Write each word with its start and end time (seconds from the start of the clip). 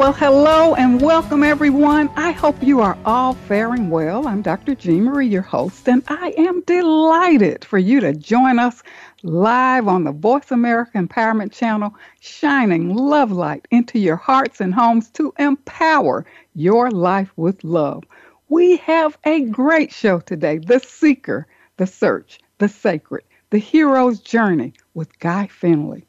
Well, 0.00 0.14
hello 0.14 0.74
and 0.76 1.02
welcome, 1.02 1.42
everyone. 1.42 2.08
I 2.16 2.30
hope 2.30 2.62
you 2.62 2.80
are 2.80 2.96
all 3.04 3.34
faring 3.34 3.90
well. 3.90 4.26
I'm 4.26 4.40
Dr. 4.40 4.74
Jean 4.74 5.04
Marie, 5.04 5.28
your 5.28 5.42
host, 5.42 5.86
and 5.90 6.02
I 6.08 6.32
am 6.38 6.62
delighted 6.62 7.66
for 7.66 7.76
you 7.76 8.00
to 8.00 8.14
join 8.14 8.58
us 8.58 8.82
live 9.22 9.88
on 9.88 10.04
the 10.04 10.12
Voice 10.12 10.52
America 10.52 10.92
Empowerment 10.96 11.52
Channel, 11.52 11.94
shining 12.18 12.96
love 12.96 13.30
light 13.30 13.68
into 13.70 13.98
your 13.98 14.16
hearts 14.16 14.62
and 14.62 14.72
homes 14.72 15.10
to 15.10 15.34
empower 15.38 16.24
your 16.54 16.90
life 16.90 17.30
with 17.36 17.62
love. 17.62 18.02
We 18.48 18.78
have 18.78 19.18
a 19.24 19.42
great 19.42 19.92
show 19.92 20.20
today 20.20 20.56
The 20.56 20.80
Seeker, 20.80 21.46
The 21.76 21.86
Search, 21.86 22.40
The 22.56 22.70
Sacred, 22.70 23.24
The 23.50 23.58
Hero's 23.58 24.20
Journey 24.20 24.72
with 24.94 25.18
Guy 25.18 25.48
Finley. 25.48 26.06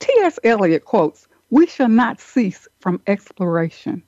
T.S. 0.00 0.38
Eliot 0.44 0.84
quotes, 0.84 1.25
We 1.50 1.66
shall 1.66 1.88
not 1.88 2.20
cease 2.20 2.66
from 2.80 3.00
exploration, 3.06 4.02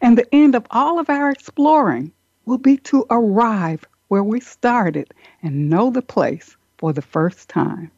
and 0.00 0.16
the 0.16 0.32
end 0.32 0.54
of 0.54 0.64
all 0.70 1.00
of 1.00 1.10
our 1.10 1.28
exploring 1.28 2.12
will 2.46 2.58
be 2.58 2.76
to 2.78 3.04
arrive 3.10 3.84
where 4.08 4.22
we 4.22 4.38
started 4.38 5.12
and 5.42 5.68
know 5.68 5.90
the 5.90 6.02
place 6.02 6.56
for 6.78 6.92
the 6.92 7.02
first 7.02 7.48
time. 7.48 7.90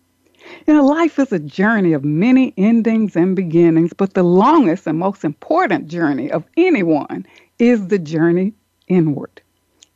You 0.67 0.73
know, 0.75 0.87
life 0.87 1.19
is 1.19 1.31
a 1.31 1.39
journey 1.39 1.93
of 1.93 2.05
many 2.05 2.55
endings 2.57 3.17
and 3.17 3.37
beginnings, 3.37 3.93
but 3.93 4.15
the 4.15 4.23
longest 4.23 4.87
and 4.87 4.99
most 4.99 5.25
important 5.25 5.89
journey 5.89 6.31
of 6.31 6.45
anyone 6.57 7.27
is 7.59 7.89
the 7.89 7.99
journey 7.99 8.55
inward. 8.89 9.43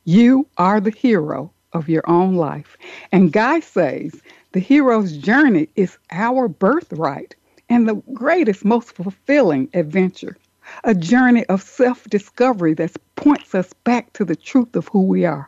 You 0.03 0.45
are 0.57 0.79
the 0.79 0.91
hero 0.91 1.51
of 1.73 1.89
your 1.89 2.07
own 2.07 2.35
life. 2.35 2.77
And 3.11 3.31
Guy 3.31 3.61
says 3.61 4.21
the 4.51 4.59
hero's 4.59 5.17
journey 5.17 5.69
is 5.75 5.97
our 6.11 6.47
birthright 6.47 7.35
and 7.71 7.87
the 7.87 8.03
greatest, 8.13 8.65
most 8.65 8.91
fulfilling 8.91 9.69
adventure. 9.73 10.35
A 10.83 10.93
journey 10.93 11.45
of 11.45 11.61
self 11.61 12.03
discovery 12.09 12.73
that 12.73 12.97
points 13.15 13.55
us 13.55 13.71
back 13.85 14.11
to 14.13 14.25
the 14.25 14.35
truth 14.35 14.75
of 14.75 14.89
who 14.89 15.03
we 15.03 15.23
are. 15.23 15.47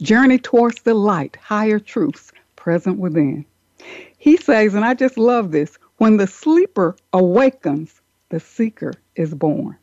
Journey 0.00 0.38
towards 0.38 0.82
the 0.82 0.94
light, 0.94 1.36
higher 1.42 1.80
truths 1.80 2.30
present 2.54 2.98
within. 2.98 3.44
He 4.18 4.36
says, 4.36 4.74
and 4.74 4.84
I 4.84 4.94
just 4.94 5.18
love 5.18 5.50
this 5.50 5.78
when 5.96 6.16
the 6.16 6.28
sleeper 6.28 6.96
awakens, 7.12 8.00
the 8.28 8.38
seeker 8.38 8.92
is 9.16 9.34
born. 9.34 9.76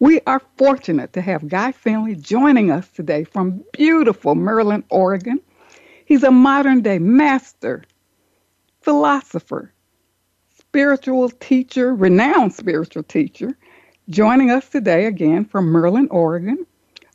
We 0.00 0.20
are 0.26 0.42
fortunate 0.58 1.12
to 1.12 1.20
have 1.20 1.48
Guy 1.48 1.70
Finley 1.70 2.16
joining 2.16 2.72
us 2.72 2.88
today 2.88 3.22
from 3.22 3.62
beautiful 3.72 4.34
Merlin, 4.34 4.82
Oregon. 4.90 5.40
He's 6.06 6.24
a 6.24 6.32
modern 6.32 6.82
day 6.82 6.98
master, 6.98 7.84
philosopher, 8.80 9.72
spiritual 10.70 11.28
teacher, 11.28 11.92
renowned 11.92 12.54
spiritual 12.54 13.02
teacher, 13.02 13.58
joining 14.08 14.52
us 14.52 14.68
today 14.68 15.06
again 15.06 15.44
from 15.44 15.66
Merlin, 15.66 16.06
Oregon. 16.12 16.64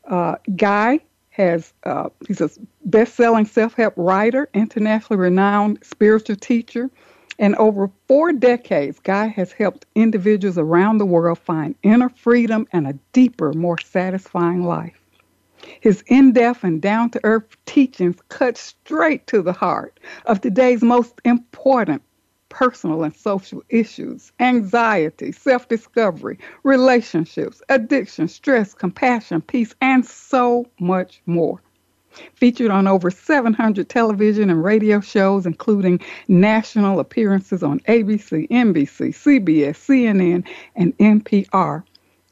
Uh, 0.04 0.36
Guy 0.58 1.00
has 1.30 1.72
uh, 1.86 2.10
he's 2.28 2.42
a 2.42 2.50
best-selling 2.84 3.46
self-help 3.46 3.94
writer, 3.96 4.50
internationally 4.54 5.18
renowned 5.18 5.80
spiritual 5.84 6.36
teacher, 6.36 6.90
and 7.40 7.56
over 7.56 7.90
four 8.10 8.34
decades, 8.34 9.00
Guy 9.00 9.28
has 9.28 9.54
helped 9.54 9.86
individuals 9.96 10.58
around 10.58 10.98
the 10.98 11.06
world 11.06 11.40
find 11.40 11.76
inner 11.82 12.10
freedom 12.10 12.68
and 12.74 12.86
a 12.86 13.00
deeper, 13.14 13.54
more 13.54 13.78
satisfying 13.80 14.64
life. 14.64 15.00
His 15.80 16.04
in 16.08 16.34
depth 16.34 16.66
and 16.66 16.82
down 16.82 17.10
to 17.12 17.22
earth 17.24 17.56
teachings 17.66 18.18
cut 18.28 18.58
straight 18.58 19.26
to 19.28 19.42
the 19.42 19.54
heart 19.54 19.98
of 20.26 20.42
today's 20.42 20.84
most 20.84 21.22
important 21.24 22.02
personal 22.56 23.04
and 23.04 23.14
social 23.14 23.62
issues, 23.68 24.32
anxiety, 24.40 25.30
self 25.34 25.68
discovery, 25.68 26.40
relationships, 26.64 27.62
addiction, 27.68 28.30
stress, 28.30 28.74
compassion, 28.74 29.42
peace, 29.42 29.76
and 29.82 30.06
so 30.06 30.66
much 30.80 31.22
more. 31.26 31.62
Featured 32.36 32.72
on 32.72 32.88
over 32.88 33.12
700 33.12 33.90
television 33.90 34.50
and 34.50 34.64
radio 34.64 35.02
shows, 35.02 35.46
including 35.46 36.00
national 36.30 37.02
appearances 37.02 37.62
on 37.62 37.82
ABC, 37.82 38.48
NBC, 38.48 39.10
CBS, 39.10 39.76
CNN, 39.76 40.48
and 40.78 40.98
NPR. 40.98 41.84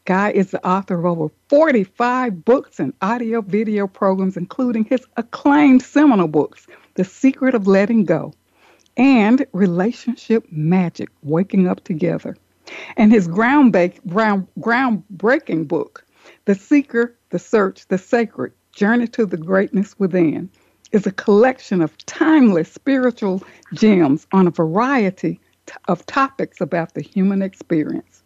Guy 0.06 0.32
is 0.32 0.52
the 0.52 0.66
author 0.66 1.00
of 1.00 1.06
over 1.06 1.34
45 1.50 2.46
books 2.46 2.80
and 2.80 2.94
audio 3.02 3.42
video 3.42 3.88
programs, 3.88 4.38
including 4.38 4.86
his 4.86 5.06
acclaimed 5.18 5.82
seminal 5.82 6.30
books, 6.30 6.66
The 6.94 7.04
Secret 7.04 7.56
of 7.56 7.68
Letting 7.68 8.06
Go, 8.06 8.34
and 8.98 9.46
Relationship 9.54 10.46
Magic 10.52 11.10
Waking 11.24 11.68
Up 11.68 11.84
Together. 11.84 12.38
And 12.98 13.12
his 13.12 13.28
ground 13.28 13.74
ground, 14.08 14.48
groundbreaking 14.60 15.68
book, 15.68 16.06
The 16.46 16.56
Seeker, 16.56 17.16
The 17.30 17.40
Search, 17.40 17.88
The 17.88 17.98
Sacred 17.98 18.54
Journey 18.72 19.08
to 19.10 19.26
the 19.26 19.38
Greatness 19.38 19.98
Within, 20.00 20.50
is 20.92 21.06
a 21.06 21.12
collection 21.12 21.82
of 21.82 21.98
timeless 22.06 22.72
spiritual 22.72 23.44
gems 23.74 24.28
on 24.32 24.48
a 24.48 24.52
variety 24.52 25.40
of 25.88 26.06
topics 26.06 26.62
about 26.62 26.94
the 26.94 27.02
human 27.02 27.42
experience. 27.42 28.23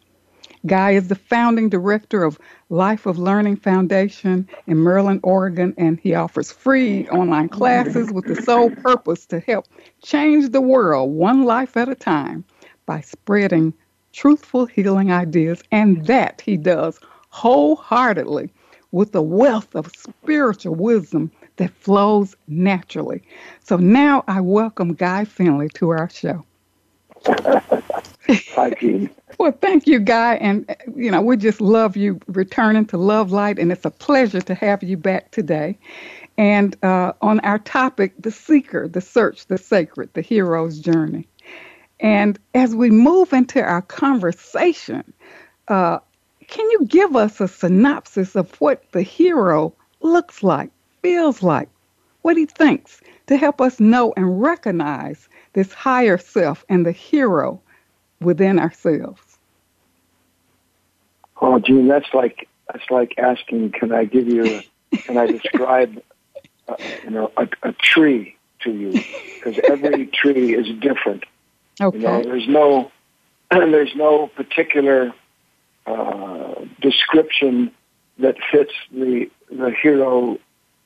Guy 0.68 0.90
is 0.90 1.08
the 1.08 1.14
founding 1.14 1.70
director 1.70 2.24
of 2.24 2.38
Life 2.68 3.06
of 3.06 3.18
Learning 3.18 3.56
Foundation 3.56 4.46
in 4.66 4.76
Merlin, 4.76 5.18
Oregon, 5.22 5.74
and 5.78 5.98
he 5.98 6.14
offers 6.14 6.52
free 6.52 7.08
online 7.08 7.48
classes 7.48 8.12
with 8.12 8.26
the 8.26 8.40
sole 8.42 8.68
purpose 8.70 9.24
to 9.26 9.40
help 9.40 9.66
change 10.02 10.50
the 10.50 10.60
world 10.60 11.10
one 11.14 11.44
life 11.44 11.76
at 11.78 11.88
a 11.88 11.94
time 11.94 12.44
by 12.84 13.00
spreading 13.00 13.72
truthful 14.12 14.66
healing 14.66 15.10
ideas, 15.10 15.62
and 15.72 16.06
that 16.06 16.42
he 16.42 16.58
does 16.58 17.00
wholeheartedly 17.30 18.50
with 18.92 19.14
a 19.14 19.22
wealth 19.22 19.74
of 19.74 19.90
spiritual 19.96 20.74
wisdom 20.74 21.30
that 21.56 21.70
flows 21.70 22.36
naturally. 22.46 23.22
So 23.64 23.78
now 23.78 24.22
I 24.28 24.42
welcome 24.42 24.92
Guy 24.92 25.24
Finley 25.24 25.70
to 25.70 25.88
our 25.90 26.10
show. 26.10 26.44
Hi, 27.26 28.70
Jean. 28.78 29.10
Well, 29.42 29.52
thank 29.62 29.86
you, 29.86 30.00
Guy. 30.00 30.34
And, 30.36 30.74
you 30.96 31.10
know, 31.12 31.22
we 31.22 31.36
just 31.36 31.60
love 31.60 31.96
you 31.96 32.20
returning 32.26 32.86
to 32.86 32.98
Love 32.98 33.32
Light, 33.32 33.58
and 33.58 33.70
it's 33.70 33.84
a 33.84 33.90
pleasure 33.90 34.40
to 34.40 34.54
have 34.54 34.82
you 34.82 34.96
back 34.96 35.30
today. 35.30 35.78
And 36.38 36.76
uh, 36.84 37.12
on 37.22 37.40
our 37.40 37.58
topic, 37.60 38.14
the 38.18 38.32
seeker, 38.32 38.88
the 38.88 39.00
search, 39.00 39.46
the 39.46 39.58
sacred, 39.58 40.10
the 40.14 40.22
hero's 40.22 40.80
journey. 40.80 41.28
And 42.00 42.38
as 42.54 42.74
we 42.74 42.90
move 42.90 43.32
into 43.32 43.62
our 43.62 43.82
conversation, 43.82 45.12
uh, 45.68 46.00
can 46.48 46.70
you 46.72 46.86
give 46.86 47.16
us 47.16 47.40
a 47.40 47.48
synopsis 47.48 48.36
of 48.36 48.52
what 48.60 48.84
the 48.92 49.02
hero 49.02 49.74
looks 50.00 50.42
like, 50.42 50.70
feels 51.02 51.42
like, 51.42 51.68
what 52.22 52.36
he 52.36 52.46
thinks, 52.46 53.00
to 53.28 53.36
help 53.36 53.60
us 53.60 53.80
know 53.80 54.12
and 54.16 54.40
recognize 54.42 55.28
this 55.54 55.72
higher 55.72 56.18
self 56.18 56.64
and 56.68 56.86
the 56.86 56.92
hero 56.92 57.60
within 58.20 58.58
ourselves? 58.58 59.27
Oh, 61.40 61.58
Jean, 61.58 61.86
that's 61.88 62.12
like 62.12 62.48
that's 62.72 62.90
like 62.90 63.14
asking, 63.18 63.72
can 63.72 63.92
I 63.92 64.04
give 64.04 64.28
you, 64.28 64.62
a, 64.92 64.96
can 64.98 65.16
I 65.16 65.26
describe, 65.26 66.02
uh, 66.68 66.76
you 67.04 67.10
know, 67.10 67.32
a, 67.36 67.48
a 67.62 67.72
tree 67.72 68.36
to 68.60 68.70
you? 68.70 68.92
Because 68.92 69.58
every 69.68 70.06
tree 70.06 70.54
is 70.54 70.66
different. 70.80 71.24
Okay. 71.80 71.96
You 71.98 72.04
know, 72.04 72.22
there's 72.22 72.48
no, 72.48 72.90
there's 73.50 73.94
no 73.94 74.26
particular 74.26 75.12
uh, 75.86 76.54
description 76.80 77.72
that 78.18 78.36
fits 78.50 78.72
the 78.92 79.30
the 79.50 79.70
hero 79.70 80.38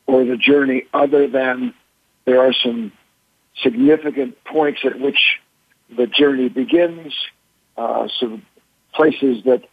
or 0.06 0.25
the 0.25 0.37
journey, 0.37 0.85
other 0.93 1.26
than 1.26 1.75
there 2.25 2.41
are 2.41 2.53
some 2.53 2.93
significant 3.62 4.43
points 4.44 4.81
at 4.85 5.00
which 5.00 5.41
the 5.97 6.06
journey 6.06 6.49
begins, 6.49 7.12
uh, 7.76 8.06
some 8.21 8.43
places 8.94 9.44
that 9.44 9.65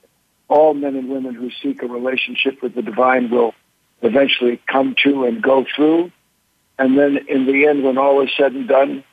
all 0.50 0.74
men 0.74 0.96
and 0.96 1.10
women 1.10 1.36
who 1.36 1.52
seek 1.62 1.82
a 1.82 1.88
relationship 1.88 2.62
with 2.62 2.76
the 2.76 2.82
divine 2.82 3.30
will 3.30 3.54
eventually 4.02 4.60
come 4.68 4.96
to 5.04 5.26
and 5.26 5.42
go 5.42 5.66
through. 5.76 6.12
And 6.78 6.98
then 6.98 7.18
in 7.28 7.46
the 7.46 7.68
end, 7.68 7.84
when 7.84 7.98
all 7.98 8.22
is 8.22 8.30
said 8.36 8.54
and 8.54 8.68
done, 8.68 9.04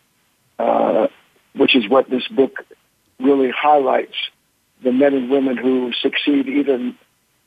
uh, 0.59 1.09
which 1.55 1.77
is 1.77 1.89
what 1.89 2.09
this 2.09 2.27
book 2.29 2.65
really 3.21 3.51
highlights, 3.51 4.17
the 4.83 4.93
men 4.93 5.15
and 5.15 5.31
women 5.31 5.57
who 5.57 5.93
succeed 5.93 6.49
even 6.49 6.97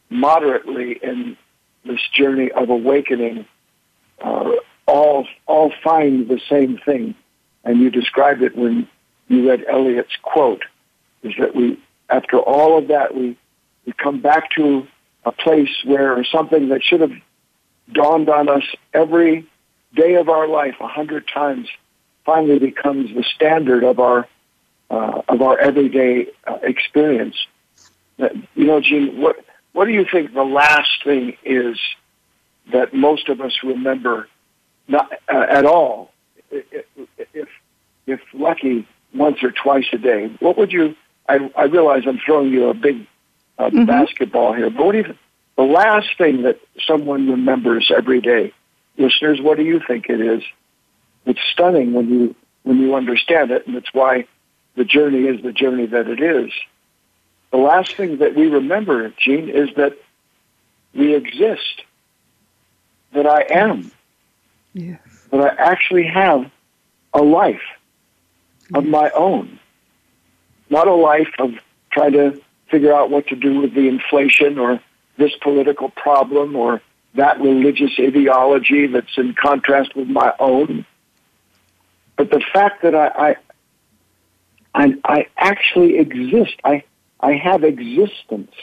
moderately 0.10 1.00
in 1.02 1.38
this 1.86 2.02
journey 2.14 2.52
of 2.52 2.70
awakening 2.70 3.46
uh, 4.22 4.52
all 4.86 5.28
all 5.46 5.72
find 5.84 6.28
the 6.28 6.42
same 6.50 6.78
thing, 6.78 7.16
and 7.64 7.80
you 7.80 7.90
described 7.90 8.42
it 8.42 8.56
when 8.56 8.88
you 9.28 9.48
read 9.48 9.64
Eliot's 9.70 10.18
quote, 10.22 10.64
is 11.24 11.34
that 11.40 11.56
we, 11.56 11.80
after 12.10 12.38
all 12.38 12.78
of 12.78 12.88
that, 12.88 13.16
we 13.16 13.38
we 13.90 13.94
come 13.94 14.22
back 14.22 14.52
to 14.52 14.88
a 15.26 15.32
place 15.32 15.84
where 15.84 16.24
something 16.26 16.70
that 16.70 16.84
should 16.84 17.02
have 17.02 17.14
dawned 17.92 18.30
on 18.30 18.48
us 18.48 18.64
every 18.94 19.48
day 19.96 20.14
of 20.14 20.30
our 20.30 20.48
life 20.48 20.76
a 20.80 20.88
hundred 20.88 21.28
times 21.28 21.68
finally 22.24 22.60
becomes 22.60 23.12
the 23.16 23.24
standard 23.24 23.84
of 23.84 24.00
our 24.00 24.28
uh, 24.92 25.22
of 25.28 25.42
our 25.42 25.58
everyday 25.58 26.28
uh, 26.46 26.60
experience. 26.62 27.36
Uh, 28.20 28.30
you 28.54 28.66
know, 28.66 28.80
Jean, 28.80 29.20
what 29.20 29.38
what 29.74 29.86
do 29.86 29.92
you 29.92 30.06
think 30.06 30.34
the 30.36 30.44
last 30.44 31.04
thing 31.04 31.36
is 31.44 31.80
that 32.72 32.94
most 32.94 33.28
of 33.28 33.42
us 33.42 33.54
remember 33.64 34.28
not 34.88 35.12
uh, 35.34 35.46
at 35.50 35.66
all, 35.66 36.12
if, 36.52 36.86
if 37.34 37.50
if 38.06 38.20
lucky, 38.34 38.88
once 39.16 39.42
or 39.42 39.52
twice 39.52 39.88
a 39.94 39.98
day? 39.98 40.28
What 40.40 40.60
would 40.60 40.72
you? 40.72 40.96
I, 41.28 41.50
I 41.56 41.64
realize 41.64 42.04
I'm 42.06 42.20
throwing 42.24 42.50
you 42.52 42.70
a 42.70 42.76
big 42.76 43.08
uh, 43.60 43.70
mm-hmm. 43.70 43.86
basketball 43.86 44.54
here, 44.54 44.70
but 44.70 44.86
what 44.86 44.92
do 44.94 45.00
you? 45.00 45.16
The 45.58 45.64
last 45.64 46.18
thing 46.18 46.44
that 46.44 46.60
someone 46.88 47.30
remembers 47.30 47.92
every 47.96 48.22
day, 48.22 48.54
listeners, 48.98 49.42
what 49.42 49.58
do 49.58 49.64
you 49.64 49.82
think 49.86 50.10
it 50.10 50.22
is? 50.22 50.42
It's 51.26 51.42
stunning 51.52 51.92
when 51.94 52.10
you 52.10 52.36
when 52.64 52.80
you 52.80 52.96
understand 52.96 53.52
it, 53.52 53.68
and 53.68 53.76
it's 53.76 53.94
why 53.94 54.26
the 54.76 54.86
journey 54.86 55.26
is 55.26 55.44
the 55.44 55.52
journey 55.52 55.86
that 55.88 56.08
it 56.08 56.22
is. 56.22 56.52
The 57.52 57.58
last 57.58 57.96
thing 57.96 58.20
that 58.20 58.36
we 58.36 58.48
remember, 58.48 59.12
Jean, 59.18 59.50
is 59.50 59.70
that 59.76 59.98
we 60.94 61.16
exist, 61.16 61.84
that 63.12 63.26
I 63.26 63.46
am, 63.50 63.92
yes. 64.74 65.00
that 65.32 65.42
I 65.42 65.62
actually 65.62 66.06
have 66.06 66.50
a 67.14 67.22
life 67.22 67.62
of 68.74 68.86
yes. 68.86 68.92
my 68.92 69.10
own, 69.10 69.60
not 70.70 70.88
a 70.88 70.94
life 70.94 71.34
of 71.40 71.56
trying 71.92 72.14
to 72.14 72.42
figure 72.70 72.94
out 72.94 73.10
what 73.10 73.28
to 73.28 73.36
do 73.36 73.62
with 73.62 73.74
the 73.74 73.88
inflation 73.88 74.58
or 74.58 74.80
this 75.18 75.32
political 75.42 75.90
problem 75.90 76.56
or 76.56 76.82
that 77.16 77.40
religious 77.42 77.92
ideology 78.00 78.88
that's 78.88 79.18
in 79.18 79.34
contrast 79.34 79.96
with 79.96 80.08
my 80.08 80.34
own. 80.40 80.86
But 82.16 82.32
the 82.32 82.42
fact 82.54 82.84
that 82.84 82.96
I, 82.96 83.08
I, 83.08 83.36
I, 84.74 84.96
I 85.04 85.28
actually 85.38 85.98
exist, 85.98 86.56
I, 86.64 86.84
I 87.20 87.34
have 87.34 87.64
existence. 87.64 88.54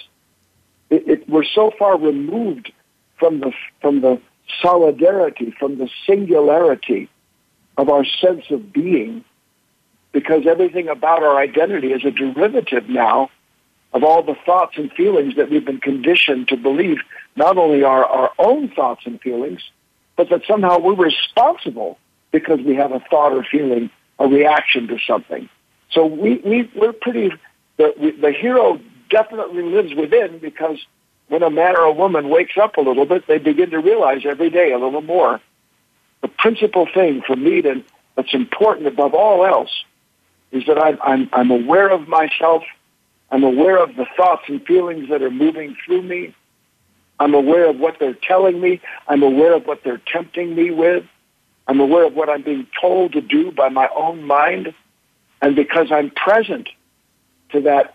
It, 0.91 1.09
it, 1.09 1.29
we're 1.29 1.45
so 1.45 1.73
far 1.79 1.99
removed 1.99 2.73
from 3.19 3.41
the, 3.41 3.53
from 3.81 4.01
the 4.01 4.21
solidarity, 4.63 5.55
from 5.59 5.79
the 5.79 5.89
singularity 6.07 7.09
of 7.77 7.89
our 7.89 8.05
sense 8.05 8.45
of 8.51 8.73
being, 8.73 9.25
because 10.13 10.47
everything 10.47 10.89
about 10.89 11.23
our 11.23 11.37
identity 11.37 11.93
is 11.93 12.05
a 12.05 12.11
derivative 12.11 12.89
now 12.89 13.31
of 13.93 14.05
all 14.05 14.23
the 14.23 14.37
thoughts 14.45 14.77
and 14.77 14.93
feelings 14.93 15.37
that 15.37 15.51
we've 15.51 15.65
been 15.65 15.81
conditioned 15.81 16.49
to 16.49 16.57
believe 16.57 16.99
not 17.37 17.57
only 17.57 17.83
are 17.83 18.05
our 18.05 18.31
own 18.39 18.69
thoughts 18.69 19.03
and 19.07 19.21
feelings, 19.21 19.61
but 20.17 20.29
that 20.31 20.43
somehow 20.47 20.79
we're 20.79 20.95
responsible 20.95 21.99
because 22.33 22.61
we 22.61 22.75
have 22.75 22.93
a 22.93 23.01
thought 23.11 23.33
or 23.33 23.45
feeling, 23.45 23.91
a 24.19 24.27
reaction 24.27 24.89
to 24.89 24.99
something. 25.07 25.49
So 25.91 26.07
we, 26.07 26.37
we, 26.39 26.71
we're 26.75 26.93
pretty, 26.93 27.31
the, 27.77 28.15
the 28.21 28.33
hero 28.33 28.81
definitely 29.09 29.63
lives 29.63 29.95
within 29.95 30.39
because 30.39 30.79
when 31.29 31.43
a 31.43 31.51
man 31.51 31.77
or 31.77 31.85
a 31.85 31.93
woman 31.93 32.29
wakes 32.29 32.57
up 32.57 32.77
a 32.77 32.81
little 32.81 33.07
bit, 33.07 33.27
they 33.27 33.39
begin 33.39 33.71
to 33.71 33.79
realize 33.79 34.23
every 34.25 34.51
day 34.51 34.73
a 34.73 34.79
little 34.79 35.03
more. 35.03 35.41
The 36.23 36.29
principal 36.29 36.87
thing 36.93 37.23
for 37.27 37.37
me 37.37 37.63
that's 37.63 38.35
important 38.35 38.87
above 38.87 39.15
all 39.15 39.45
else 39.45 39.85
is 40.53 40.65
that 40.67 40.79
I'm, 40.79 40.99
I'm, 41.03 41.29
I'm 41.33 41.51
aware 41.51 41.91
of 41.91 42.09
myself. 42.09 42.63
I'm 43.31 43.45
aware 43.45 43.83
of 43.83 43.97
the 43.97 44.07
thoughts 44.17 44.45
and 44.49 44.65
feelings 44.65 45.09
that 45.11 45.23
are 45.23 45.31
moving 45.31 45.77
through 45.85 46.03
me. 46.03 46.35
I'm 47.19 47.35
aware 47.35 47.69
of 47.69 47.79
what 47.79 47.97
they're 47.99 48.17
telling 48.23 48.61
me. 48.61 48.81
I'm 49.09 49.23
aware 49.23 49.55
of 49.55 49.67
what 49.67 49.83
they're 49.85 50.01
tempting 50.07 50.55
me 50.55 50.71
with. 50.71 51.05
I'm 51.67 51.81
aware 51.81 52.05
of 52.05 52.15
what 52.15 52.29
I'm 52.29 52.43
being 52.43 52.67
told 52.81 53.13
to 53.13 53.21
do 53.21 53.51
by 53.51 53.69
my 53.69 53.89
own 53.97 54.25
mind. 54.25 54.73
And 55.43 55.57
because 55.57 55.91
I'm 55.91 56.11
present 56.11 56.69
to 57.51 57.61
that 57.63 57.95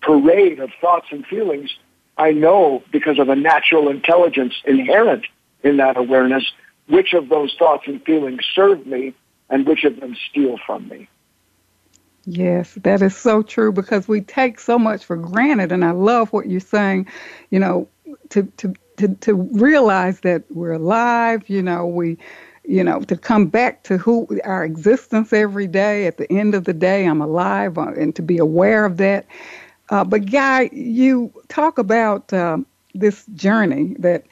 parade 0.00 0.60
of 0.60 0.70
thoughts 0.80 1.08
and 1.10 1.26
feelings, 1.26 1.70
I 2.16 2.30
know 2.30 2.82
because 2.92 3.18
of 3.18 3.28
a 3.28 3.36
natural 3.36 3.88
intelligence 3.88 4.54
inherent 4.64 5.26
in 5.62 5.76
that 5.78 5.96
awareness 5.96 6.50
which 6.88 7.12
of 7.12 7.28
those 7.28 7.54
thoughts 7.58 7.84
and 7.86 8.02
feelings 8.04 8.40
serve 8.54 8.86
me 8.86 9.14
and 9.50 9.66
which 9.66 9.84
of 9.84 10.00
them 10.00 10.16
steal 10.30 10.56
from 10.64 10.88
me. 10.88 11.08
Yes, 12.26 12.74
that 12.82 13.02
is 13.02 13.16
so 13.16 13.42
true 13.42 13.72
because 13.72 14.08
we 14.08 14.20
take 14.20 14.58
so 14.58 14.78
much 14.78 15.04
for 15.04 15.16
granted. 15.16 15.70
And 15.70 15.84
I 15.84 15.92
love 15.92 16.32
what 16.32 16.48
you're 16.50 16.60
saying, 16.60 17.06
you 17.50 17.60
know, 17.60 17.88
to, 18.30 18.42
to, 18.58 18.74
to, 18.96 19.14
to 19.14 19.34
realize 19.34 20.20
that 20.20 20.42
we're 20.50 20.72
alive, 20.72 21.48
you 21.48 21.62
know, 21.62 21.86
we, 21.86 22.18
you 22.64 22.82
know, 22.82 23.00
to 23.02 23.16
come 23.16 23.46
back 23.46 23.84
to 23.84 23.96
who 23.98 24.26
our 24.44 24.64
existence 24.64 25.32
every 25.32 25.68
day. 25.68 26.06
At 26.06 26.16
the 26.16 26.30
end 26.32 26.54
of 26.56 26.64
the 26.64 26.72
day, 26.74 27.06
I'm 27.06 27.20
alive, 27.20 27.78
uh, 27.78 27.92
and 27.92 28.14
to 28.16 28.22
be 28.22 28.38
aware 28.38 28.84
of 28.84 28.96
that. 28.96 29.26
Uh, 29.90 30.02
but 30.04 30.30
Guy, 30.30 30.68
you 30.72 31.32
talk 31.48 31.78
about 31.78 32.32
um, 32.32 32.66
this 32.94 33.24
journey 33.36 33.94
that 34.00 34.24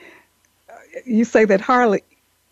uh, 0.70 0.74
you 1.06 1.24
say 1.24 1.44
that 1.44 1.60
hardly 1.60 2.02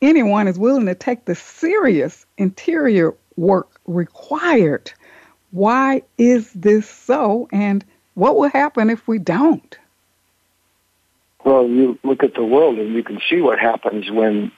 anyone 0.03 0.49
is 0.49 0.59
willing 0.59 0.87
to 0.87 0.95
take 0.95 1.25
the 1.25 1.35
serious 1.35 2.27
interior 2.39 3.15
work 3.37 3.81
required. 3.87 4.93
Why 5.53 6.03
is 6.19 6.51
this 6.53 6.89
so, 6.89 7.49
and 7.53 7.85
what 8.15 8.37
will 8.37 8.49
happen 8.49 8.91
if 8.91 9.07
we 9.07 9.19
don't? 9.19 9.79
Well, 11.45 11.67
you 11.69 11.99
look 12.03 12.23
at 12.25 12.35
the 12.35 12.45
world 12.45 12.79
and 12.79 12.95
you 12.95 13.03
can 13.03 13.21
see 13.29 13.41
what 13.41 13.59
happens 13.59 14.11
when 14.11 14.53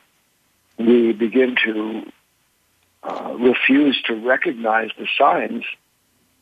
we 0.78 1.12
begin 1.12 1.56
to 1.64 2.12
uh, 3.02 3.36
refuse 3.38 4.00
to 4.06 4.14
recognize 4.14 4.90
the 4.98 5.06
signs 5.18 5.64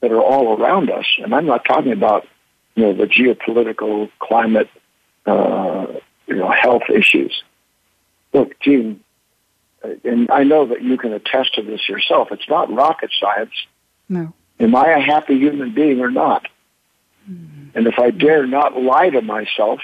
that 0.00 0.10
are 0.12 0.22
all 0.22 0.60
around 0.60 0.90
us. 0.90 1.06
And 1.18 1.34
I'm 1.34 1.46
not 1.46 1.64
talking 1.64 1.92
about, 1.92 2.26
you 2.74 2.84
know, 2.84 2.92
the 2.92 3.06
geopolitical 3.06 4.10
climate, 4.18 4.68
uh, 5.26 5.86
you 6.26 6.36
know, 6.36 6.50
health 6.50 6.84
issues. 6.94 7.42
Look, 8.32 8.58
Jean, 8.60 9.00
uh, 9.84 9.90
and 10.04 10.30
I 10.30 10.44
know 10.44 10.66
that 10.66 10.82
you 10.82 10.98
can 10.98 11.12
attest 11.12 11.54
to 11.54 11.62
this 11.62 11.88
yourself. 11.88 12.28
It's 12.32 12.48
not 12.48 12.72
rocket 12.72 13.10
science. 13.18 13.52
No. 14.08 14.34
Am 14.62 14.74
I 14.76 14.92
a 14.92 15.00
happy 15.00 15.38
human 15.38 15.74
being 15.74 16.00
or 16.00 16.10
not? 16.10 16.46
Mm-hmm. 17.28 17.76
And 17.76 17.86
if 17.86 17.98
I 17.98 18.10
dare 18.10 18.46
not 18.46 18.80
lie 18.80 19.10
to 19.10 19.20
myself, 19.20 19.80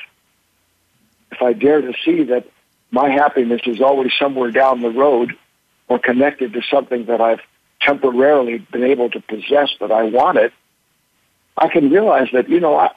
if 1.33 1.43
I 1.43 1.53
dare 1.53 1.83
to 1.83 1.93
see 2.05 2.23
that 2.25 2.47
my 2.91 3.11
happiness 3.11 3.61
is 3.67 3.81
always 3.81 4.13
somewhere 4.19 4.51
down 4.51 4.81
the 4.81 4.91
road 4.91 5.37
or 5.89 5.99
connected 5.99 6.53
to 6.55 6.63
something 6.63 7.07
that 7.07 7.21
I've 7.21 7.41
temporarily 7.81 8.59
been 8.59 8.85
able 8.85 9.11
to 9.11 9.21
possess 9.21 9.71
that 9.81 9.93
I 9.93 10.05
wanted, 10.05 10.53
I 11.57 11.69
can 11.69 11.91
realize 11.91 12.29
that, 12.33 12.49
you 12.49 12.61
know, 12.61 12.77
I, 12.77 12.91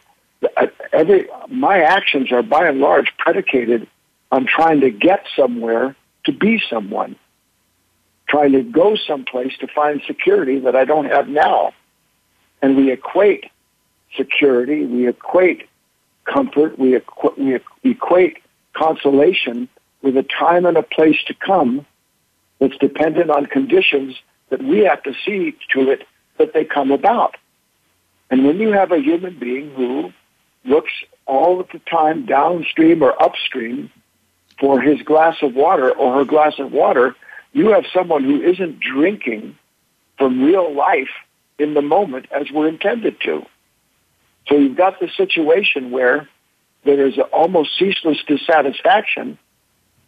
every, 0.94 1.28
my 1.50 1.82
actions 1.82 2.32
are 2.32 2.44
by 2.44 2.68
and 2.68 2.80
large 2.80 3.12
predicated 3.18 3.88
on 4.32 4.46
trying 4.46 4.82
to 4.82 4.92
get 4.92 5.26
somewhere 5.36 5.96
to 6.26 6.32
be 6.32 6.62
someone, 6.70 7.16
trying 8.32 8.54
to 8.54 8.64
go 8.64 8.96
someplace 8.96 9.52
to 9.60 9.68
find 9.68 10.02
security 10.08 10.58
that 10.60 10.74
I 10.74 10.86
don't 10.86 11.06
have 11.06 11.28
now. 11.28 11.74
And 12.62 12.78
we 12.78 12.90
equate 12.90 13.46
security, 14.16 14.86
we 14.86 15.08
equate 15.10 15.68
comfort, 16.24 16.80
we, 16.80 16.98
equ- 16.98 17.38
we 17.38 17.92
equate 17.92 18.38
consolation 18.74 19.68
with 20.02 20.16
a 20.16 20.24
time 20.24 20.66
and 20.66 20.78
a 20.78 20.82
place 20.82 21.18
to 21.28 21.34
come 21.34 21.86
that's 22.60 22.78
dependent 22.78 23.30
on 23.30 23.48
conditions 23.48 24.16
that 24.50 24.64
we 24.64 24.80
have 24.80 25.04
to 25.04 25.14
see 25.26 25.54
to 25.74 25.92
it 25.92 26.08
that 26.38 26.54
they 26.54 26.64
come 26.64 26.92
about. 26.92 27.36
And 28.30 28.46
when 28.46 28.60
you 28.60 28.72
have 28.72 28.94
a 28.94 29.00
human 29.00 29.38
being 29.38 29.72
who 29.76 30.14
looks 30.64 30.92
all 31.26 31.60
of 31.60 31.68
the 31.74 31.80
time 31.80 32.26
downstream 32.26 33.04
or 33.04 33.22
upstream 33.22 33.92
for 34.58 34.80
his 34.80 35.02
glass 35.02 35.36
of 35.42 35.54
water 35.54 35.92
or 35.92 36.20
her 36.20 36.26
glass 36.26 36.54
of 36.60 36.72
water, 36.72 37.16
you 37.54 37.72
have 37.72 37.86
someone 37.94 38.24
who 38.24 38.42
isn't 38.42 38.80
drinking 38.80 39.58
from 40.18 40.44
real 40.44 40.74
life 40.74 41.10
in 41.60 41.74
the 41.74 41.82
moment 41.82 42.28
as 42.32 42.52
we're 42.52 42.68
intended 42.68 43.20
to. 43.22 43.46
So 44.48 44.58
you've 44.58 44.78
got 44.78 45.00
the 45.00 45.10
situation 45.16 45.92
where 45.92 46.28
there 46.84 47.06
is 47.08 47.20
almost 47.32 47.78
ceaseless 47.78 48.18
dissatisfaction 48.28 49.38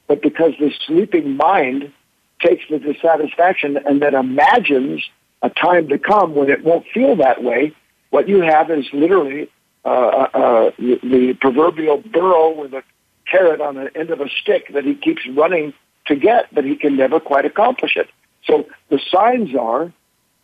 but 0.08 0.22
because 0.22 0.54
the 0.60 0.72
sleeping 0.86 1.38
mind 1.38 1.92
takes 2.40 2.64
the 2.70 2.80
dissatisfaction 2.80 3.78
and 3.78 4.02
then 4.02 4.16
imagines 4.16 5.02
a 5.42 5.50
time 5.50 5.88
to 5.90 5.98
come 5.98 6.36
when 6.36 6.50
it 6.50 6.64
won't 6.64 6.86
feel 6.94 7.16
that 7.18 7.44
way, 7.44 7.74
what 8.10 8.28
you 8.28 8.42
have 8.42 8.70
is 8.70 8.86
literally 8.94 9.50
uh, 9.86 9.90
uh, 9.90 10.30
uh 10.34 10.72
the, 10.78 11.00
the 11.04 11.38
proverbial 11.42 11.98
burro 11.98 12.54
with 12.54 12.74
a 12.74 12.84
carrot 13.30 13.60
on 13.60 13.76
the 13.76 13.90
end 13.98 14.10
of 14.12 14.22
a 14.22 14.30
stick 14.42 14.72
that 14.74 14.86
he 14.86 14.96
keeps 14.96 15.22
running 15.36 15.74
to 16.06 16.16
get, 16.16 16.54
but 16.54 16.66
he 16.66 16.76
can 16.76 16.98
never 16.98 17.20
quite 17.20 17.46
accomplish 17.46 17.96
it. 17.96 18.10
So 18.46 18.68
the 18.90 19.00
signs 19.12 19.56
are, 19.56 19.92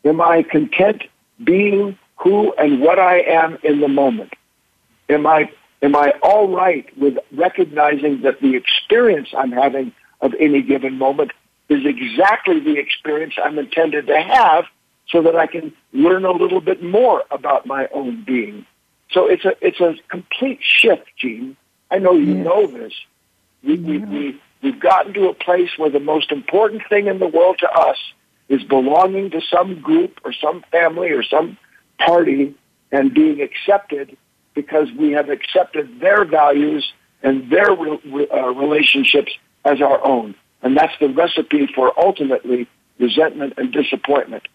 am 0.06 0.22
I 0.22 0.44
content 0.44 1.04
being 1.44 1.98
who 2.18 2.54
and 2.54 2.82
what 2.82 3.00
I 3.00 3.22
am 3.22 3.58
in 3.64 3.82
the 3.82 3.88
moment? 3.88 4.34
Am 5.10 5.26
I, 5.26 5.52
am 5.82 5.96
I 5.96 6.14
all 6.22 6.54
right 6.56 6.86
with 6.98 7.18
recognizing 7.32 8.22
that 8.22 8.40
the 8.42 8.56
experience 8.56 9.30
I'm 9.38 9.52
having 9.52 9.92
of 10.22 10.34
any 10.40 10.62
given 10.62 10.98
moment 10.98 11.32
is 11.70 11.86
exactly 11.86 12.60
the 12.60 12.78
experience 12.78 13.36
I'm 13.42 13.60
intended 13.60 14.08
to 14.08 14.20
have 14.20 14.66
so 15.10 15.22
that 15.24 15.36
I 15.36 15.48
can 15.48 15.74
learn 15.94 16.26
a 16.26 16.32
little 16.32 16.62
bit 16.62 16.84
more 16.84 17.24
about 17.32 17.66
my 17.66 17.88
own 17.94 18.24
being. 18.24 18.66
So 19.12 19.28
it's 19.28 19.46
a, 19.46 19.56
it's 19.66 19.80
a 19.80 19.96
complete 20.10 20.60
shift, 20.62 21.08
Jean. 21.18 21.58
I 21.90 21.98
know 21.98 22.14
you 22.14 22.36
yes. 22.36 22.46
know 22.46 22.68
this. 22.68 22.94
We, 23.64 23.76
yeah. 23.76 23.88
we, 23.88 23.98
we, 23.98 24.42
we've 24.62 24.80
gotten 24.80 25.14
to 25.14 25.30
a 25.30 25.34
place 25.34 25.70
where 25.78 25.90
the 25.90 26.00
most 26.00 26.32
important 26.32 26.84
thing 26.90 27.08
in 27.08 27.20
the 27.20 27.28
world 27.28 27.58
to 27.60 27.70
us 27.70 27.98
is 28.48 28.64
belonging 28.64 29.30
to 29.32 29.42
some 29.42 29.80
group 29.80 30.20
or 30.24 30.34
some 30.34 30.64
family 30.72 31.10
or 31.10 31.24
some 31.24 31.58
party 32.00 32.56
and 32.92 33.14
being 33.14 33.42
accepted 33.42 34.18
because 34.54 34.92
we 34.92 35.12
have 35.12 35.30
accepted 35.30 36.00
their 36.00 36.26
values 36.26 36.92
and 37.22 37.52
their 37.52 37.74
re- 37.74 38.28
uh, 38.34 38.48
relationships 38.50 39.32
as 39.66 39.82
our 39.82 40.04
own. 40.06 40.36
And 40.62 40.76
that's 40.76 40.94
the 41.00 41.10
recipe 41.10 41.68
for 41.74 41.94
ultimately 41.98 42.68
resentment 43.00 43.54
and 43.58 43.72
disappointment. 43.72 44.48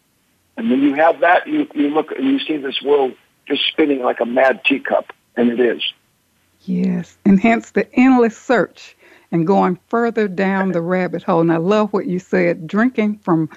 And 0.56 0.70
when 0.70 0.82
you 0.82 0.94
have 0.94 1.20
that, 1.20 1.46
you, 1.46 1.66
you 1.74 1.88
look 1.88 2.12
and 2.12 2.24
you 2.24 2.38
see 2.40 2.56
this 2.56 2.80
world 2.82 3.14
just 3.46 3.66
spinning 3.68 4.02
like 4.02 4.20
a 4.20 4.26
mad 4.26 4.64
teacup, 4.64 5.12
and 5.36 5.50
it 5.50 5.60
is. 5.60 5.82
Yes, 6.62 7.18
and 7.26 7.40
hence 7.40 7.72
the 7.72 7.92
endless 7.94 8.36
search 8.36 8.96
and 9.34 9.48
going 9.48 9.76
further 9.88 10.28
down 10.28 10.70
the 10.70 10.80
rabbit 10.80 11.24
hole. 11.24 11.40
And 11.40 11.52
I 11.52 11.56
love 11.56 11.92
what 11.92 12.06
you 12.06 12.20
said, 12.20 12.68
drinking 12.68 13.18
from 13.18 13.50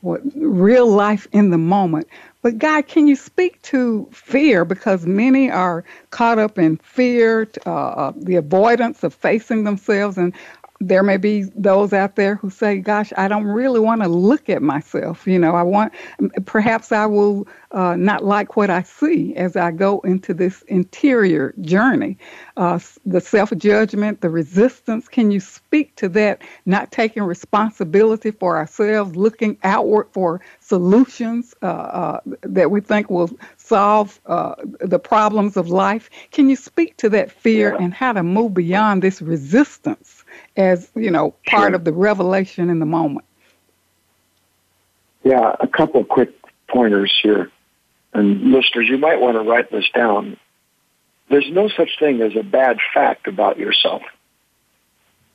what 0.00 0.20
real 0.36 0.86
life 0.86 1.26
in 1.32 1.50
the 1.50 1.58
moment. 1.58 2.06
But 2.42 2.60
Guy, 2.60 2.82
can 2.82 3.08
you 3.08 3.16
speak 3.16 3.60
to 3.62 4.08
fear? 4.12 4.64
Because 4.64 5.04
many 5.04 5.50
are 5.50 5.82
caught 6.10 6.38
up 6.38 6.58
in 6.58 6.76
fear, 6.76 7.48
uh, 7.66 7.70
uh 7.70 8.12
the 8.14 8.36
avoidance 8.36 9.02
of 9.02 9.12
facing 9.12 9.64
themselves, 9.64 10.16
and 10.16 10.32
there 10.80 11.02
may 11.02 11.16
be 11.16 11.44
those 11.54 11.92
out 11.92 12.16
there 12.16 12.36
who 12.36 12.50
say, 12.50 12.78
"Gosh, 12.78 13.12
I 13.16 13.28
don't 13.28 13.46
really 13.46 13.80
want 13.80 14.02
to 14.02 14.08
look 14.08 14.48
at 14.48 14.62
myself." 14.62 15.26
You 15.26 15.38
know, 15.38 15.54
I 15.54 15.62
want. 15.62 15.92
Perhaps 16.44 16.92
I 16.92 17.06
will 17.06 17.46
uh, 17.72 17.96
not 17.96 18.24
like 18.24 18.56
what 18.56 18.70
I 18.70 18.82
see 18.82 19.34
as 19.36 19.56
I 19.56 19.70
go 19.70 20.00
into 20.00 20.34
this 20.34 20.62
interior 20.62 21.54
journey. 21.60 22.18
Uh, 22.56 22.78
the 23.04 23.20
self 23.20 23.50
judgment, 23.56 24.20
the 24.20 24.28
resistance. 24.28 25.08
Can 25.08 25.30
you 25.30 25.40
speak 25.40 25.94
to 25.96 26.08
that? 26.10 26.42
Not 26.66 26.92
taking 26.92 27.22
responsibility 27.22 28.30
for 28.30 28.56
ourselves, 28.56 29.16
looking 29.16 29.56
outward 29.62 30.08
for 30.12 30.40
solutions 30.60 31.54
uh, 31.62 31.66
uh 31.66 32.20
that 32.42 32.70
we 32.70 32.80
think 32.80 33.08
will 33.08 33.30
solve 33.56 34.20
uh, 34.26 34.54
the 34.80 34.98
problems 34.98 35.56
of 35.56 35.68
life. 35.68 36.10
Can 36.32 36.48
you 36.50 36.56
speak 36.56 36.96
to 36.98 37.08
that 37.10 37.30
fear 37.30 37.74
and 37.74 37.94
how 37.94 38.12
to 38.12 38.22
move 38.22 38.54
beyond 38.54 39.02
this 39.02 39.22
resistance? 39.22 40.15
As 40.56 40.90
you 40.94 41.10
know 41.10 41.34
part 41.46 41.70
sure. 41.70 41.74
of 41.74 41.84
the 41.84 41.92
revelation 41.92 42.70
in 42.70 42.78
the 42.78 42.86
moment. 42.86 43.24
Yeah, 45.24 45.56
a 45.58 45.66
couple 45.66 46.04
quick 46.04 46.32
pointers 46.68 47.12
here, 47.22 47.50
and 48.12 48.52
listeners, 48.52 48.88
you 48.88 48.98
might 48.98 49.20
want 49.20 49.36
to 49.36 49.42
write 49.42 49.70
this 49.70 49.88
down. 49.94 50.36
There's 51.28 51.50
no 51.50 51.68
such 51.68 51.98
thing 51.98 52.20
as 52.22 52.36
a 52.36 52.42
bad 52.42 52.78
fact 52.94 53.26
about 53.26 53.58
yourself. 53.58 54.02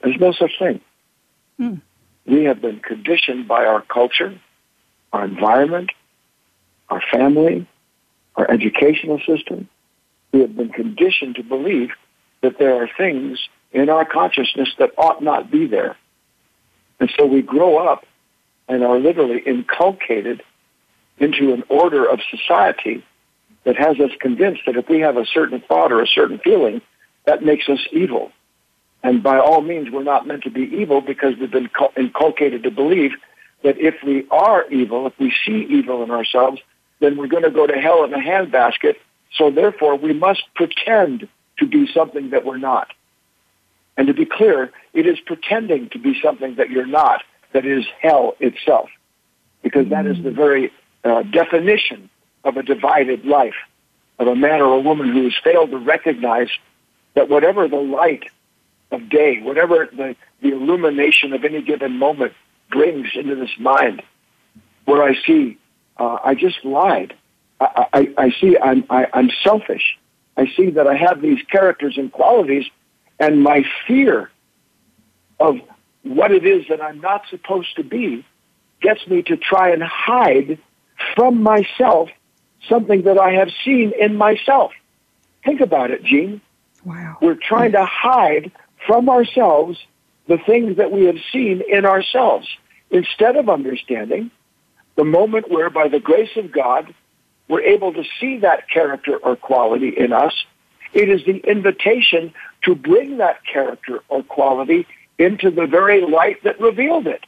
There's 0.01 0.17
no 0.17 0.31
such 0.31 0.51
thing. 0.57 0.79
Hmm. 1.57 1.75
We 2.25 2.45
have 2.45 2.61
been 2.61 2.79
conditioned 2.79 3.47
by 3.47 3.65
our 3.65 3.81
culture, 3.81 4.39
our 5.11 5.25
environment, 5.25 5.91
our 6.89 7.01
family, 7.11 7.67
our 8.35 8.49
educational 8.49 9.19
system. 9.19 9.67
We 10.31 10.41
have 10.41 10.55
been 10.55 10.69
conditioned 10.69 11.35
to 11.35 11.43
believe 11.43 11.89
that 12.41 12.57
there 12.57 12.81
are 12.81 12.89
things 12.97 13.39
in 13.71 13.89
our 13.89 14.05
consciousness 14.05 14.69
that 14.79 14.91
ought 14.97 15.23
not 15.23 15.49
be 15.51 15.67
there. 15.67 15.95
And 16.99 17.11
so 17.17 17.25
we 17.25 17.41
grow 17.41 17.77
up 17.77 18.05
and 18.67 18.83
are 18.83 18.99
literally 18.99 19.39
inculcated 19.39 20.43
into 21.17 21.53
an 21.53 21.63
order 21.69 22.05
of 22.05 22.19
society 22.29 23.03
that 23.63 23.77
has 23.77 23.99
us 23.99 24.11
convinced 24.19 24.61
that 24.65 24.75
if 24.75 24.89
we 24.89 24.99
have 24.99 25.17
a 25.17 25.25
certain 25.25 25.61
thought 25.61 25.91
or 25.91 26.01
a 26.01 26.07
certain 26.07 26.39
feeling, 26.39 26.81
that 27.25 27.43
makes 27.43 27.69
us 27.69 27.79
evil. 27.91 28.31
And 29.03 29.23
by 29.23 29.39
all 29.39 29.61
means, 29.61 29.89
we're 29.91 30.03
not 30.03 30.27
meant 30.27 30.43
to 30.43 30.51
be 30.51 30.61
evil 30.61 31.01
because 31.01 31.35
we've 31.39 31.51
been 31.51 31.69
inculcated 31.97 32.63
to 32.63 32.71
believe 32.71 33.11
that 33.63 33.77
if 33.77 33.95
we 34.03 34.27
are 34.31 34.69
evil, 34.69 35.07
if 35.07 35.13
we 35.19 35.33
see 35.45 35.65
evil 35.69 36.03
in 36.03 36.11
ourselves, 36.11 36.59
then 36.99 37.17
we're 37.17 37.27
going 37.27 37.43
to 37.43 37.51
go 37.51 37.67
to 37.67 37.73
hell 37.73 38.03
in 38.03 38.13
a 38.13 38.17
handbasket. 38.17 38.95
So 39.37 39.51
therefore, 39.51 39.97
we 39.97 40.13
must 40.13 40.43
pretend 40.55 41.27
to 41.57 41.65
be 41.65 41.87
something 41.93 42.31
that 42.31 42.45
we're 42.45 42.57
not. 42.57 42.87
And 43.97 44.07
to 44.07 44.13
be 44.13 44.25
clear, 44.25 44.71
it 44.93 45.05
is 45.05 45.19
pretending 45.19 45.89
to 45.89 45.99
be 45.99 46.19
something 46.21 46.55
that 46.55 46.69
you're 46.69 46.85
not 46.85 47.23
that 47.53 47.65
is 47.65 47.85
hell 48.01 48.35
itself. 48.39 48.89
Because 49.61 49.89
that 49.89 50.05
is 50.05 50.21
the 50.23 50.31
very 50.31 50.71
uh, 51.03 51.23
definition 51.23 52.09
of 52.43 52.57
a 52.57 52.63
divided 52.63 53.25
life, 53.25 53.55
of 54.17 54.27
a 54.27 54.35
man 54.35 54.61
or 54.61 54.75
a 54.75 54.79
woman 54.79 55.11
who 55.11 55.23
has 55.25 55.33
failed 55.43 55.71
to 55.71 55.77
recognize 55.77 56.49
that 57.13 57.29
whatever 57.29 57.67
the 57.67 57.77
light 57.77 58.25
of 58.91 59.09
day, 59.09 59.41
whatever 59.41 59.87
the, 59.91 60.15
the 60.41 60.51
illumination 60.51 61.33
of 61.33 61.43
any 61.43 61.61
given 61.61 61.97
moment 61.97 62.33
brings 62.69 63.09
into 63.15 63.35
this 63.35 63.51
mind, 63.59 64.01
where 64.85 65.03
I 65.03 65.15
see, 65.25 65.57
uh, 65.97 66.17
I 66.23 66.35
just 66.35 66.63
lied. 66.65 67.13
I, 67.59 67.85
I, 67.93 68.13
I 68.17 68.31
see 68.31 68.57
I'm, 68.57 68.83
I, 68.89 69.07
I'm 69.13 69.29
selfish. 69.43 69.97
I 70.37 70.47
see 70.55 70.71
that 70.71 70.87
I 70.87 70.95
have 70.95 71.21
these 71.21 71.41
characters 71.51 71.97
and 71.97 72.11
qualities 72.11 72.65
and 73.21 73.43
my 73.43 73.63
fear 73.87 74.31
of 75.39 75.57
what 76.03 76.31
it 76.31 76.45
is 76.45 76.65
that 76.69 76.81
I'm 76.81 76.99
not 76.99 77.21
supposed 77.29 77.75
to 77.75 77.83
be 77.83 78.25
gets 78.81 79.07
me 79.07 79.21
to 79.23 79.37
try 79.37 79.69
and 79.69 79.83
hide 79.83 80.57
from 81.15 81.41
myself 81.41 82.09
something 82.67 83.03
that 83.03 83.19
I 83.19 83.33
have 83.33 83.49
seen 83.63 83.93
in 83.97 84.17
myself. 84.17 84.71
Think 85.45 85.61
about 85.61 85.91
it, 85.91 86.03
Jean. 86.03 86.41
Wow. 86.83 87.17
We're 87.21 87.35
trying 87.35 87.73
to 87.73 87.85
hide 87.85 88.51
from 88.87 89.07
ourselves 89.07 89.77
the 90.27 90.39
things 90.39 90.77
that 90.77 90.91
we 90.91 91.05
have 91.05 91.17
seen 91.31 91.61
in 91.69 91.85
ourselves 91.85 92.47
instead 92.89 93.35
of 93.35 93.49
understanding 93.49 94.31
the 94.95 95.03
moment 95.03 95.49
where, 95.49 95.69
by 95.69 95.87
the 95.87 95.99
grace 95.99 96.35
of 96.37 96.51
God, 96.51 96.93
we're 97.47 97.61
able 97.61 97.93
to 97.93 98.03
see 98.19 98.39
that 98.39 98.69
character 98.69 99.17
or 99.17 99.35
quality 99.35 99.89
in 99.89 100.11
us. 100.11 100.33
It 100.93 101.09
is 101.09 101.23
the 101.25 101.37
invitation 101.37 102.33
to 102.63 102.75
bring 102.75 103.17
that 103.17 103.43
character 103.45 104.01
or 104.09 104.23
quality 104.23 104.85
into 105.17 105.51
the 105.51 105.67
very 105.67 106.01
light 106.01 106.43
that 106.43 106.59
revealed 106.59 107.07
it 107.07 107.23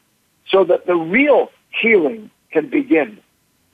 so 0.50 0.64
that 0.66 0.86
the 0.86 0.96
real 0.96 1.52
healing 1.70 2.30
can 2.52 2.70
begin. 2.70 3.20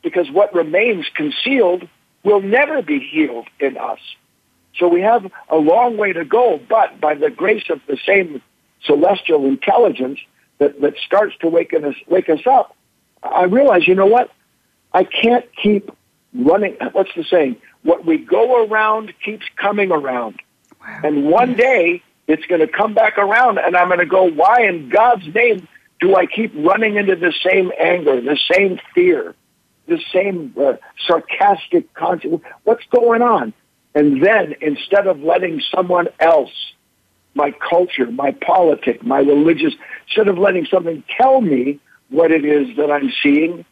Because 0.04 0.30
what 0.32 0.54
remains 0.54 1.06
concealed 1.14 1.88
will 2.24 2.42
never 2.42 2.82
be 2.82 3.00
healed 3.00 3.48
in 3.60 3.78
us. 3.78 4.00
So 4.78 4.88
we 4.88 5.02
have 5.02 5.30
a 5.50 5.58
long 5.58 5.98
way 5.98 6.14
to 6.14 6.24
go, 6.24 6.60
but 6.70 7.02
by 7.02 7.16
the 7.16 7.30
grace 7.30 7.70
of 7.70 7.82
the 7.88 7.98
same 8.06 8.42
celestial 8.84 9.46
intelligence 9.46 10.20
that, 10.60 10.80
that 10.82 10.96
starts 11.06 11.36
to 11.42 11.48
us, 11.48 11.96
wake 12.08 12.30
us 12.30 12.46
up, 12.46 12.76
I 13.24 13.44
realize, 13.44 13.88
you 13.88 13.96
know 13.96 14.06
what? 14.06 14.32
I 14.94 15.04
can't 15.04 15.46
keep 15.62 15.92
running. 16.34 16.78
What's 16.94 17.14
the 17.16 17.24
saying? 17.24 17.58
What 17.84 18.06
we 18.06 18.18
go 18.18 18.66
around 18.66 19.14
keeps 19.24 19.46
coming 19.56 19.92
around. 19.92 20.42
And 21.04 21.26
one 21.26 21.56
day 21.56 22.02
it's 22.28 22.46
going 22.46 22.62
to 22.62 22.68
come 22.68 22.94
back 22.94 23.18
around 23.18 23.58
and 23.58 23.76
I'm 23.76 23.88
going 23.88 24.00
to 24.00 24.06
go, 24.06 24.24
why 24.24 24.62
in 24.62 24.90
God's 24.90 25.28
name 25.34 25.68
do 26.00 26.16
I 26.16 26.26
keep 26.26 26.54
running 26.56 26.96
into 26.96 27.16
the 27.16 27.34
same 27.44 27.72
anger, 27.80 28.22
the 28.22 28.38
same 28.52 28.80
fear, 28.94 29.36
the 29.88 30.00
same 30.14 30.54
uh, 30.60 30.74
sarcastic 31.08 31.94
conscience? 31.94 32.42
What's 32.64 32.86
going 32.86 33.22
on? 33.22 33.54
And 33.96 34.24
then 34.24 34.56
instead 34.62 35.08
of 35.08 35.22
letting 35.22 35.62
someone 35.74 36.08
else, 36.20 36.52
my 37.34 37.52
culture, 37.52 38.10
my 38.12 38.32
politics, 38.32 39.04
my 39.04 39.20
religious, 39.20 39.74
instead 40.08 40.28
of 40.28 40.38
letting 40.38 40.66
something 40.66 41.04
tell 41.18 41.42
me 41.42 41.80
what 42.10 42.32
it 42.32 42.46
is 42.46 42.76
that 42.78 42.92
I'm 42.92 43.12
seeing, 43.24 43.66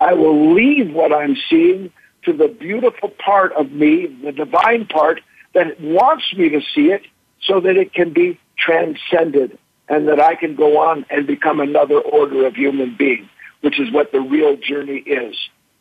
I 0.00 0.14
will 0.14 0.54
leave 0.54 0.92
what 0.92 1.12
I'm 1.12 1.36
seeing 1.48 1.92
to 2.24 2.32
the 2.32 2.48
beautiful 2.48 3.08
part 3.08 3.52
of 3.52 3.72
me, 3.72 4.06
the 4.06 4.32
divine 4.32 4.86
part 4.86 5.20
that 5.54 5.80
wants 5.80 6.32
me 6.34 6.48
to 6.50 6.60
see 6.74 6.90
it 6.90 7.02
so 7.42 7.60
that 7.60 7.76
it 7.76 7.92
can 7.92 8.12
be 8.12 8.38
transcended 8.56 9.58
and 9.88 10.08
that 10.08 10.20
I 10.20 10.34
can 10.36 10.54
go 10.54 10.78
on 10.78 11.04
and 11.10 11.26
become 11.26 11.60
another 11.60 11.98
order 11.98 12.46
of 12.46 12.54
human 12.54 12.96
being, 12.96 13.28
which 13.60 13.80
is 13.80 13.92
what 13.92 14.12
the 14.12 14.20
real 14.20 14.56
journey 14.56 14.98
is. 14.98 15.36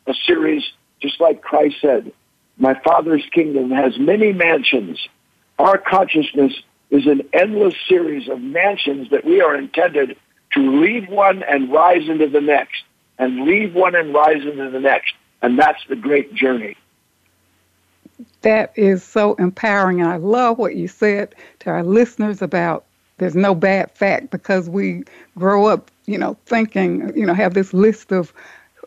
A 0.08 0.14
series, 0.26 0.64
just 1.02 1.22
like 1.22 1.42
Christ 1.42 1.76
said, 1.82 2.12
my 2.58 2.74
Father's 2.84 3.24
kingdom 3.32 3.72
has 3.72 3.98
many 3.98 4.34
mansions. 4.34 5.00
Our 5.58 5.78
consciousness 5.78 6.54
is 6.90 7.08
an 7.08 7.22
endless 7.34 7.76
series 7.88 8.28
of 8.28 8.42
mansions 8.42 9.10
that 9.12 9.24
we 9.24 9.42
are 9.42 9.56
intended 9.56 10.18
to 10.54 10.82
leave 10.82 11.08
one 11.08 11.44
and 11.44 11.72
rise 11.72 12.10
into 12.10 12.28
the 12.28 12.42
next, 12.42 12.84
and 13.18 13.46
leave 13.46 13.74
one 13.74 13.96
and 13.96 14.14
rise 14.14 14.44
into 14.44 14.70
the 14.70 14.80
next. 14.80 15.14
And 15.42 15.58
that's 15.58 15.84
the 15.90 15.96
great 15.96 16.34
journey. 16.34 16.78
That 18.42 18.72
is 18.76 19.04
so 19.04 19.34
empowering. 19.36 20.02
And 20.02 20.10
I 20.10 20.18
love 20.18 20.58
what 20.58 20.76
you 20.76 20.88
said 20.88 21.34
to 21.60 21.70
our 21.70 21.84
listeners 21.84 22.42
about 22.42 22.86
there's 23.18 23.36
no 23.36 23.54
bad 23.54 23.92
fact 23.92 24.32
because 24.32 24.70
we 24.70 25.04
grow 25.38 25.68
up, 25.68 25.92
you 26.08 26.18
know, 26.18 26.36
thinking, 26.46 27.16
you 27.16 27.26
know, 27.26 27.36
have 27.36 27.54
this 27.54 27.74
list 27.74 28.12
of, 28.12 28.34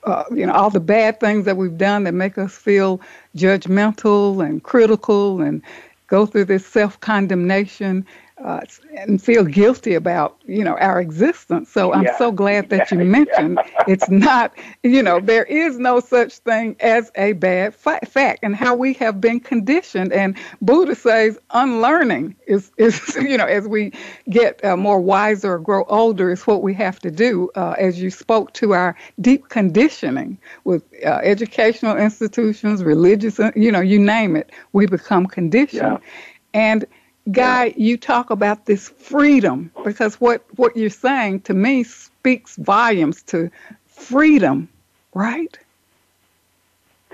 uh, 0.04 0.24
you 0.32 0.44
know, 0.44 0.52
all 0.52 0.70
the 0.70 0.80
bad 0.80 1.20
things 1.20 1.44
that 1.44 1.56
we've 1.56 1.78
done 1.78 2.04
that 2.04 2.14
make 2.14 2.36
us 2.36 2.56
feel 2.56 3.00
judgmental 3.36 4.44
and 4.44 4.62
critical 4.64 5.40
and 5.40 5.62
go 6.08 6.26
through 6.26 6.46
this 6.46 6.66
self 6.66 6.98
condemnation 7.00 8.04
uh, 8.42 8.60
and 8.96 9.22
feel 9.22 9.44
guilty 9.44 9.94
about 9.94 10.36
you 10.44 10.64
know 10.64 10.76
our 10.78 11.00
existence. 11.00 11.70
So 11.70 11.92
I'm 11.92 12.04
yeah. 12.04 12.18
so 12.18 12.32
glad 12.32 12.68
that 12.70 12.90
you 12.90 12.98
mentioned 13.04 13.60
it's 13.86 14.08
not 14.10 14.52
you 14.82 15.02
know 15.02 15.20
there 15.20 15.44
is 15.44 15.78
no 15.78 16.00
such 16.00 16.38
thing 16.38 16.74
as 16.80 17.12
a 17.14 17.34
bad 17.34 17.74
fa- 17.74 18.04
fact, 18.04 18.40
and 18.42 18.56
how 18.56 18.74
we 18.74 18.92
have 18.94 19.20
been 19.20 19.38
conditioned. 19.38 20.12
And 20.12 20.36
Buddha 20.60 20.96
says 20.96 21.38
unlearning 21.50 22.34
is 22.46 22.72
is 22.76 23.14
you 23.20 23.38
know 23.38 23.46
as 23.46 23.68
we 23.68 23.92
get 24.28 24.64
uh, 24.64 24.76
more 24.76 25.00
wiser 25.00 25.54
or 25.54 25.58
grow 25.60 25.84
older 25.84 26.32
is 26.32 26.44
what 26.46 26.62
we 26.62 26.74
have 26.74 26.98
to 27.00 27.10
do. 27.12 27.50
Uh, 27.54 27.76
as 27.78 28.00
you 28.00 28.10
spoke 28.10 28.52
to 28.54 28.74
our 28.74 28.96
deep 29.20 29.48
conditioning 29.48 30.38
with 30.64 30.82
uh, 31.06 31.20
educational 31.22 31.96
institutions, 31.96 32.82
religious, 32.82 33.38
you 33.54 33.70
know, 33.70 33.80
you 33.80 33.98
name 33.98 34.34
it, 34.34 34.50
we 34.72 34.86
become 34.86 35.26
conditioned, 35.26 35.98
yeah. 36.02 36.50
and 36.52 36.84
Guy, 37.32 37.72
you 37.76 37.96
talk 37.96 38.30
about 38.30 38.66
this 38.66 38.90
freedom 38.90 39.70
because 39.82 40.20
what, 40.20 40.44
what 40.56 40.76
you're 40.76 40.90
saying 40.90 41.40
to 41.42 41.54
me 41.54 41.82
speaks 41.82 42.56
volumes 42.56 43.22
to 43.24 43.50
freedom, 43.86 44.68
right? 45.14 45.58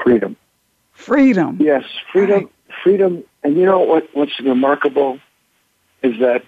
Freedom. 0.03 0.37
Freedom. 0.93 1.59
Yes, 1.61 1.85
freedom. 2.13 2.45
Right. 2.45 2.53
Freedom. 2.83 3.25
And 3.43 3.57
you 3.57 3.65
know 3.65 3.81
what? 3.81 4.09
What's 4.13 4.39
remarkable 4.41 5.19
is 6.03 6.19
that 6.21 6.45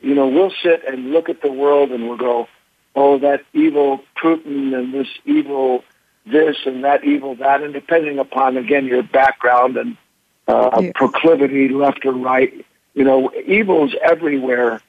you 0.00 0.14
know 0.14 0.26
we'll 0.28 0.52
sit 0.62 0.82
and 0.86 1.10
look 1.10 1.28
at 1.28 1.42
the 1.42 1.52
world 1.52 1.90
and 1.90 2.08
we'll 2.08 2.18
go, 2.18 2.48
"Oh, 2.94 3.18
that 3.18 3.44
evil 3.52 4.00
Putin 4.16 4.76
and 4.76 4.92
this 4.92 5.08
evil 5.24 5.84
this 6.24 6.56
and 6.66 6.84
that 6.84 7.04
evil 7.04 7.34
that," 7.36 7.62
and 7.62 7.72
depending 7.72 8.18
upon 8.18 8.56
again 8.56 8.86
your 8.86 9.02
background 9.02 9.76
and 9.76 9.96
uh, 10.48 10.78
yes. 10.80 10.92
proclivity 10.94 11.68
left 11.68 12.04
or 12.04 12.12
right. 12.12 12.64
You 12.94 13.04
know, 13.04 13.30
evil's 13.46 13.94
everywhere, 14.02 14.80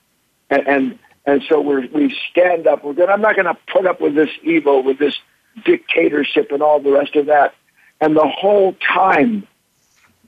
and 0.49 0.67
and, 0.67 0.99
and 1.25 1.43
so 1.49 1.59
we 1.61 1.87
we 1.87 2.17
stand 2.31 2.67
up. 2.67 2.83
We're 2.83 2.93
going. 2.93 3.09
I'm 3.09 3.21
not 3.21 3.35
going 3.35 3.45
to 3.45 3.57
put 3.71 3.85
up 3.85 3.99
with 3.99 4.15
this 4.15 4.29
evil, 4.43 4.83
with 4.83 4.97
this 4.97 5.15
dictatorship, 5.65 6.51
and 6.51 6.61
all 6.61 6.79
the 6.79 6.91
rest 6.91 7.15
of 7.15 7.25
that. 7.27 7.53
And 7.99 8.15
the 8.15 8.27
whole 8.27 8.73
time, 8.73 9.47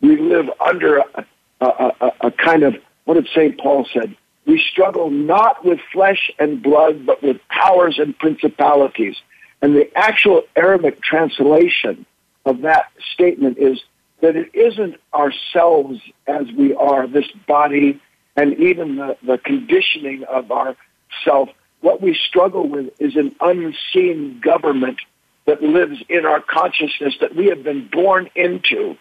we 0.01 0.17
live 0.17 0.49
under 0.59 0.97
a, 0.97 1.25
a, 1.61 1.65
a, 1.65 2.11
a 2.21 2.31
kind 2.31 2.63
of 2.63 2.75
what 3.05 3.15
did 3.15 3.27
Saint 3.33 3.59
Paul 3.59 3.87
said? 3.91 4.15
We 4.45 4.63
struggle 4.71 5.09
not 5.09 5.65
with 5.65 5.79
flesh 5.91 6.31
and 6.37 6.61
blood, 6.61 7.05
but 7.05 7.23
with 7.23 7.39
powers 7.49 7.97
and 7.97 8.17
principalities. 8.17 9.15
And 9.61 9.75
the 9.75 9.89
actual 9.97 10.43
Arabic 10.55 11.01
translation 11.01 12.05
of 12.45 12.61
that 12.61 12.91
statement 13.13 13.57
is 13.57 13.81
that 14.21 14.35
it 14.35 14.53
isn't 14.53 14.95
ourselves 15.13 15.99
as 16.27 16.47
we 16.57 16.73
are, 16.75 17.07
this 17.07 17.29
body, 17.47 18.01
and 18.35 18.53
even 18.59 18.97
the, 18.97 19.17
the 19.23 19.37
conditioning 19.37 20.23
of 20.23 20.51
our 20.51 20.75
self. 21.23 21.49
What 21.81 22.01
we 22.01 22.13
struggle 22.13 22.67
with 22.67 22.89
is 22.99 23.15
an 23.15 23.35
unseen 23.39 24.41
government 24.43 24.99
that 25.45 25.61
lives 25.63 26.01
in 26.09 26.25
our 26.25 26.41
consciousness 26.41 27.15
that 27.21 27.35
we 27.35 27.47
have 27.47 27.63
been 27.63 27.87
born 27.91 28.29
into, 28.35 28.97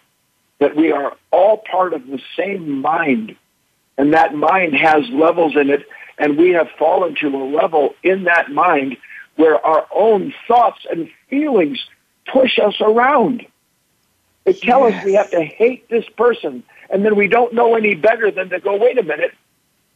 that 0.60 0.76
we 0.76 0.92
are 0.92 1.16
all 1.30 1.58
part 1.70 1.92
of 1.92 2.06
the 2.06 2.20
same 2.36 2.80
mind. 2.80 3.36
And 3.96 4.14
that 4.14 4.34
mind 4.34 4.74
has 4.74 5.08
levels 5.10 5.56
in 5.56 5.70
it, 5.70 5.86
and 6.18 6.38
we 6.38 6.50
have 6.50 6.68
fallen 6.78 7.16
to 7.20 7.28
a 7.28 7.44
level 7.44 7.94
in 8.02 8.24
that 8.24 8.50
mind 8.50 8.96
where 9.36 9.64
our 9.64 9.86
own 9.94 10.32
thoughts 10.46 10.86
and 10.90 11.10
feelings 11.28 11.84
push 12.32 12.58
us 12.58 12.80
around. 12.80 13.46
They 14.48 14.54
tell 14.54 14.88
yes. 14.88 15.00
us 15.00 15.04
we 15.04 15.12
have 15.12 15.30
to 15.32 15.44
hate 15.44 15.90
this 15.90 16.06
person, 16.16 16.62
and 16.88 17.04
then 17.04 17.16
we 17.16 17.28
don't 17.28 17.52
know 17.52 17.74
any 17.74 17.94
better 17.94 18.30
than 18.30 18.48
to 18.48 18.60
go, 18.60 18.76
wait 18.78 18.96
a 18.98 19.02
minute, 19.02 19.32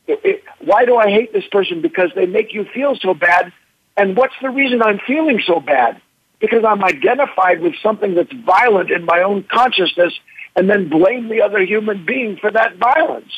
it, 0.06 0.20
it, 0.22 0.44
why 0.60 0.84
do 0.84 0.96
I 0.96 1.08
hate 1.08 1.32
this 1.32 1.46
person? 1.50 1.80
Because 1.80 2.10
they 2.14 2.26
make 2.26 2.52
you 2.52 2.66
feel 2.74 2.94
so 2.96 3.14
bad. 3.14 3.50
And 3.96 4.14
what's 4.14 4.34
the 4.42 4.50
reason 4.50 4.82
I'm 4.82 4.98
feeling 5.06 5.40
so 5.46 5.58
bad? 5.58 6.02
Because 6.38 6.64
I'm 6.66 6.84
identified 6.84 7.62
with 7.62 7.74
something 7.82 8.14
that's 8.14 8.32
violent 8.44 8.90
in 8.90 9.06
my 9.06 9.22
own 9.22 9.44
consciousness 9.44 10.12
and 10.54 10.68
then 10.68 10.90
blame 10.90 11.30
the 11.30 11.40
other 11.40 11.60
human 11.60 12.04
being 12.04 12.36
for 12.36 12.50
that 12.50 12.76
violence. 12.76 13.32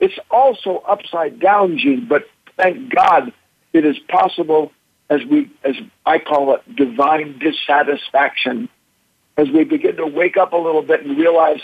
It's 0.00 0.18
also 0.30 0.82
upside 0.86 1.40
down, 1.40 1.78
Jean, 1.78 2.06
but 2.06 2.28
thank 2.58 2.94
God 2.94 3.32
it 3.72 3.86
is 3.86 3.98
possible 4.00 4.70
as 5.08 5.24
we, 5.24 5.50
as 5.64 5.76
I 6.04 6.18
call 6.18 6.54
it, 6.54 6.76
divine 6.76 7.38
dissatisfaction 7.38 8.68
as 9.36 9.48
we 9.50 9.64
begin 9.64 9.96
to 9.96 10.06
wake 10.06 10.36
up 10.36 10.52
a 10.52 10.56
little 10.56 10.82
bit 10.82 11.04
and 11.04 11.16
realize 11.16 11.60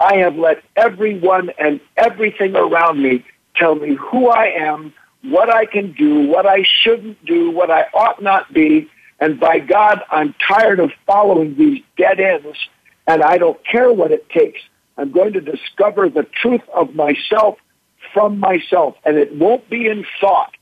I 0.00 0.16
have 0.16 0.36
let 0.36 0.62
everyone 0.76 1.50
and 1.58 1.80
everything 1.96 2.56
around 2.56 3.02
me 3.02 3.24
tell 3.54 3.74
me 3.74 3.94
who 3.94 4.28
I 4.28 4.46
am, 4.46 4.92
what 5.22 5.48
I 5.48 5.66
can 5.66 5.92
do, 5.92 6.26
what 6.26 6.46
I 6.46 6.64
shouldn't 6.64 7.24
do, 7.24 7.50
what 7.50 7.70
I 7.70 7.86
ought 7.94 8.22
not 8.22 8.52
be. 8.52 8.90
And 9.20 9.38
by 9.38 9.60
God, 9.60 10.02
I'm 10.10 10.34
tired 10.46 10.80
of 10.80 10.90
following 11.06 11.56
these 11.56 11.82
dead 11.96 12.18
ends 12.18 12.58
and 13.06 13.22
I 13.22 13.38
don't 13.38 13.64
care 13.64 13.92
what 13.92 14.10
it 14.10 14.28
takes. 14.30 14.60
I'm 14.96 15.12
going 15.12 15.32
to 15.34 15.40
discover 15.40 16.08
the 16.08 16.24
truth 16.24 16.62
of 16.74 16.94
myself 16.94 17.58
from 18.12 18.38
myself. 18.38 18.96
And 19.04 19.16
it 19.16 19.34
won't 19.34 19.68
be 19.70 19.86
in 19.86 20.04
thought 20.20 20.54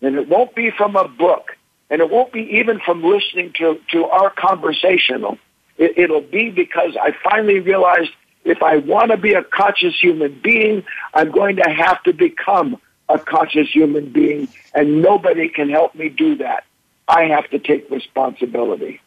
and 0.00 0.16
it 0.16 0.28
won't 0.28 0.54
be 0.54 0.70
from 0.70 0.96
a 0.96 1.08
book 1.08 1.56
and 1.90 2.00
it 2.00 2.10
won't 2.10 2.32
be 2.32 2.58
even 2.58 2.80
from 2.80 3.02
listening 3.02 3.52
to, 3.58 3.80
to 3.92 4.04
our 4.04 4.30
conversational. 4.30 5.38
It, 5.78 5.98
it'll 5.98 6.20
be 6.20 6.50
because 6.50 6.96
I 7.00 7.14
finally 7.24 7.60
realized 7.60 8.10
if 8.44 8.62
I 8.62 8.76
want 8.76 9.10
to 9.10 9.16
be 9.16 9.32
a 9.32 9.42
conscious 9.42 9.98
human 9.98 10.38
being, 10.42 10.84
I'm 11.14 11.30
going 11.30 11.56
to 11.56 11.68
have 11.68 12.02
to 12.04 12.12
become 12.12 12.80
a 13.08 13.18
conscious 13.18 13.70
human 13.70 14.10
being, 14.10 14.48
and 14.74 15.02
nobody 15.02 15.48
can 15.48 15.68
help 15.68 15.94
me 15.94 16.08
do 16.08 16.36
that. 16.36 16.64
I 17.08 17.24
have 17.24 17.48
to 17.50 17.58
take 17.58 17.90
responsibility. 17.90 19.00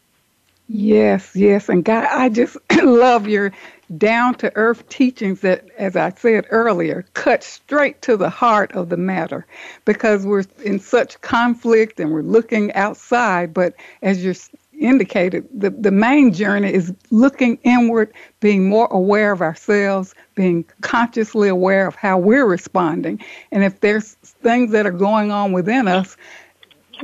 Yes, 0.69 1.33
yes. 1.33 1.69
And 1.69 1.83
Guy, 1.83 2.05
I 2.09 2.29
just 2.29 2.57
love 2.83 3.27
your 3.27 3.53
down 3.95 4.35
to 4.35 4.53
earth 4.55 4.87
teachings 4.89 5.39
that, 5.41 5.65
as 5.77 5.95
I 5.95 6.09
said 6.11 6.45
earlier, 6.49 7.05
cut 7.13 7.41
straight 7.41 8.01
to 8.01 8.17
the 8.17 8.29
heart 8.29 8.73
of 8.73 8.89
the 8.89 8.97
matter 8.97 9.45
because 9.85 10.25
we're 10.25 10.43
in 10.63 10.79
such 10.79 11.21
conflict 11.21 11.99
and 12.01 12.11
we're 12.11 12.21
looking 12.21 12.73
outside. 12.73 13.53
But 13.53 13.75
as 14.01 14.23
you're 14.23 14.35
indicated, 14.77 15.47
the, 15.53 15.69
the 15.69 15.91
main 15.91 16.33
journey 16.33 16.73
is 16.73 16.93
looking 17.11 17.59
inward, 17.63 18.13
being 18.39 18.69
more 18.69 18.87
aware 18.91 19.31
of 19.31 19.41
ourselves, 19.41 20.13
being 20.35 20.65
consciously 20.81 21.49
aware 21.49 21.87
of 21.87 21.95
how 21.95 22.17
we're 22.17 22.45
responding. 22.45 23.23
And 23.51 23.63
if 23.63 23.79
there's 23.79 24.13
things 24.41 24.71
that 24.71 24.85
are 24.85 24.91
going 24.91 25.31
on 25.31 25.51
within 25.51 25.87
us, 25.87 26.17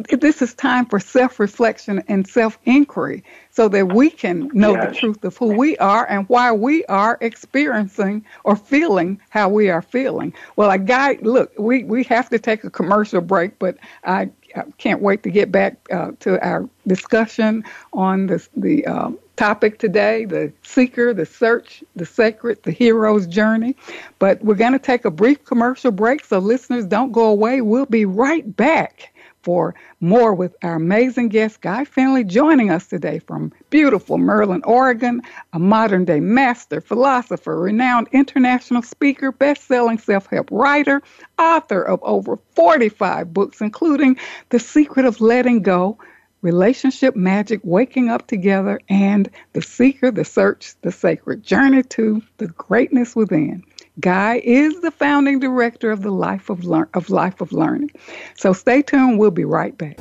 this 0.10 0.42
is 0.42 0.54
time 0.54 0.86
for 0.86 1.00
self 1.00 1.40
reflection 1.40 2.04
and 2.08 2.28
self 2.28 2.58
inquiry 2.66 3.24
so 3.52 3.68
that 3.70 3.94
we 3.94 4.10
can 4.10 4.50
know 4.54 4.74
yes. 4.74 4.90
the 4.94 5.00
truth 5.00 5.24
of 5.24 5.38
who 5.38 5.56
we 5.56 5.78
are 5.78 6.10
and 6.10 6.28
why 6.30 6.52
we 6.52 6.84
are 6.86 7.18
experiencing 7.22 8.26
or 8.44 8.56
feeling 8.56 9.20
how 9.30 9.50
we 9.50 9.70
are 9.70 9.82
feeling. 9.82 10.34
Well, 10.56 10.72
I 10.72 10.78
got, 10.78 11.22
look, 11.22 11.52
we, 11.60 11.84
we 11.84 12.04
have 12.06 12.30
to 12.30 12.40
take 12.40 12.64
a 12.64 12.70
commercial 12.70 13.22
break, 13.22 13.60
but 13.60 13.78
I, 14.04 14.32
I 14.56 14.63
can't 14.78 15.02
wait 15.02 15.24
to 15.24 15.30
get 15.30 15.52
back 15.52 15.78
uh, 15.92 16.12
to 16.22 16.44
our 16.46 16.70
discussion 16.88 17.63
on 17.94 18.28
this, 18.28 18.50
the 18.56 18.86
um, 18.86 19.20
topic 19.36 19.80
today 19.80 20.26
the 20.26 20.52
seeker, 20.63 21.13
the 21.13 21.26
search, 21.26 21.84
the 21.96 22.06
sacred, 22.06 22.62
the 22.63 22.72
hero's 22.72 23.28
journey. 23.28 23.76
But 24.20 24.44
we're 24.44 24.56
going 24.56 24.74
to 24.74 24.80
take 24.80 25.06
a 25.06 25.12
brief 25.12 25.44
commercial 25.46 25.92
break, 25.92 26.26
so 26.26 26.39
listeners 26.39 26.86
don't 26.86 27.12
go 27.12 27.28
away. 27.28 27.62
We'll 27.62 27.86
be 27.86 28.06
right 28.06 28.56
back 28.56 29.12
for 29.43 29.75
more 29.99 30.34
with 30.34 30.56
our 30.63 30.75
amazing 30.75 31.29
guest, 31.29 31.62
Guy 31.62 31.86
Finley, 31.86 32.23
joining 32.23 32.71
us 32.71 32.88
today 32.88 33.19
from 33.19 33.51
beautiful 33.69 34.17
Merlin, 34.17 34.63
Oregon, 34.63 35.21
a 35.51 35.60
modern 35.60 36.06
day 36.06 36.19
master, 36.19 36.82
philosopher, 36.82 37.60
renowned 37.60 38.08
international 38.12 38.82
speaker, 38.82 39.32
best 39.32 39.67
selling 39.67 39.97
self 39.97 40.27
help 40.27 40.49
writer, 40.49 41.01
author 41.38 41.82
of 41.84 41.99
over 42.03 42.39
45 42.56 43.34
books, 43.34 43.62
including 43.62 44.17
The 44.49 44.60
Secret 44.60 45.06
of 45.06 45.21
Letting 45.21 45.62
Go. 45.62 45.99
Relationship 46.41 47.15
Magic, 47.15 47.62
Waking 47.63 48.10
Up 48.10 48.27
Together, 48.27 48.82
and 48.89 49.29
The 49.53 49.62
Seeker, 49.62 50.12
The 50.12 50.25
Search, 50.25 50.75
The 50.82 50.91
Sacred 50.91 51.41
Journey 51.41 51.84
to 51.84 52.21
the 52.36 52.47
Greatness 52.47 53.15
Within. 53.15 53.63
Guy 53.99 54.41
is 54.43 54.82
the 54.82 54.91
founding 54.91 55.39
director 55.39 55.91
of 55.91 56.01
the 56.01 56.12
Life 56.12 56.49
of, 56.49 56.65
Lear- 56.65 56.89
of 56.93 57.10
Life 57.10 57.41
of 57.41 57.51
Learning. 57.51 57.91
So 58.36 58.53
stay 58.53 58.82
tuned. 58.82 59.19
We'll 59.19 59.32
be 59.32 59.45
right 59.45 59.77
back. 59.77 59.97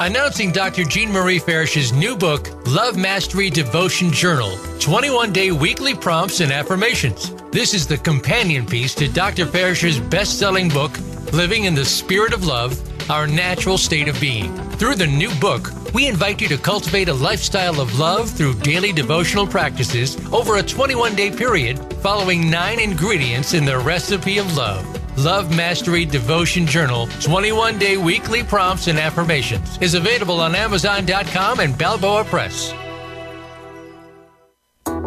Announcing 0.00 0.50
Dr. 0.50 0.84
Jean 0.84 1.10
Marie 1.12 1.38
Farish's 1.38 1.92
new 1.92 2.16
book, 2.16 2.50
Love 2.66 2.96
Mastery 2.96 3.48
Devotion 3.48 4.10
Journal 4.10 4.58
21 4.80 5.32
Day 5.32 5.50
Weekly 5.50 5.94
Prompts 5.94 6.40
and 6.40 6.52
Affirmations. 6.52 7.34
This 7.52 7.72
is 7.72 7.86
the 7.86 7.96
companion 7.96 8.66
piece 8.66 8.94
to 8.96 9.08
Dr. 9.08 9.46
Farish's 9.46 10.00
best 10.00 10.38
selling 10.38 10.68
book, 10.68 10.98
Living 11.32 11.64
in 11.64 11.74
the 11.74 11.84
Spirit 11.84 12.34
of 12.34 12.44
Love 12.44 12.78
Our 13.10 13.26
Natural 13.26 13.78
State 13.78 14.08
of 14.08 14.20
Being. 14.20 14.54
Through 14.72 14.96
the 14.96 15.06
new 15.06 15.32
book, 15.36 15.70
we 15.94 16.08
invite 16.08 16.42
you 16.42 16.48
to 16.48 16.58
cultivate 16.58 17.08
a 17.08 17.14
lifestyle 17.14 17.80
of 17.80 17.98
love 17.98 18.28
through 18.28 18.54
daily 18.56 18.92
devotional 18.92 19.46
practices 19.46 20.18
over 20.32 20.56
a 20.56 20.62
21 20.62 21.14
day 21.14 21.30
period, 21.30 21.78
following 22.02 22.50
nine 22.50 22.80
ingredients 22.80 23.54
in 23.54 23.64
the 23.64 23.78
recipe 23.78 24.38
of 24.38 24.56
love. 24.56 24.84
Love 25.16 25.54
Mastery 25.56 26.04
Devotion 26.04 26.66
Journal 26.66 27.06
21 27.20 27.78
Day 27.78 27.96
Weekly 27.96 28.42
Prompts 28.42 28.88
and 28.88 28.98
Affirmations 28.98 29.78
is 29.80 29.94
available 29.94 30.40
on 30.40 30.56
Amazon.com 30.56 31.60
and 31.60 31.78
Balboa 31.78 32.24
Press. 32.24 32.74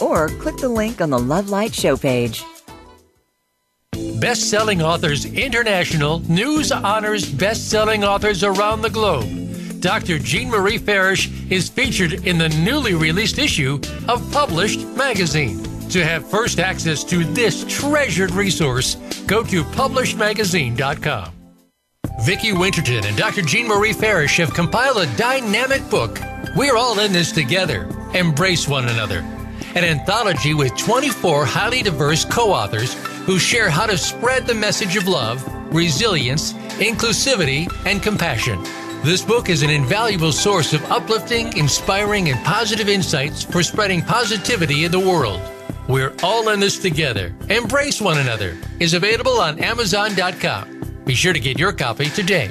Or 0.00 0.28
click 0.28 0.56
the 0.58 0.68
link 0.68 1.00
on 1.00 1.10
the 1.10 1.18
Love 1.18 1.50
Light 1.50 1.74
show 1.74 1.96
page. 1.96 2.44
Best 4.20 4.48
selling 4.48 4.80
authors 4.80 5.24
international 5.24 6.20
news 6.20 6.72
honors 6.72 7.28
best 7.30 7.68
selling 7.70 8.04
authors 8.04 8.42
around 8.44 8.82
the 8.82 8.90
globe. 8.90 9.80
Dr. 9.80 10.18
Jean 10.18 10.48
Marie 10.50 10.78
Farish 10.78 11.30
is 11.50 11.68
featured 11.68 12.26
in 12.26 12.38
the 12.38 12.48
newly 12.48 12.94
released 12.94 13.38
issue 13.38 13.80
of 14.08 14.32
Published 14.32 14.86
Magazine. 14.96 15.62
To 15.90 16.04
have 16.04 16.28
first 16.28 16.58
access 16.58 17.04
to 17.04 17.24
this 17.24 17.64
treasured 17.68 18.32
resource, 18.32 18.96
go 19.26 19.42
to 19.44 19.62
publishedmagazine.com. 19.62 21.32
Vicki 22.22 22.52
Winterton 22.52 23.04
and 23.04 23.16
Dr. 23.16 23.42
Jean 23.42 23.68
Marie 23.68 23.92
Farish 23.92 24.38
have 24.38 24.54
compiled 24.54 24.96
a 24.96 25.16
dynamic 25.16 25.88
book. 25.90 26.18
We're 26.56 26.76
all 26.76 26.98
in 27.00 27.12
this 27.12 27.30
together. 27.30 27.88
Embrace 28.16 28.66
one 28.66 28.88
another. 28.88 29.18
An 29.74 29.84
anthology 29.84 30.54
with 30.54 30.74
24 30.78 31.44
highly 31.44 31.82
diverse 31.82 32.24
co 32.24 32.50
authors 32.50 32.94
who 33.26 33.38
share 33.38 33.68
how 33.68 33.84
to 33.84 33.98
spread 33.98 34.46
the 34.46 34.54
message 34.54 34.96
of 34.96 35.06
love, 35.06 35.44
resilience, 35.74 36.54
inclusivity, 36.80 37.70
and 37.84 38.02
compassion. 38.02 38.62
This 39.02 39.20
book 39.20 39.50
is 39.50 39.62
an 39.62 39.68
invaluable 39.68 40.32
source 40.32 40.72
of 40.72 40.82
uplifting, 40.90 41.54
inspiring, 41.58 42.30
and 42.30 42.42
positive 42.42 42.88
insights 42.88 43.42
for 43.42 43.62
spreading 43.62 44.00
positivity 44.00 44.86
in 44.86 44.92
the 44.92 44.98
world. 44.98 45.42
We're 45.86 46.14
all 46.22 46.48
in 46.48 46.58
this 46.58 46.78
together. 46.78 47.34
Embrace 47.50 48.00
one 48.00 48.16
another 48.16 48.56
is 48.80 48.94
available 48.94 49.38
on 49.38 49.58
Amazon.com. 49.58 51.02
Be 51.04 51.14
sure 51.14 51.34
to 51.34 51.40
get 51.40 51.58
your 51.58 51.72
copy 51.72 52.08
today. 52.08 52.50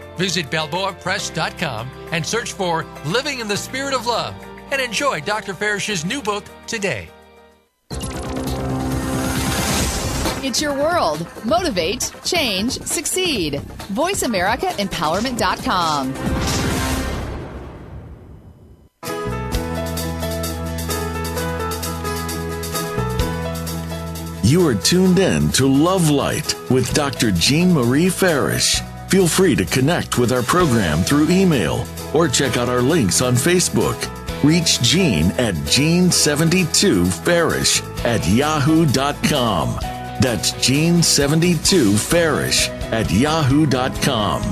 Visit 0.21 0.49
BalboaPress.com 0.51 1.89
and 2.11 2.23
search 2.23 2.53
for 2.53 2.85
Living 3.07 3.39
in 3.39 3.47
the 3.47 3.57
Spirit 3.57 3.95
of 3.95 4.05
Love 4.05 4.35
and 4.71 4.79
enjoy 4.79 5.19
Dr. 5.21 5.55
Farish's 5.55 6.05
new 6.05 6.21
book 6.21 6.43
today. 6.67 7.09
It's 10.43 10.61
your 10.61 10.75
world. 10.75 11.25
Motivate, 11.43 12.13
change, 12.23 12.73
succeed. 12.83 13.55
VoiceAmericaEmpowerment.com. 13.93 16.13
You 24.43 24.67
are 24.67 24.75
tuned 24.75 25.17
in 25.17 25.49
to 25.53 25.65
Love 25.65 26.11
Light 26.11 26.53
with 26.69 26.93
Dr. 26.93 27.31
Jean 27.31 27.73
Marie 27.73 28.09
Farish. 28.09 28.79
Feel 29.11 29.27
free 29.27 29.55
to 29.57 29.65
connect 29.65 30.17
with 30.17 30.31
our 30.31 30.41
program 30.41 30.99
through 30.99 31.29
email 31.29 31.85
or 32.13 32.29
check 32.29 32.55
out 32.55 32.69
our 32.69 32.81
links 32.81 33.21
on 33.21 33.33
Facebook. 33.33 34.07
Reach 34.41 34.81
Jean 34.81 35.25
at 35.31 35.53
Gene72Farish 35.53 38.05
at 38.05 38.25
yahoo.com. 38.25 39.75
That's 40.21 40.53
Gene72Farish 40.53 42.69
at 42.93 43.11
yahoo.com. 43.11 44.43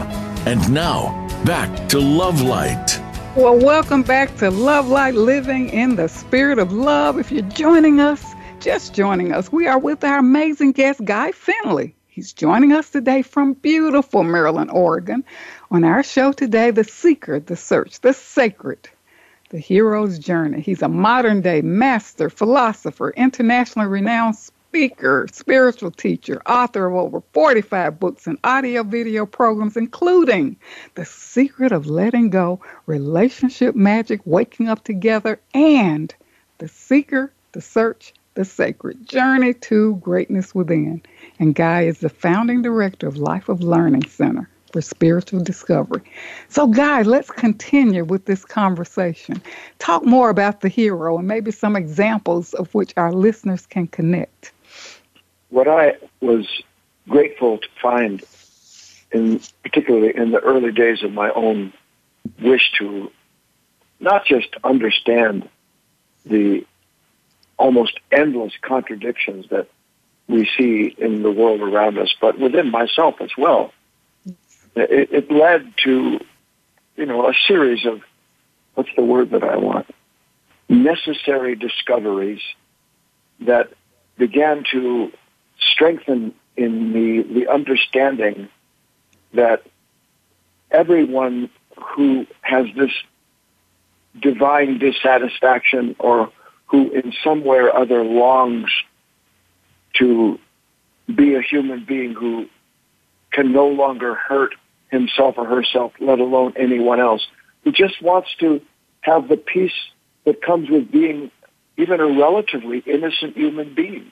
And 0.46 0.74
now, 0.74 1.26
back 1.46 1.88
to 1.88 2.00
Love 2.00 2.42
Light. 2.42 3.00
Well, 3.38 3.58
welcome 3.58 4.04
back 4.04 4.36
to 4.40 4.52
Love 4.52 4.90
Light 4.90 5.16
Living 5.16 5.70
in 5.70 5.96
the 5.96 6.10
Spirit 6.10 6.60
of 6.60 6.74
Love. 6.74 7.18
If 7.18 7.32
you're 7.32 7.44
joining 7.44 8.02
us, 8.02 8.36
just 8.60 8.94
joining 8.94 9.32
us, 9.32 9.54
we 9.54 9.68
are 9.68 9.80
with 9.80 10.04
our 10.04 10.18
amazing 10.18 10.74
guest, 10.74 11.06
Guy 11.06 11.32
Finley. 11.32 11.96
He's 12.12 12.34
joining 12.34 12.74
us 12.74 12.90
today 12.90 13.22
from 13.22 13.54
beautiful 13.54 14.24
Merlin, 14.24 14.72
Oregon. 14.72 15.24
On 15.70 15.84
our 15.84 16.02
show 16.02 16.32
today, 16.32 16.72
The 16.72 16.84
Seeker, 16.84 17.40
The 17.40 17.56
Search, 17.56 18.00
The 18.00 18.14
Sacred, 18.14 18.90
The 19.52 19.60
Hero's 19.60 20.18
Journey. 20.18 20.60
He's 20.62 20.82
a 20.82 20.90
modern 20.90 21.42
day 21.42 21.62
master, 21.62 22.32
philosopher, 22.32 23.12
internationally 23.12 23.88
renowned 23.88 24.38
speaker, 24.38 25.28
spiritual 25.32 25.92
teacher, 25.92 26.42
author 26.48 26.88
of 26.88 26.96
over 26.96 27.22
45 27.32 28.00
books 28.00 28.26
and 28.26 28.40
audio 28.44 28.82
video 28.82 29.28
programs, 29.28 29.78
including 29.78 30.58
The 30.96 31.06
Secret 31.06 31.72
of 31.72 31.86
Letting 31.86 32.32
Go, 32.32 32.60
Relationship 32.88 33.76
Magic, 33.76 34.22
Waking 34.26 34.68
Up 34.68 34.84
Together, 34.84 35.40
and 35.54 36.14
The 36.58 36.70
Seeker, 36.70 37.32
The 37.52 37.62
Search, 37.62 38.14
The 38.40 38.46
Sacred 38.46 39.06
Journey 39.06 39.54
to 39.54 39.98
Greatness 39.98 40.56
Within. 40.56 41.02
And 41.40 41.54
Guy 41.54 41.82
is 41.82 42.00
the 42.00 42.08
founding 42.08 42.62
director 42.62 43.06
of 43.06 43.18
Life 43.18 43.50
of 43.50 43.60
Learning 43.60 44.06
Center 44.06 44.48
for 44.72 44.82
Spiritual 44.82 45.42
Discovery. 45.42 46.00
So, 46.48 46.66
Guy, 46.66 47.02
let's 47.02 47.30
continue 47.30 48.06
with 48.06 48.28
this 48.28 48.46
conversation. 48.46 49.42
Talk 49.80 50.06
more 50.06 50.30
about 50.30 50.62
the 50.62 50.70
hero 50.70 51.18
and 51.18 51.28
maybe 51.28 51.52
some 51.52 51.76
examples 51.76 52.54
of 52.54 52.74
which 52.74 52.94
our 52.96 53.12
listeners 53.12 53.66
can 53.66 53.88
connect 53.88 54.54
what 55.50 55.68
I 55.68 55.98
was 56.22 56.48
grateful 57.10 57.58
to 57.58 57.68
find, 57.82 58.24
in 59.12 59.42
particularly 59.64 60.16
in 60.16 60.32
the 60.32 60.40
early 60.40 60.72
days 60.72 61.04
of 61.04 61.12
my 61.12 61.30
own 61.32 61.74
wish 62.42 62.72
to 62.78 63.12
not 64.00 64.26
just 64.26 64.56
understand 64.64 65.50
the 66.26 66.66
almost 67.60 68.00
endless 68.12 68.54
contradictions 68.62 69.46
that 69.50 69.68
we 70.28 70.50
see 70.58 70.96
in 70.98 71.22
the 71.22 71.32
world 71.32 71.62
around 71.62 71.98
us, 72.00 72.16
but 72.20 72.40
within 72.40 72.72
myself 72.72 73.16
as 73.20 73.32
well. 73.38 73.74
It, 74.76 75.10
it 75.12 75.32
led 75.32 75.74
to, 75.84 76.20
you 76.96 77.06
know, 77.06 77.28
a 77.28 77.34
series 77.48 77.86
of, 77.86 78.02
what's 78.76 78.90
the 78.96 79.04
word 79.04 79.32
that 79.32 79.44
I 79.44 79.58
want? 79.58 79.88
Necessary 80.70 81.56
discoveries 81.56 82.42
that 83.42 83.72
began 84.18 84.64
to 84.72 85.12
strengthen 85.60 86.34
in 86.56 86.94
me 86.94 87.22
the 87.22 87.52
understanding 87.52 88.48
that 89.34 89.64
everyone 90.72 91.50
who 91.76 92.26
has 92.42 92.68
this 92.76 92.92
divine 94.22 94.78
dissatisfaction 94.78 95.96
or 96.00 96.32
who 96.70 96.92
in 96.92 97.14
some 97.24 97.44
way 97.44 97.58
or 97.58 97.76
other 97.76 98.04
longs 98.04 98.70
to 99.96 100.40
be 101.14 101.36
a 101.36 101.42
human 101.42 101.86
being 101.86 102.14
who 102.14 102.48
can 103.32 103.52
no 103.52 103.68
longer 103.68 104.16
hurt 104.16 104.54
himself 104.90 105.36
or 105.38 105.46
herself, 105.46 105.94
let 106.00 106.20
alone 106.20 106.54
anyone 106.56 107.00
else, 107.00 107.26
who 107.64 107.72
just 107.72 108.02
wants 108.02 108.30
to 108.40 108.62
have 109.02 109.28
the 109.28 109.38
peace 109.38 109.74
that 110.26 110.42
comes 110.42 110.70
with 110.70 110.92
being 110.92 111.32
even 111.78 112.00
a 112.00 112.08
relatively 112.08 112.80
innocent 112.86 113.36
human 113.38 113.74
being. 113.74 114.12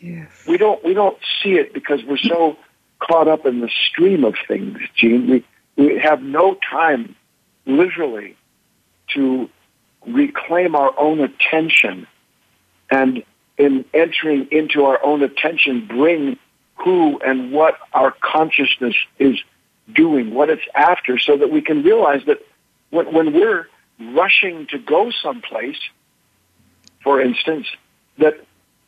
Yes. 0.00 0.30
We 0.46 0.56
don't 0.58 0.82
we 0.84 0.94
don't 0.94 1.18
see 1.42 1.52
it 1.52 1.72
because 1.72 2.00
we're 2.04 2.16
so 2.18 2.56
caught 2.98 3.28
up 3.28 3.46
in 3.46 3.60
the 3.60 3.70
stream 3.88 4.24
of 4.24 4.34
things, 4.46 4.78
Jean. 4.94 5.28
We 5.28 5.44
we 5.76 5.98
have 5.98 6.22
no 6.22 6.56
time, 6.70 7.14
literally, 7.66 8.36
to 9.14 9.48
reclaim 10.06 10.74
our 10.74 10.92
own 10.98 11.20
attention 11.20 12.06
and 12.90 13.24
in 13.58 13.84
entering 13.94 14.48
into 14.50 14.84
our 14.84 15.02
own 15.04 15.22
attention 15.22 15.86
bring 15.86 16.38
who 16.76 17.18
and 17.20 17.52
what 17.52 17.78
our 17.92 18.14
consciousness 18.20 18.94
is 19.18 19.38
doing, 19.92 20.34
what 20.34 20.50
it's 20.50 20.66
after, 20.74 21.18
so 21.18 21.36
that 21.36 21.50
we 21.50 21.62
can 21.62 21.82
realize 21.82 22.22
that 22.26 22.38
when, 22.90 23.32
we're 23.32 23.68
rushing 23.98 24.66
to 24.66 24.78
go 24.78 25.10
someplace, 25.10 25.78
for 27.02 27.20
instance, 27.20 27.66
that 28.18 28.34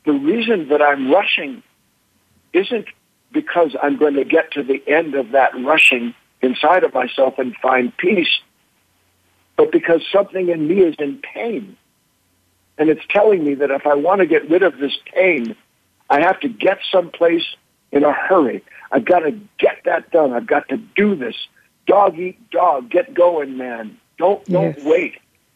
the 0.04 0.12
reason 0.12 0.68
that 0.68 0.82
I'm 0.82 1.10
rushing 1.10 1.62
isn't 2.52 2.86
because 3.32 3.74
I'm 3.82 3.96
going 3.98 4.14
to 4.14 4.24
get 4.24 4.52
to 4.52 4.62
the 4.62 4.82
end 4.86 5.14
of 5.14 5.32
that 5.32 5.52
rushing 5.62 6.14
inside 6.40 6.84
of 6.84 6.94
myself 6.94 7.38
and 7.38 7.54
find 7.56 7.94
peace, 7.96 8.40
but 9.58 9.72
because 9.72 10.00
something 10.10 10.48
in 10.48 10.66
me 10.68 10.80
is 10.80 10.94
in 10.98 11.18
pain. 11.18 11.76
And 12.78 12.88
it's 12.88 13.04
telling 13.10 13.44
me 13.44 13.54
that 13.54 13.72
if 13.72 13.86
I 13.86 13.94
want 13.94 14.20
to 14.20 14.26
get 14.26 14.48
rid 14.48 14.62
of 14.62 14.78
this 14.78 14.96
pain, 15.12 15.56
I 16.08 16.20
have 16.20 16.38
to 16.40 16.48
get 16.48 16.78
someplace 16.90 17.44
in 17.90 18.04
a 18.04 18.12
hurry. 18.12 18.64
I've 18.92 19.04
got 19.04 19.20
to 19.20 19.32
get 19.58 19.80
that 19.84 20.12
done. 20.12 20.32
I've 20.32 20.46
got 20.46 20.68
to 20.68 20.76
do 20.76 21.16
this. 21.16 21.34
Dog 21.86 22.18
eat 22.18 22.50
dog. 22.50 22.88
Get 22.88 23.12
going, 23.12 23.56
man. 23.56 23.98
Don't 24.16 24.44
don't 24.46 24.76
Yes. 24.76 24.84
wait. 24.84 25.14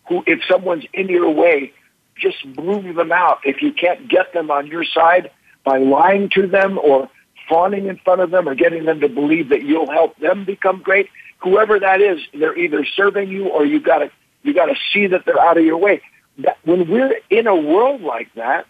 Who 0.08 0.24
if 0.26 0.40
someone's 0.50 0.84
in 0.92 1.08
your 1.08 1.30
way, 1.30 1.72
just 2.16 2.44
move 2.44 2.96
them 2.96 3.12
out. 3.12 3.38
If 3.44 3.62
you 3.62 3.72
can't 3.72 4.08
get 4.08 4.32
them 4.32 4.50
on 4.50 4.66
your 4.66 4.84
side 4.84 5.30
by 5.62 5.78
lying 5.78 6.28
to 6.30 6.48
them 6.48 6.78
or 6.78 7.08
fawning 7.48 7.87
in 7.87 7.96
front 7.98 8.20
of 8.20 8.31
them 8.31 8.48
or 8.48 8.55
getting 8.55 8.85
them 8.85 9.00
to 9.00 9.09
believe 9.09 9.50
that 9.50 9.62
you'll 9.62 9.90
help 9.90 10.16
them 10.18 10.44
become 10.44 10.83
great, 10.83 11.09
whoever 11.38 11.78
that 11.78 12.00
is, 12.00 12.20
they're 12.33 12.57
either 12.57 12.85
serving 12.85 13.28
you 13.28 13.48
or 13.48 13.64
you 13.64 13.81
got 13.81 13.98
to 13.98 14.11
you 14.42 14.55
got 14.55 14.66
to 14.66 14.74
see 14.92 15.07
that 15.07 15.24
they're 15.24 15.38
out 15.38 15.57
of 15.57 15.64
your 15.64 15.78
way. 15.78 16.00
That 16.38 16.59
when 16.64 16.88
we're 16.88 17.14
in 17.31 17.46
a 17.46 17.55
world 17.55 18.00
like 18.02 18.33
that, 18.35 18.66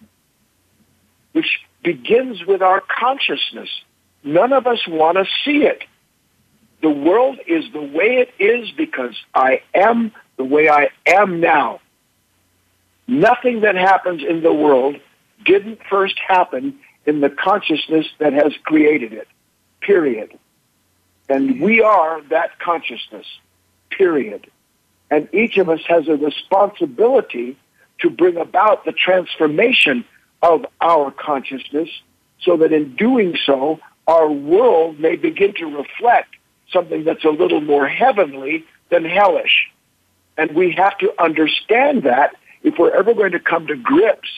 which 1.32 1.60
begins 1.82 2.44
with 2.44 2.60
our 2.60 2.82
consciousness, 2.82 3.70
none 4.22 4.52
of 4.52 4.66
us 4.66 4.86
want 4.86 5.16
to 5.16 5.24
see 5.44 5.64
it. 5.64 5.84
The 6.82 6.90
world 6.90 7.38
is 7.46 7.64
the 7.72 7.80
way 7.80 8.26
it 8.26 8.34
is 8.38 8.70
because 8.72 9.16
I 9.34 9.62
am 9.74 10.12
the 10.36 10.44
way 10.44 10.68
I 10.68 10.88
am 11.06 11.40
now. 11.40 11.80
Nothing 13.06 13.60
that 13.60 13.76
happens 13.76 14.22
in 14.22 14.42
the 14.42 14.52
world 14.52 14.96
didn't 15.44 15.80
first 15.88 16.18
happen 16.18 16.78
in 17.06 17.20
the 17.20 17.30
consciousness 17.30 18.06
that 18.18 18.32
has 18.32 18.52
created 18.64 19.12
it. 19.12 19.28
Period. 19.80 20.38
And 21.28 21.60
we 21.60 21.82
are 21.82 22.22
that 22.30 22.58
consciousness. 22.58 23.26
Period. 23.90 24.50
And 25.10 25.28
each 25.34 25.56
of 25.58 25.68
us 25.68 25.80
has 25.88 26.08
a 26.08 26.16
responsibility 26.16 27.56
to 28.00 28.10
bring 28.10 28.36
about 28.36 28.84
the 28.84 28.92
transformation 28.92 30.04
of 30.42 30.66
our 30.80 31.10
consciousness 31.10 31.88
so 32.40 32.56
that 32.56 32.72
in 32.72 32.96
doing 32.96 33.36
so, 33.44 33.78
our 34.06 34.30
world 34.30 34.98
may 34.98 35.16
begin 35.16 35.54
to 35.54 35.66
reflect 35.66 36.34
something 36.72 37.04
that's 37.04 37.24
a 37.24 37.30
little 37.30 37.60
more 37.60 37.86
heavenly 37.86 38.64
than 38.90 39.04
hellish. 39.04 39.70
And 40.36 40.52
we 40.52 40.72
have 40.72 40.96
to 40.98 41.12
understand 41.22 42.04
that 42.04 42.34
if 42.62 42.78
we're 42.78 42.94
ever 42.94 43.14
going 43.14 43.32
to 43.32 43.40
come 43.40 43.66
to 43.66 43.76
grips 43.76 44.28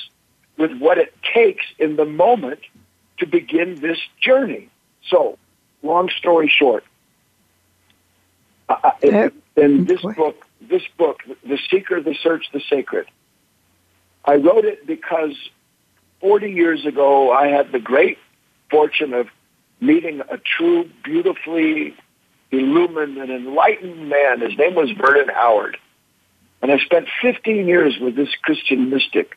with 0.56 0.76
what 0.78 0.98
it 0.98 1.14
takes 1.34 1.64
in 1.78 1.96
the 1.96 2.04
moment 2.04 2.60
to 3.18 3.26
begin 3.26 3.80
this 3.80 3.98
journey. 4.20 4.68
So, 5.08 5.38
long 5.82 6.08
story 6.10 6.48
short, 6.48 6.84
uh, 8.68 8.90
in, 9.02 9.32
in 9.56 9.84
this 9.84 10.00
book, 10.00 10.46
this 10.60 10.82
book, 10.96 11.22
The 11.46 11.58
Seeker, 11.70 12.00
The 12.00 12.14
Search, 12.14 12.46
The 12.52 12.60
Sacred, 12.68 13.06
I 14.24 14.36
wrote 14.36 14.64
it 14.64 14.86
because 14.86 15.34
40 16.20 16.50
years 16.50 16.86
ago 16.86 17.30
I 17.30 17.48
had 17.48 17.72
the 17.72 17.78
great 17.78 18.18
fortune 18.70 19.12
of 19.12 19.28
meeting 19.80 20.22
a 20.30 20.38
true, 20.38 20.88
beautifully 21.02 21.94
illumined 22.50 23.18
and 23.18 23.30
enlightened 23.30 24.08
man. 24.08 24.40
His 24.40 24.56
name 24.56 24.74
was 24.74 24.90
Vernon 24.92 25.28
Howard. 25.28 25.76
And 26.62 26.72
I 26.72 26.78
spent 26.78 27.08
15 27.20 27.66
years 27.66 27.98
with 27.98 28.16
this 28.16 28.30
Christian 28.40 28.88
mystic, 28.88 29.36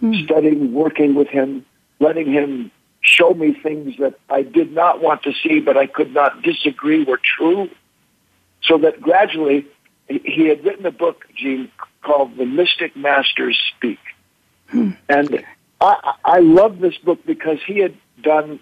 Hmm. 0.00 0.12
studying, 0.24 0.72
working 0.72 1.14
with 1.14 1.28
him, 1.28 1.64
letting 2.00 2.32
him 2.32 2.70
show 3.00 3.32
me 3.32 3.54
things 3.54 3.96
that 3.98 4.14
I 4.28 4.42
did 4.42 4.72
not 4.72 5.00
want 5.00 5.22
to 5.22 5.32
see, 5.32 5.60
but 5.60 5.76
I 5.76 5.86
could 5.86 6.12
not 6.12 6.42
disagree 6.42 7.04
were 7.04 7.20
true. 7.38 7.68
So 8.62 8.78
that 8.78 9.00
gradually, 9.00 9.66
he 10.08 10.48
had 10.48 10.64
written 10.64 10.86
a 10.86 10.90
book, 10.90 11.24
Jean, 11.36 11.70
called 12.02 12.36
The 12.36 12.46
Mystic 12.46 12.96
Masters 12.96 13.58
Speak. 13.76 13.98
Hmm. 14.68 14.90
And 15.08 15.44
I, 15.80 16.14
I 16.24 16.38
love 16.40 16.80
this 16.80 16.96
book 16.96 17.20
because 17.26 17.58
he 17.66 17.78
had 17.78 17.94
done 18.22 18.58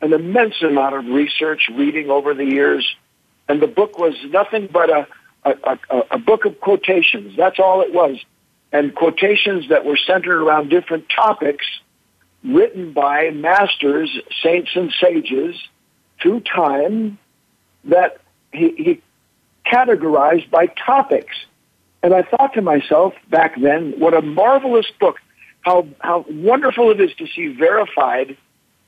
an 0.00 0.12
immense 0.12 0.62
amount 0.62 0.94
of 0.94 1.06
research, 1.06 1.68
reading 1.74 2.10
over 2.10 2.34
the 2.34 2.44
years, 2.44 2.94
and 3.48 3.60
the 3.60 3.66
book 3.66 3.98
was 3.98 4.14
nothing 4.26 4.68
but 4.70 4.90
a, 4.90 5.06
a, 5.44 5.78
a, 5.90 6.02
a 6.12 6.18
book 6.18 6.44
of 6.44 6.60
quotations. 6.60 7.36
That's 7.36 7.58
all 7.58 7.80
it 7.80 7.92
was. 7.92 8.18
And 8.72 8.94
quotations 8.94 9.68
that 9.70 9.84
were 9.84 9.96
centered 9.96 10.42
around 10.42 10.68
different 10.68 11.06
topics 11.08 11.66
written 12.44 12.92
by 12.92 13.30
masters, 13.30 14.10
saints, 14.42 14.70
and 14.74 14.92
sages 15.00 15.56
through 16.20 16.40
time 16.40 17.18
that 17.84 18.20
he, 18.52 18.74
he 18.76 19.02
categorized 19.66 20.50
by 20.50 20.66
topics. 20.66 21.34
And 22.02 22.14
I 22.14 22.22
thought 22.22 22.54
to 22.54 22.62
myself 22.62 23.14
back 23.30 23.60
then, 23.60 23.94
what 23.98 24.14
a 24.14 24.22
marvelous 24.22 24.86
book. 25.00 25.16
How, 25.62 25.86
how 25.98 26.24
wonderful 26.30 26.90
it 26.92 27.00
is 27.00 27.10
to 27.16 27.26
see 27.26 27.48
verified 27.48 28.36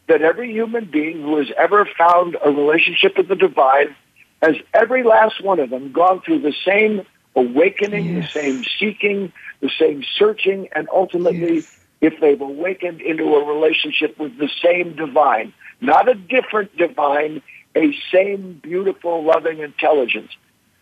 that 0.08 0.22
every 0.22 0.52
human 0.52 0.84
being 0.90 1.20
who 1.22 1.36
has 1.38 1.48
ever 1.56 1.88
found 1.98 2.36
a 2.44 2.50
relationship 2.50 3.16
with 3.16 3.28
the 3.28 3.36
divine 3.36 3.94
has 4.42 4.54
every 4.72 5.02
last 5.02 5.42
one 5.42 5.58
of 5.60 5.70
them 5.70 5.92
gone 5.92 6.22
through 6.22 6.40
the 6.40 6.54
same 6.64 7.06
awakening, 7.36 8.16
Yes. 8.16 8.32
the 8.32 8.40
same 8.40 8.64
seeking, 8.78 9.32
the 9.60 9.70
same 9.78 10.02
searching, 10.18 10.68
and 10.72 10.88
ultimately, 10.92 11.56
Yes. 11.56 11.80
if 12.00 12.20
they've 12.20 12.40
awakened 12.40 13.00
into 13.00 13.34
a 13.34 13.44
relationship 13.44 14.18
with 14.18 14.36
the 14.38 14.48
same 14.62 14.94
divine, 14.96 15.52
not 15.80 16.08
a 16.08 16.14
different 16.14 16.76
divine, 16.76 17.42
a 17.76 17.92
same 18.12 18.60
beautiful, 18.62 19.22
loving 19.22 19.60
intelligence. 19.60 20.32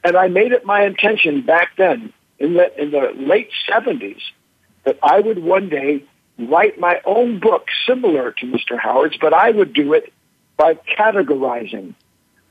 And 0.04 0.16
I 0.16 0.28
made 0.28 0.52
it 0.52 0.64
my 0.64 0.84
intention 0.84 1.42
back 1.42 1.76
then, 1.76 2.12
in 2.38 2.54
the 2.54 2.80
in 2.80 2.92
the 2.92 3.12
late 3.16 3.50
seventies, 3.68 4.22
that 4.84 4.98
I 5.02 5.20
would 5.20 5.40
one 5.40 5.68
day 5.68 6.04
write 6.38 6.78
my 6.78 7.00
own 7.04 7.40
book 7.40 7.66
similar 7.86 8.30
to 8.32 8.46
Mr. 8.46 8.78
Howard's, 8.78 9.16
but 9.20 9.34
I 9.34 9.50
would 9.50 9.72
do 9.72 9.92
it 9.92 10.12
by 10.56 10.74
categorizing 10.96 11.94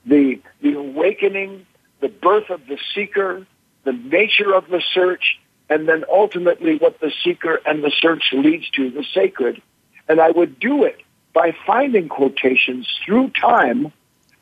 the 0.06 0.40
the 0.62 0.74
awakening, 0.74 1.66
the 2.02 2.10
birth 2.10 2.50
of 2.50 2.68
the 2.68 2.78
seeker, 2.94 3.46
the 3.88 3.94
nature 3.94 4.54
of 4.54 4.68
the 4.68 4.82
search, 4.94 5.40
and 5.70 5.88
then 5.88 6.04
ultimately 6.12 6.76
what 6.78 7.00
the 7.00 7.10
seeker 7.24 7.62
and 7.66 7.82
the 7.82 7.92
search 8.02 8.34
leads 8.34 8.70
to, 8.72 8.92
the 8.92 9.06
sacred. 9.14 9.62
And 10.10 10.20
I 10.20 10.30
would 10.30 10.60
do 10.60 10.84
it 10.84 11.00
by 11.32 11.56
finding 11.66 12.10
quotations 12.10 12.86
through 13.06 13.30
time 13.30 13.94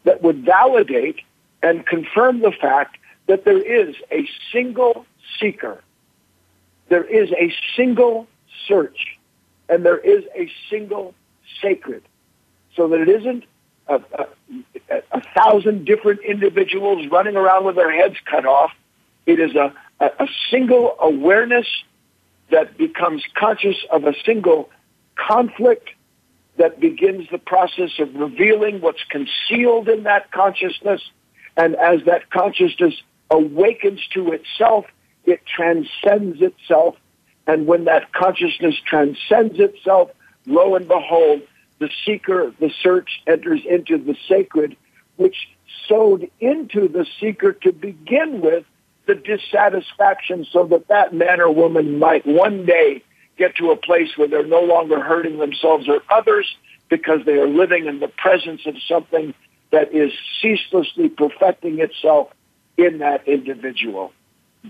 that 0.04 0.24
would 0.24 0.44
validate 0.44 1.20
and 1.62 1.86
confirm 1.86 2.40
the 2.40 2.52
fact 2.52 2.98
that 3.28 3.46
there 3.46 3.62
is 3.62 3.96
a 4.12 4.28
single 4.52 5.06
seeker. 5.40 5.80
There 6.90 7.04
is 7.04 7.30
a 7.34 7.54
single 7.76 8.26
search. 8.68 9.20
And 9.70 9.86
there 9.86 10.00
is 10.00 10.24
a 10.36 10.50
single 10.72 11.14
sacred. 11.62 12.02
So 12.76 12.88
that 12.88 13.00
it 13.00 13.10
isn't 13.10 13.44
a, 13.88 14.02
a, 14.14 15.02
a 15.12 15.22
thousand 15.38 15.86
different 15.86 16.22
individuals 16.22 17.06
running 17.12 17.36
around 17.36 17.66
with 17.66 17.76
their 17.76 17.92
heads 17.92 18.16
cut 18.26 18.48
off. 18.48 18.72
It 19.26 19.40
is 19.40 19.56
a, 19.56 19.74
a, 20.00 20.06
a 20.20 20.28
single 20.52 20.96
awareness 21.00 21.68
that 22.52 22.78
becomes 22.78 23.24
conscious 23.36 23.78
of 23.92 24.06
a 24.06 24.14
single 24.26 24.70
conflict 25.16 25.90
that 26.58 26.80
begins 26.80 27.28
the 27.32 27.38
process 27.38 27.92
of 28.00 28.16
revealing 28.16 28.82
what's 28.82 29.04
concealed 29.10 29.90
in 29.90 30.04
that 30.04 30.32
consciousness 30.32 31.02
And 31.58 31.76
as 31.76 32.04
that 32.06 32.30
consciousness 32.30 33.02
awakens 33.30 34.02
to 34.14 34.32
itself, 34.34 34.86
it 35.26 35.46
transcends 35.46 36.42
itself. 36.42 36.96
And 37.48 37.68
when 37.68 37.86
that 37.86 38.12
consciousness 38.14 38.76
transcends 38.86 39.60
itself, 39.60 40.12
lo 40.46 40.76
and 40.76 40.88
behold, 40.88 41.42
the 41.80 41.90
seeker, 42.06 42.54
the 42.60 42.72
search 42.82 43.22
enters 43.28 43.62
into 43.66 43.98
the 43.98 44.16
sacred, 44.28 44.76
which 45.18 45.50
sowed 45.88 46.30
into 46.40 46.88
the 46.88 47.06
seeker 47.20 47.54
to 47.54 47.72
begin 47.72 48.42
with 48.42 48.66
the 49.08 49.16
dissatisfaction 49.16 50.46
so 50.52 50.66
that 50.68 50.88
that 50.88 51.14
man 51.14 51.40
or 51.40 51.52
woman 51.52 52.00
might 52.00 52.26
one 52.26 52.66
day 52.66 53.04
get 53.38 53.56
to 53.58 53.72
a 53.72 53.76
place 53.76 54.10
where 54.18 54.28
they're 54.28 54.46
no 54.46 54.62
longer 54.62 55.00
hurting 55.00 55.38
themselves 55.38 55.88
or 55.88 56.02
others 56.10 56.56
because 56.90 57.20
they 57.26 57.34
are 57.34 57.48
living 57.48 57.86
in 57.86 58.00
the 58.00 58.08
presence 58.08 58.62
of 58.66 58.76
something 58.88 59.34
that 59.72 59.94
is 59.94 60.12
ceaselessly 60.42 61.10
perfecting 61.10 61.80
itself 61.80 62.30
in 62.78 63.00
that 63.00 63.28
individual. 63.28 64.14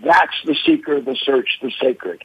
That's 0.04 0.36
the 0.46 0.56
seeker, 0.66 1.00
the 1.02 1.16
search, 1.16 1.60
the 1.62 1.72
sacred. 1.82 2.24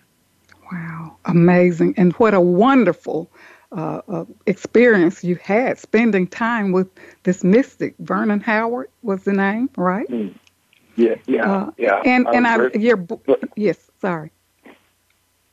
Wow, 0.72 1.16
amazing. 1.24 1.94
And 1.96 2.12
what 2.14 2.34
a 2.34 2.40
wonderful 2.40 3.30
uh, 3.72 4.00
uh, 4.08 4.24
experience 4.46 5.22
you 5.22 5.36
had 5.36 5.78
spending 5.78 6.26
time 6.26 6.72
with 6.72 6.88
this 7.24 7.44
mystic. 7.44 7.94
Vernon 7.98 8.40
Howard 8.40 8.88
was 9.02 9.24
the 9.24 9.32
name, 9.32 9.70
right? 9.76 10.08
Mm. 10.08 10.34
Yeah, 11.00 11.14
yeah, 11.26 11.50
uh, 11.50 11.70
yeah. 11.78 12.02
And 12.04 12.26
and 12.28 12.46
I, 12.46 12.68
your 12.76 12.96
book. 12.98 13.26
Yes, 13.56 13.90
sorry. 14.02 14.32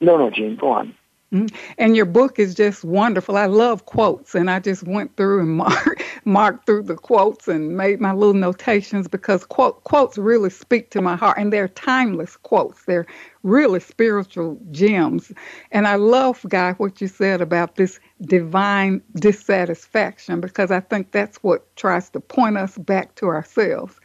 No, 0.02 0.18
no, 0.18 0.30
Jean, 0.30 0.58
go 0.58 0.72
on. 0.72 0.94
Mm-hmm. 1.34 1.56
And 1.78 1.96
your 1.96 2.06
book 2.06 2.40
is 2.40 2.56
just 2.56 2.86
wonderful. 2.86 3.36
I 3.36 3.48
love 3.48 3.86
quotes, 3.86 4.34
and 4.34 4.50
I 4.50 4.60
just 4.60 4.84
went 4.84 5.18
through 5.18 5.42
and 5.42 5.50
marked 5.58 6.04
marked 6.24 6.66
through 6.66 6.84
the 6.84 6.96
quotes 6.96 7.48
and 7.48 7.76
made 7.76 8.02
my 8.02 8.12
little 8.14 8.34
notations 8.34 9.08
because 9.08 9.46
quote, 9.46 9.84
quotes 9.84 10.18
really 10.18 10.50
speak 10.50 10.90
to 10.92 11.02
my 11.02 11.16
heart, 11.16 11.38
and 11.38 11.52
they're 11.52 11.68
timeless 11.68 12.38
quotes. 12.38 12.86
They're 12.86 13.08
really 13.44 13.80
spiritual 13.80 14.60
gems. 14.72 15.32
And 15.72 15.88
I 15.88 15.96
love, 15.96 16.46
Guy, 16.48 16.74
what 16.74 17.02
you 17.02 17.08
said 17.08 17.42
about 17.42 17.76
this 17.76 18.00
divine 18.22 19.02
dissatisfaction 19.16 20.42
because 20.42 20.72
I 20.72 20.80
think 20.80 21.12
that's 21.12 21.38
what 21.38 21.76
tries 21.76 22.10
to 22.12 22.20
point 22.20 22.58
us 22.58 22.78
back 22.78 23.16
to 23.16 23.28
ourselves. 23.28 24.00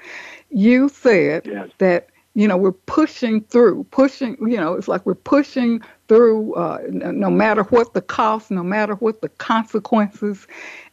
You 0.51 0.89
said 0.89 1.43
yes. 1.47 1.71
that 1.79 2.09
you 2.35 2.49
know 2.49 2.57
we're 2.57 2.73
pushing 2.73 3.43
through 3.43 3.85
pushing 3.91 4.37
you 4.41 4.57
know 4.57 4.75
it's 4.75 4.89
like 4.89 5.05
we're 5.05 5.15
pushing 5.15 5.81
through 6.09 6.55
uh, 6.55 6.79
no 6.91 7.31
matter 7.31 7.63
what 7.65 7.95
the 7.95 8.01
cost 8.01 8.51
no 8.51 8.63
matter 8.63 8.95
what 8.97 9.21
the 9.21 9.29
consequences 9.29 10.47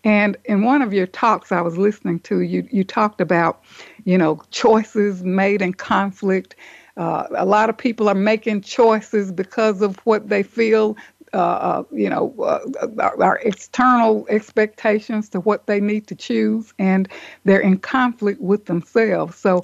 and 0.04 0.38
in 0.46 0.64
one 0.64 0.82
of 0.82 0.94
your 0.94 1.08
talks 1.08 1.52
i 1.52 1.62
was 1.62 1.78
listening 1.78 2.20
to 2.20 2.42
you 2.42 2.68
you 2.72 2.84
talked 2.84 3.22
about 3.22 3.64
you 4.04 4.18
know 4.18 4.42
choices 4.52 5.24
made 5.24 5.62
in 5.62 5.74
conflict 5.74 6.56
uh, 6.98 7.28
a 7.38 7.46
lot 7.46 7.70
of 7.70 7.78
people 7.78 8.10
are 8.10 8.16
making 8.16 8.60
choices 8.62 9.32
because 9.32 9.82
of 9.82 9.96
what 10.06 10.28
they 10.28 10.44
feel 10.44 10.98
uh, 11.34 11.38
uh 11.38 11.84
you 11.92 12.10
know, 12.10 12.34
uh, 12.40 12.60
our, 13.00 13.22
our, 13.22 13.38
external 13.44 14.26
expectations 14.30 15.30
to 15.30 15.40
what 15.42 15.68
they 15.68 15.80
need 15.80 16.08
to 16.08 16.16
choose, 16.16 16.74
and 16.80 17.08
they're 17.46 17.60
in 17.60 17.78
conflict 17.78 18.42
with 18.42 18.66
themselves. 18.66 19.38
So, 19.38 19.64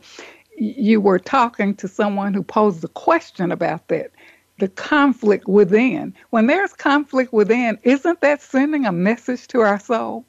you 0.57 1.01
were 1.01 1.19
talking 1.19 1.75
to 1.75 1.87
someone 1.87 2.33
who 2.33 2.43
posed 2.43 2.83
a 2.83 2.89
question 2.89 3.51
about 3.51 3.87
that 3.89 4.11
the 4.57 4.67
conflict 4.69 5.47
within. 5.47 6.13
When 6.29 6.47
there's 6.47 6.73
conflict 6.73 7.33
within, 7.33 7.77
isn't 7.83 8.21
that 8.21 8.41
sending 8.41 8.85
a 8.85 8.91
message 8.91 9.47
to 9.47 9.59
our 9.59 9.79
soul? 9.79 10.25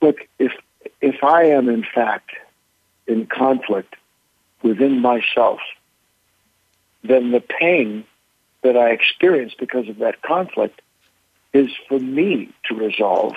Look, 0.00 0.18
if 0.38 0.52
if 1.00 1.24
I 1.24 1.44
am 1.44 1.68
in 1.68 1.84
fact 1.84 2.30
in 3.06 3.26
conflict 3.26 3.96
within 4.62 5.00
myself, 5.00 5.60
then 7.02 7.32
the 7.32 7.40
pain 7.40 8.04
that 8.62 8.76
I 8.76 8.90
experience 8.90 9.54
because 9.58 9.88
of 9.88 9.98
that 9.98 10.22
conflict 10.22 10.80
is 11.52 11.70
for 11.88 11.98
me 11.98 12.52
to 12.66 12.74
resolve, 12.74 13.34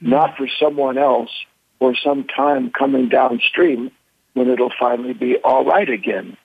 not 0.00 0.36
for 0.36 0.46
someone 0.46 0.98
else 0.98 1.30
or 1.80 1.96
some 1.96 2.24
time 2.24 2.70
coming 2.70 3.08
downstream 3.08 3.90
when 4.34 4.48
it'll 4.48 4.72
finally 4.78 5.12
be 5.12 5.36
all 5.38 5.64
right 5.64 5.88
again. 5.88 6.36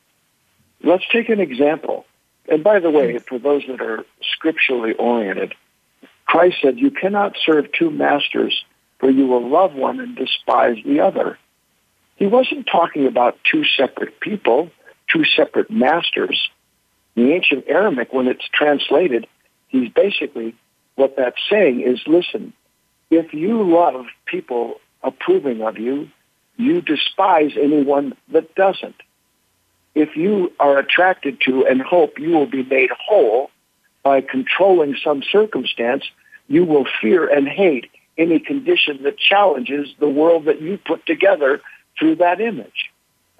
Let's 0.83 1.05
take 1.11 1.29
an 1.29 1.39
example. 1.39 2.05
And 2.49 2.63
by 2.63 2.79
the 2.79 2.89
way, 2.89 3.17
for 3.19 3.39
those 3.39 3.63
that 3.67 3.81
are 3.81 4.05
scripturally 4.21 4.93
oriented, 4.93 5.53
Christ 6.25 6.57
said, 6.61 6.79
You 6.79 6.91
cannot 6.91 7.35
serve 7.45 7.71
two 7.71 7.89
masters, 7.89 8.63
for 8.99 9.09
you 9.09 9.27
will 9.27 9.49
love 9.49 9.73
one 9.73 9.99
and 9.99 10.15
despise 10.15 10.77
the 10.85 11.01
other. 11.01 11.37
He 12.15 12.25
wasn't 12.25 12.67
talking 12.67 13.05
about 13.05 13.37
two 13.49 13.63
separate 13.63 14.19
people, 14.19 14.69
two 15.11 15.23
separate 15.23 15.69
masters. 15.69 16.49
The 17.15 17.33
ancient 17.33 17.65
Aramaic, 17.67 18.13
when 18.13 18.27
it's 18.27 18.47
translated, 18.53 19.27
he's 19.67 19.89
basically, 19.89 20.55
what 20.95 21.15
that's 21.15 21.37
saying 21.49 21.81
is 21.81 21.99
listen, 22.07 22.53
if 23.09 23.33
you 23.33 23.63
love 23.63 24.05
people 24.25 24.75
approving 25.03 25.61
of 25.61 25.77
you, 25.77 26.09
you 26.57 26.81
despise 26.81 27.51
anyone 27.55 28.15
that 28.29 28.55
doesn't. 28.55 28.95
If 29.95 30.15
you 30.15 30.51
are 30.59 30.77
attracted 30.77 31.41
to 31.41 31.65
and 31.65 31.81
hope 31.81 32.19
you 32.19 32.31
will 32.31 32.45
be 32.45 32.63
made 32.63 32.89
whole 32.91 33.49
by 34.03 34.21
controlling 34.21 34.95
some 35.03 35.23
circumstance, 35.23 36.03
you 36.47 36.65
will 36.65 36.85
fear 37.01 37.27
and 37.27 37.47
hate 37.47 37.89
any 38.17 38.39
condition 38.39 39.03
that 39.03 39.17
challenges 39.17 39.93
the 39.99 40.09
world 40.09 40.45
that 40.45 40.61
you 40.61 40.77
put 40.77 41.05
together 41.05 41.61
through 41.97 42.15
that 42.15 42.41
image. 42.41 42.91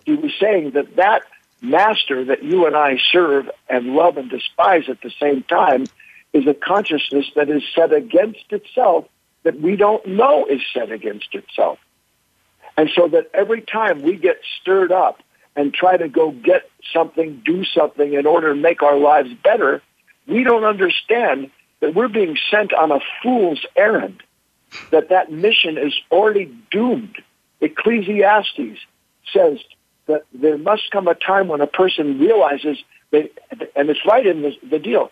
He 0.06 0.14
was 0.14 0.32
saying 0.40 0.72
that 0.72 0.96
that 0.96 1.24
master 1.62 2.26
that 2.26 2.44
you 2.44 2.66
and 2.68 2.76
I 2.76 3.00
serve 3.12 3.50
and 3.68 3.96
love 3.96 4.18
and 4.18 4.30
despise 4.30 4.90
at 4.90 5.02
the 5.02 5.12
same 5.20 5.44
time 5.44 5.86
is 6.34 6.46
a 6.46 6.54
consciousness 6.54 7.26
that 7.36 7.50
is 7.50 7.64
set 7.74 7.92
against 7.92 8.52
itself 8.52 9.06
that 9.44 9.60
we 9.60 9.76
don't 9.76 10.06
know 10.06 10.46
is 10.46 10.62
set 10.74 10.92
against 10.92 11.34
itself. 11.34 11.80
And 12.78 12.90
so 12.96 13.08
that 13.08 13.32
every 13.34 13.62
time 13.62 14.04
we 14.04 14.16
get 14.16 14.40
stirred 14.62 14.92
up 14.92 15.22
and 15.56 15.74
try 15.74 15.98
to 15.98 16.08
go 16.08 16.32
get 16.32 16.70
something, 16.94 17.42
do 17.44 17.66
something 17.66 18.14
in 18.14 18.28
order 18.28 18.54
to 18.54 18.60
make 18.60 18.84
our 18.84 18.98
lives 18.98 19.30
better, 19.44 19.82
we 20.28 20.44
don't 20.44 20.64
understand 20.64 21.50
that 21.80 21.96
we're 21.96 22.08
being 22.08 22.38
sent 22.52 22.74
on 22.74 22.92
a 22.92 23.00
fool's 23.22 23.66
errand, 23.76 24.22
that 24.92 25.10
that 25.10 25.32
mission 25.32 25.78
is 25.78 25.94
already 26.12 26.54
doomed. 26.70 27.18
Ecclesiastes 27.62 28.80
says 29.34 29.58
that 30.06 30.26
there 30.34 30.58
must 30.58 30.84
come 30.92 31.08
a 31.08 31.16
time 31.16 31.48
when 31.48 31.62
a 31.62 31.68
person 31.68 32.20
realizes 32.20 32.78
that, 33.12 33.32
and 33.76 33.90
it's 33.90 34.06
right 34.06 34.26
in 34.26 34.44
the, 34.44 34.52
the 34.70 34.80
deal, 34.80 35.12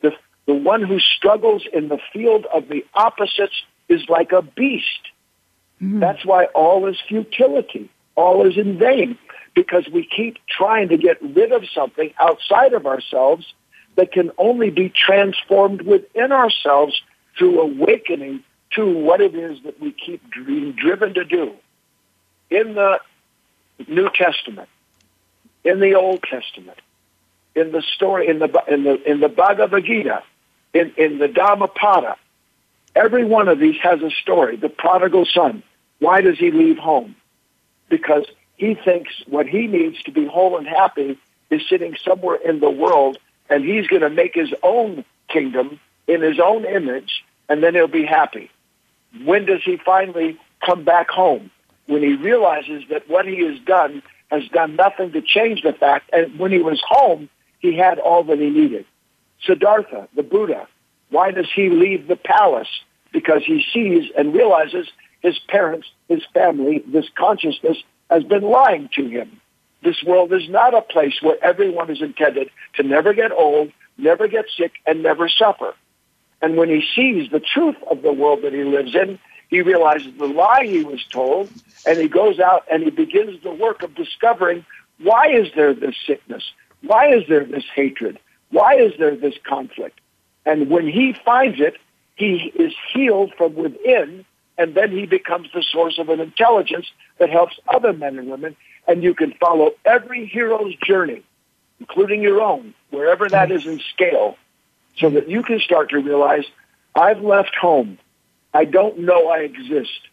the, 0.00 0.12
the 0.46 0.54
one 0.54 0.82
who 0.82 0.98
struggles 0.98 1.64
in 1.72 1.88
the 1.88 1.98
field 2.12 2.46
of 2.52 2.68
the 2.68 2.84
opposites 2.94 3.62
is 3.88 4.02
like 4.08 4.32
a 4.32 4.42
beast. 4.42 5.10
Mm-hmm. 5.82 5.98
That's 5.98 6.24
why 6.24 6.44
all 6.46 6.86
is 6.86 6.96
futility. 7.08 7.90
All 8.14 8.46
is 8.46 8.56
in 8.56 8.78
vain 8.78 9.18
because 9.54 9.88
we 9.92 10.04
keep 10.04 10.38
trying 10.46 10.88
to 10.88 10.96
get 10.96 11.20
rid 11.20 11.52
of 11.52 11.64
something 11.74 12.12
outside 12.20 12.72
of 12.72 12.86
ourselves 12.86 13.52
that 13.96 14.12
can 14.12 14.30
only 14.38 14.70
be 14.70 14.88
transformed 14.88 15.82
within 15.82 16.32
ourselves 16.32 17.02
through 17.36 17.60
awakening 17.60 18.42
to 18.70 18.86
what 18.86 19.20
it 19.20 19.34
is 19.34 19.62
that 19.64 19.80
we 19.80 19.92
keep 19.92 20.22
being 20.46 20.72
driven 20.72 21.14
to 21.14 21.24
do. 21.24 21.52
In 22.50 22.74
the 22.74 23.00
New 23.88 24.08
Testament, 24.10 24.68
in 25.64 25.80
the 25.80 25.94
Old 25.94 26.22
Testament, 26.22 26.78
in 27.54 27.72
the 27.72 27.82
story, 27.82 28.28
in 28.28 28.38
the, 28.38 28.62
in 28.68 28.84
the, 28.84 29.10
in 29.10 29.20
the 29.20 29.28
Bhagavad 29.28 29.84
Gita, 29.84 30.22
in, 30.72 30.92
in 30.96 31.18
the 31.18 31.28
Dhammapada, 31.28 32.16
every 32.94 33.24
one 33.24 33.48
of 33.48 33.58
these 33.58 33.76
has 33.82 34.00
a 34.00 34.10
story. 34.10 34.56
The 34.56 34.70
prodigal 34.70 35.26
son, 35.26 35.62
why 36.02 36.20
does 36.20 36.36
he 36.36 36.50
leave 36.50 36.78
home? 36.78 37.14
Because 37.88 38.26
he 38.56 38.74
thinks 38.74 39.12
what 39.28 39.46
he 39.46 39.68
needs 39.68 40.02
to 40.02 40.10
be 40.10 40.26
whole 40.26 40.58
and 40.58 40.66
happy 40.66 41.16
is 41.50 41.62
sitting 41.68 41.94
somewhere 42.04 42.38
in 42.44 42.58
the 42.58 42.70
world 42.70 43.18
and 43.48 43.64
he's 43.64 43.86
going 43.86 44.02
to 44.02 44.10
make 44.10 44.34
his 44.34 44.52
own 44.64 45.04
kingdom 45.28 45.78
in 46.08 46.20
his 46.20 46.40
own 46.40 46.64
image 46.64 47.24
and 47.48 47.62
then 47.62 47.74
he'll 47.74 47.86
be 47.86 48.04
happy. 48.04 48.50
When 49.24 49.46
does 49.46 49.62
he 49.62 49.76
finally 49.76 50.36
come 50.66 50.82
back 50.82 51.08
home? 51.08 51.52
When 51.86 52.02
he 52.02 52.16
realizes 52.16 52.82
that 52.90 53.08
what 53.08 53.24
he 53.24 53.46
has 53.46 53.60
done 53.60 54.02
has 54.32 54.42
done 54.48 54.74
nothing 54.74 55.12
to 55.12 55.22
change 55.22 55.62
the 55.62 55.72
fact 55.72 56.10
and 56.12 56.36
when 56.36 56.50
he 56.50 56.58
was 56.58 56.82
home, 56.84 57.28
he 57.60 57.76
had 57.76 58.00
all 58.00 58.24
that 58.24 58.40
he 58.40 58.50
needed. 58.50 58.86
Siddhartha, 59.46 60.08
the 60.16 60.24
Buddha, 60.24 60.66
why 61.10 61.30
does 61.30 61.48
he 61.54 61.70
leave 61.70 62.08
the 62.08 62.16
palace? 62.16 62.80
Because 63.12 63.44
he 63.44 63.64
sees 63.72 64.10
and 64.18 64.34
realizes 64.34 64.88
his 65.22 65.38
parents, 65.48 65.88
his 66.08 66.22
family, 66.34 66.82
this 66.86 67.06
consciousness 67.16 67.78
has 68.10 68.24
been 68.24 68.42
lying 68.42 68.90
to 68.94 69.06
him. 69.06 69.40
This 69.82 70.02
world 70.02 70.32
is 70.32 70.48
not 70.48 70.74
a 70.74 70.82
place 70.82 71.20
where 71.22 71.42
everyone 71.42 71.90
is 71.90 72.02
intended 72.02 72.50
to 72.74 72.82
never 72.82 73.14
get 73.14 73.32
old, 73.32 73.72
never 73.98 74.28
get 74.28 74.46
sick, 74.56 74.72
and 74.86 75.02
never 75.02 75.28
suffer. 75.28 75.74
And 76.40 76.56
when 76.56 76.68
he 76.68 76.84
sees 76.94 77.30
the 77.30 77.40
truth 77.40 77.76
of 77.90 78.02
the 78.02 78.12
world 78.12 78.42
that 78.42 78.52
he 78.52 78.64
lives 78.64 78.94
in, 78.94 79.18
he 79.48 79.62
realizes 79.62 80.12
the 80.18 80.26
lie 80.26 80.64
he 80.64 80.82
was 80.82 81.04
told, 81.06 81.50
and 81.86 81.98
he 81.98 82.08
goes 82.08 82.40
out 82.40 82.64
and 82.70 82.82
he 82.82 82.90
begins 82.90 83.42
the 83.42 83.52
work 83.52 83.82
of 83.82 83.94
discovering 83.94 84.64
why 85.02 85.28
is 85.28 85.48
there 85.54 85.74
this 85.74 85.96
sickness? 86.06 86.44
Why 86.82 87.12
is 87.12 87.24
there 87.28 87.44
this 87.44 87.64
hatred? 87.74 88.18
Why 88.50 88.76
is 88.76 88.92
there 88.98 89.16
this 89.16 89.34
conflict? 89.44 90.00
And 90.46 90.70
when 90.70 90.86
he 90.86 91.14
finds 91.24 91.60
it, 91.60 91.76
he 92.16 92.52
is 92.54 92.72
healed 92.92 93.32
from 93.36 93.54
within, 93.54 94.24
and 94.58 94.74
then 94.74 94.90
he 94.90 95.06
becomes 95.06 95.48
the 95.54 95.62
source 95.62 95.98
of 95.98 96.08
an 96.08 96.20
intelligence 96.20 96.86
that 97.18 97.30
helps 97.30 97.58
other 97.68 97.92
men 97.92 98.18
and 98.18 98.30
women. 98.30 98.56
And 98.86 99.02
you 99.02 99.14
can 99.14 99.32
follow 99.40 99.72
every 99.84 100.26
hero's 100.26 100.74
journey, 100.76 101.22
including 101.80 102.22
your 102.22 102.40
own, 102.40 102.74
wherever 102.90 103.28
that 103.28 103.50
is 103.50 103.66
in 103.66 103.80
scale, 103.92 104.36
so 104.96 105.10
that 105.10 105.28
you 105.28 105.42
can 105.42 105.60
start 105.60 105.90
to 105.90 105.98
realize, 105.98 106.44
I've 106.94 107.22
left 107.22 107.54
home. 107.54 107.98
I 108.52 108.64
don't 108.64 108.98
know 108.98 109.28
I 109.28 109.38
exist. 109.38 110.08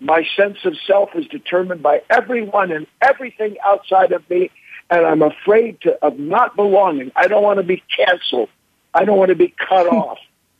My 0.00 0.26
sense 0.36 0.58
of 0.64 0.74
self 0.86 1.10
is 1.14 1.26
determined 1.28 1.82
by 1.82 2.02
everyone 2.10 2.72
and 2.72 2.86
everything 3.00 3.56
outside 3.64 4.12
of 4.12 4.28
me, 4.28 4.50
and 4.90 5.06
I'm 5.06 5.22
afraid 5.22 5.80
to, 5.82 6.04
of 6.04 6.18
not 6.18 6.56
belonging. 6.56 7.12
I 7.14 7.28
don't 7.28 7.42
want 7.42 7.58
to 7.58 7.62
be 7.62 7.82
canceled. 7.94 8.48
I 8.92 9.04
don't 9.04 9.18
want 9.18 9.30
to 9.30 9.36
be 9.36 9.54
cut 9.56 9.86
off. 9.92 10.18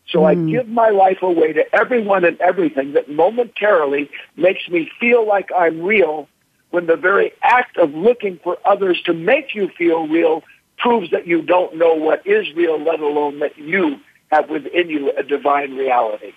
So 0.08 0.20
mm. 0.20 0.26
I 0.26 0.34
hmm. 0.34 0.50
give 0.50 0.68
my 0.68 0.90
life 0.90 1.22
away 1.22 1.52
to 1.52 1.74
everyone 1.74 2.24
and 2.24 2.40
everything 2.40 2.92
that 2.92 3.10
momentarily 3.10 4.10
makes 4.36 4.68
me 4.68 4.90
feel 5.00 5.26
like 5.26 5.50
I'm 5.56 5.82
real 5.82 6.28
when 6.70 6.86
the 6.86 6.96
very 6.96 7.32
act 7.42 7.76
of 7.76 7.94
looking 7.94 8.38
for 8.42 8.58
others 8.64 9.00
to 9.02 9.14
make 9.14 9.54
you 9.54 9.68
feel 9.78 10.08
real 10.08 10.42
proves 10.76 11.10
that 11.12 11.26
you 11.26 11.40
don't 11.40 11.76
know 11.76 11.94
what 11.94 12.26
is 12.26 12.52
real, 12.54 12.82
let 12.82 13.00
alone 13.00 13.38
that 13.38 13.56
you 13.56 14.00
have 14.32 14.50
within 14.50 14.90
you 14.90 15.12
a 15.16 15.22
divine 15.22 15.76
reality. 15.76 16.32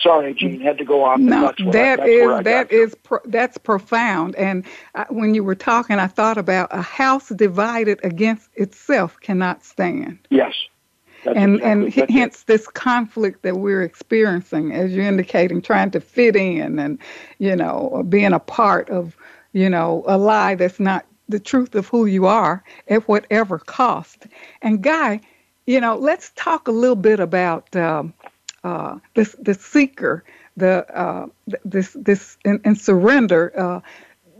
Sorry, 0.00 0.32
Jean, 0.32 0.60
had 0.60 0.78
to 0.78 0.84
go 0.84 1.02
on. 1.02 1.26
No, 1.26 1.52
that 1.72 1.98
I, 1.98 2.04
is 2.04 2.44
that 2.44 2.70
is 2.70 2.94
pro, 3.02 3.18
that's 3.24 3.58
profound. 3.58 4.36
And 4.36 4.64
I, 4.94 5.06
when 5.08 5.34
you 5.34 5.42
were 5.42 5.56
talking, 5.56 5.98
I 5.98 6.06
thought 6.06 6.38
about 6.38 6.68
a 6.70 6.82
house 6.82 7.30
divided 7.30 7.98
against 8.04 8.48
itself 8.54 9.18
cannot 9.20 9.64
stand. 9.64 10.20
Yes. 10.30 10.54
And 11.26 11.56
exactly, 11.56 12.02
and 12.02 12.10
hence 12.10 12.42
it. 12.42 12.46
this 12.46 12.66
conflict 12.68 13.42
that 13.42 13.56
we're 13.56 13.82
experiencing, 13.82 14.72
as 14.72 14.92
you're 14.92 15.04
indicating, 15.04 15.62
trying 15.62 15.90
to 15.92 16.00
fit 16.00 16.36
in 16.36 16.78
and 16.78 16.98
you 17.38 17.56
know 17.56 18.04
being 18.08 18.32
a 18.32 18.40
part 18.40 18.88
of 18.90 19.16
you 19.52 19.68
know 19.68 20.04
a 20.06 20.18
lie 20.18 20.54
that's 20.54 20.80
not 20.80 21.06
the 21.28 21.40
truth 21.40 21.74
of 21.74 21.86
who 21.88 22.06
you 22.06 22.26
are 22.26 22.64
at 22.88 23.06
whatever 23.08 23.58
cost. 23.58 24.26
And 24.62 24.82
Guy, 24.82 25.20
you 25.66 25.80
know, 25.80 25.96
let's 25.96 26.32
talk 26.36 26.68
a 26.68 26.72
little 26.72 26.96
bit 26.96 27.20
about. 27.20 27.74
Um, 27.76 28.14
uh, 28.64 28.98
this 29.14 29.36
the 29.40 29.54
seeker, 29.54 30.24
the 30.56 30.84
uh, 30.96 31.26
this 31.64 31.92
this 31.98 32.36
and, 32.44 32.60
and 32.64 32.78
surrender, 32.78 33.52
uh, 33.58 33.80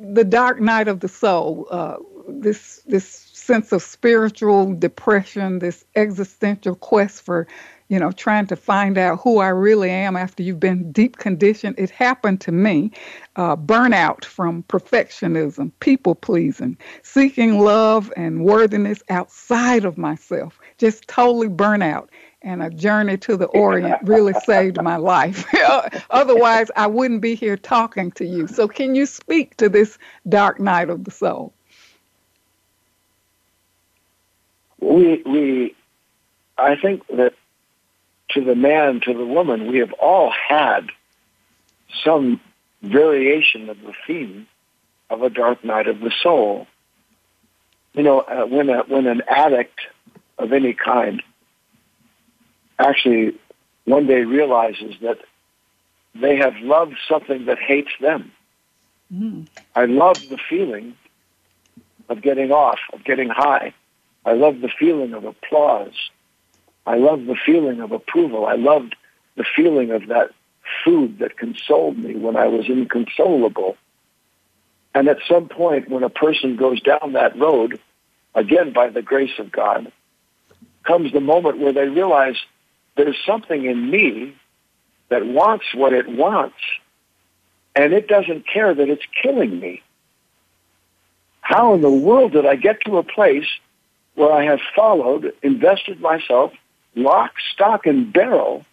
the 0.01 0.25
dark 0.25 0.61
night 0.61 0.89
of 0.89 1.01
the 1.01 1.09
soul, 1.09 1.67
uh, 1.71 1.97
this 2.29 2.83
this 2.87 3.28
sense 3.49 3.73
of 3.73 3.83
spiritual 3.83 4.75
depression, 4.75 5.59
this 5.59 5.87
existential 5.97 6.75
quest 6.75 7.23
for 7.23 7.49
you 7.89 7.99
know, 7.99 8.13
trying 8.13 8.47
to 8.47 8.55
find 8.55 8.99
out 8.99 9.19
who 9.21 9.39
I 9.39 9.49
really 9.49 9.89
am 9.89 10.15
after 10.15 10.43
you've 10.43 10.61
been 10.61 10.93
deep 10.93 11.17
conditioned. 11.17 11.77
It 11.79 11.89
happened 11.89 12.43
to 12.43 12.53
me. 12.53 12.93
Uh, 13.37 13.57
burnout 13.57 14.27
from 14.27 14.63
perfectionism, 14.65 15.73
people 15.81 16.15
pleasing, 16.15 16.77
seeking 17.03 17.61
love 17.61 18.13
and 18.15 18.45
worthiness 18.45 19.03
outside 19.09 19.87
of 19.87 19.97
myself, 19.97 20.61
just 20.77 21.09
totally 21.09 21.49
burnout 21.49 22.09
and 22.43 22.63
a 22.63 22.71
journey 22.71 23.17
to 23.17 23.37
the 23.37 23.47
Orient 23.47 24.01
really 24.03 24.35
saved 24.45 24.81
my 24.83 24.97
life. 24.97 25.47
Otherwise, 26.11 26.71
I 26.77 26.87
wouldn't 26.87 27.23
be 27.23 27.35
here 27.35 27.57
talking 27.57 28.13
to 28.13 28.27
you. 28.27 28.47
So, 28.47 28.69
can 28.69 28.95
you 28.95 29.07
speak 29.07 29.57
to 29.57 29.69
this 29.69 29.99
dark 30.29 30.61
night 30.61 30.91
of 30.91 31.05
the 31.05 31.11
soul? 31.11 31.55
We, 34.81 35.23
we, 35.25 35.75
I 36.57 36.77
think 36.77 37.07
that 37.09 37.35
to 38.31 38.45
the 38.45 38.55
man, 38.55 39.01
to 39.05 39.15
the 39.15 39.25
woman, 39.25 39.71
we 39.71 39.79
have 39.79 39.93
all 39.95 40.31
had 40.31 40.89
some 42.05 42.41
variation 42.83 43.69
of 43.69 43.81
the 43.81 43.93
theme 44.07 44.47
of 45.11 45.23
a 45.23 45.31
dark 45.31 45.65
night 45.65 45.89
of 45.89 46.01
the 46.01 46.13
soul. 46.23 46.67
You 47.95 48.03
know, 48.03 48.21
uh, 48.21 48.45
when 48.45 48.69
a, 48.69 48.83
when 48.83 49.07
an 49.07 49.23
addict 49.29 49.81
of 50.39 50.53
any 50.53 50.75
kind 50.75 51.23
actually 52.79 53.35
one 53.85 54.07
day 54.07 54.23
realizes 54.23 54.95
that 55.03 55.19
they 56.15 56.37
have 56.37 56.57
loved 56.59 56.97
something 57.09 57.47
that 57.47 57.59
hates 57.59 57.91
them. 58.01 58.33
Mm. 59.13 59.49
I 59.75 59.87
love 59.87 60.21
the 60.29 60.39
feeling 60.49 60.95
of 62.09 62.23
getting 62.23 62.53
off, 62.53 62.79
of 62.93 63.05
getting 63.05 63.29
high. 63.29 63.75
I 64.29 64.35
love 64.35 64.61
the 64.61 64.69
feeling 64.69 65.15
of 65.15 65.25
applause. 65.25 65.95
I 66.87 66.97
love 66.97 67.25
the 67.25 67.35
feeling 67.35 67.81
of 67.81 67.93
approval. 67.93 68.45
I 68.45 68.57
loved 68.57 68.95
the 69.37 69.45
feeling 69.57 69.91
of 69.91 70.09
that 70.09 70.33
food 70.85 71.21
that 71.21 71.39
consoled 71.39 71.97
me 71.97 72.15
when 72.15 72.37
I 72.37 72.47
was 72.47 72.69
inconsolable. 72.69 73.79
And 74.95 75.09
at 75.09 75.19
some 75.27 75.49
point, 75.49 75.89
when 75.89 76.03
a 76.03 76.11
person 76.11 76.57
goes 76.57 76.79
down 76.83 77.15
that 77.15 77.39
road, 77.39 77.81
again 78.35 78.75
by 78.75 78.91
the 78.91 79.01
grace 79.01 79.39
of 79.39 79.51
God, 79.51 79.91
comes 80.85 81.11
the 81.13 81.21
moment 81.21 81.59
where 81.59 81.73
they 81.73 81.89
realize 81.89 82.37
there's 82.97 83.17
something 83.25 83.65
in 83.65 83.91
me 83.91 84.35
that 85.09 85.25
wants 85.25 85.65
what 85.75 85.95
it 85.95 86.07
wants, 86.07 86.59
and 87.75 87.95
it 87.95 88.09
doesn't 88.09 88.47
care 88.47 88.75
that 88.75 88.91
it's 88.91 89.07
killing 89.23 89.59
me. 89.59 89.83
How 91.41 91.73
in 91.73 91.81
the 91.81 91.91
world 91.91 92.33
did 92.33 92.45
I 92.45 92.57
get 92.57 92.83
to 92.85 92.99
a 92.99 93.03
place 93.03 93.49
where 94.19 94.33
I 94.33 94.45
have 94.45 94.61
followed, 94.75 95.33
invested 95.43 96.01
myself, 96.01 96.53
lock, 96.95 97.35
stock, 97.53 97.87
and 97.87 98.13
barrel 98.13 98.65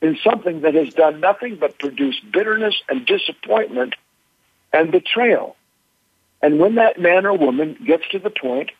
in 0.00 0.16
something 0.22 0.60
that 0.62 0.74
has 0.74 0.94
done 0.94 1.20
nothing 1.20 1.56
but 1.56 1.78
produce 1.78 2.20
bitterness 2.20 2.74
and 2.88 3.04
disappointment 3.04 3.94
and 4.72 4.92
betrayal? 4.92 5.56
And 6.40 6.58
when 6.58 6.76
that 6.76 7.00
man 7.00 7.26
or 7.26 7.36
woman 7.36 7.76
gets 7.84 8.08
to 8.10 8.18
the 8.18 8.30
point 8.30 8.70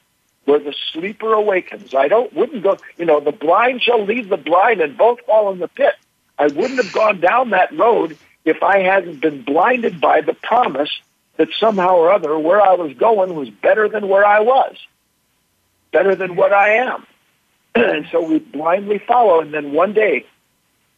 where 0.49 0.59
the 0.59 0.75
sleeper 0.93 1.35
awakens. 1.35 1.95
I 1.95 2.09
don't 2.09 2.33
wouldn't 2.33 2.63
go, 2.63 2.79
you 2.97 3.05
know, 3.05 3.21
the 3.21 3.33
blind 3.33 3.83
shall 3.83 4.03
lead 4.03 4.31
the 4.31 4.39
blind 4.39 4.81
and 4.81 4.97
both 4.97 5.21
fall 5.27 5.53
in 5.53 5.59
the 5.59 5.69
pit. 5.69 5.95
I 6.39 6.47
wouldn't 6.47 6.83
have 6.83 6.91
gone 6.91 7.21
down 7.21 7.51
that 7.51 7.77
road 7.77 8.17
if 8.47 8.63
I 8.63 8.79
hadn't 8.79 9.21
been 9.21 9.43
blinded 9.43 10.01
by 10.01 10.23
the 10.23 10.33
promise 10.33 10.89
that 11.37 11.49
somehow 11.61 11.97
or 11.97 12.11
other 12.11 12.39
where 12.39 12.63
I 12.63 12.73
was 12.75 12.95
going 12.95 13.35
was 13.35 13.51
better 13.51 13.91
than 13.91 14.09
where 14.09 14.25
I 14.25 14.41
was, 14.41 14.75
better 15.93 16.15
than 16.15 16.37
what 16.37 16.53
I 16.53 16.75
am. 16.75 17.07
and 17.75 18.07
so 18.11 18.23
we 18.23 18.39
blindly 18.39 18.99
follow, 18.99 19.41
and 19.41 19.53
then 19.53 19.73
one 19.73 19.93
day, 19.93 20.27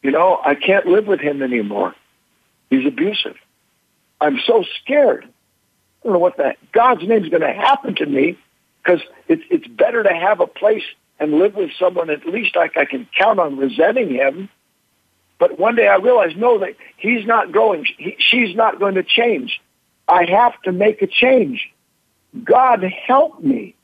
you 0.03 0.11
know, 0.11 0.41
I 0.45 0.55
can't 0.55 0.87
live 0.87 1.07
with 1.07 1.21
him 1.21 1.43
anymore. 1.43 1.95
He's 2.71 2.87
abusive. 2.87 3.37
I'm 4.21 4.39
so 4.47 4.65
scared. 4.81 5.25
I 5.25 6.05
don't 6.05 6.13
know 6.15 6.19
what 6.19 6.37
the 6.37 6.55
God's 6.73 7.03
name 7.03 7.25
is 7.25 7.31
going 7.31 7.43
to 7.43 7.53
happen 7.53 7.95
to 7.97 8.07
me 8.07 8.39
because 8.83 9.01
it's 9.29 9.43
it's 9.51 9.67
better 9.67 10.03
to 10.03 10.13
have 10.13 10.41
a 10.41 10.47
place 10.47 10.85
and 11.19 11.35
live 11.35 11.55
with 11.55 11.71
someone 11.79 12.09
at 12.09 12.25
least 12.27 12.57
like 12.57 12.77
I 12.77 12.87
can 12.87 13.07
count 13.19 13.39
on 13.39 13.59
resenting 13.59 14.09
him. 14.09 14.49
But 15.39 15.59
one 15.59 15.75
day 15.75 15.89
I 15.89 15.97
realized, 15.97 16.37
no, 16.37 16.59
that 16.59 16.77
he's 16.97 17.27
not 17.27 17.53
going. 17.53 17.87
He, 17.99 18.17
she's 18.19 18.55
not 18.55 18.79
going 18.79 18.95
to 18.95 19.03
change. 19.03 19.61
I 20.09 20.25
have 20.31 20.61
to 20.63 20.73
make 20.73 21.03
a 21.03 21.07
change. 21.07 21.71
God 22.45 22.83
help 23.07 23.43
me. 23.43 23.75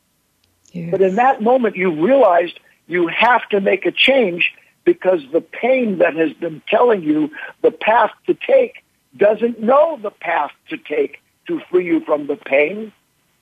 But 0.91 1.03
in 1.03 1.17
that 1.17 1.43
moment, 1.43 1.77
you 1.77 1.91
realized 1.91 2.59
you 2.87 3.09
have 3.09 3.49
to 3.51 3.61
make 3.61 3.87
a 3.87 3.93
change 3.93 4.53
because 4.85 5.21
the 5.33 5.41
pain 5.41 5.99
that 5.99 6.15
has 6.15 6.33
been 6.33 6.63
telling 6.69 7.03
you 7.03 7.31
the 7.63 7.71
path 7.71 8.13
to 8.27 8.35
take 8.35 8.85
doesn't 9.17 9.61
know 9.61 9.99
the 10.01 10.11
path 10.11 10.53
to 10.69 10.77
take 10.77 11.21
to 11.49 11.61
free 11.71 11.87
you 11.87 12.01
from 12.01 12.27
the 12.27 12.37
pain. 12.37 12.93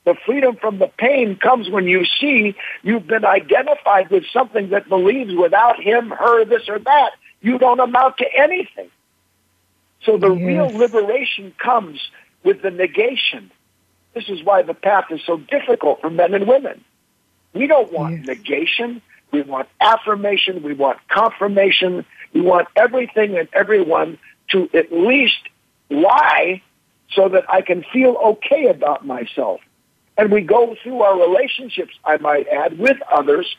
The 0.05 0.14
freedom 0.26 0.57
from 0.57 0.78
the 0.78 0.87
pain 0.87 1.37
comes 1.37 1.70
when 1.70 1.87
you 1.87 2.05
see 2.05 2.55
you've 2.82 3.07
been 3.07 3.24
identified 3.24 4.11
with 4.11 4.24
something 4.32 4.70
that 4.70 4.89
believes 4.89 5.35
without 5.35 5.80
him, 5.80 6.11
her, 6.11 6.45
this 6.45 6.68
or 6.68 6.78
that, 6.78 7.12
you 7.41 7.59
don't 7.59 7.80
amount 7.80 8.18
to 8.18 8.26
anything. 8.37 8.91
So 10.05 10.18
the 10.18 10.32
yes. 10.32 10.47
real 10.47 10.78
liberation 10.78 11.55
comes 11.59 12.01
with 12.43 12.62
the 12.62 12.70
negation. 12.70 13.51
This 14.14 14.28
is 14.28 14.43
why 14.43 14.62
the 14.62 14.74
path 14.74 15.07
is 15.11 15.20
so 15.26 15.39
difficult 15.39 16.01
for 16.01 16.11
men 16.11 16.35
and 16.35 16.47
women. 16.47 16.85
We 17.55 17.67
don't 17.67 17.93
want 17.93 18.19
yes. 18.19 18.27
negation. 18.27 19.01
We 19.31 19.43
want 19.43 19.69
affirmation. 19.81 20.63
We 20.63 20.75
want 20.75 20.99
confirmation. 21.09 22.05
We 22.33 22.41
want 22.41 22.69
everything 22.77 23.37
and 23.37 23.49
everyone 23.53 24.19
to 24.51 24.69
at 24.75 24.93
least 24.93 25.41
lie 25.91 26.63
so 27.11 27.29
that 27.29 27.45
I 27.49 27.63
can 27.63 27.85
feel 27.93 28.17
okay 28.25 28.67
about 28.67 29.07
myself. 29.07 29.61
And 30.17 30.31
we 30.31 30.43
go 30.43 30.77
through 30.83 31.03
our 31.03 31.19
relationships, 31.19 31.93
I 32.05 32.19
might 32.19 32.47
add, 32.49 32.79
with 32.79 32.99
others, 33.11 33.57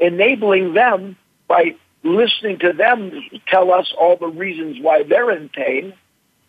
enabling 0.00 0.74
them 0.74 1.16
by 1.48 1.74
listening 2.04 2.58
to 2.60 2.72
them 2.72 3.12
tell 3.46 3.72
us 3.72 3.92
all 3.98 4.16
the 4.16 4.28
reasons 4.28 4.78
why 4.80 5.02
they're 5.02 5.30
in 5.30 5.48
pain 5.48 5.92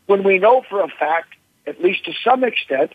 when 0.05 0.23
we 0.23 0.37
know 0.37 0.63
for 0.69 0.81
a 0.81 0.87
fact, 0.87 1.35
at 1.65 1.81
least 1.81 2.05
to 2.05 2.13
some 2.23 2.43
extent, 2.43 2.91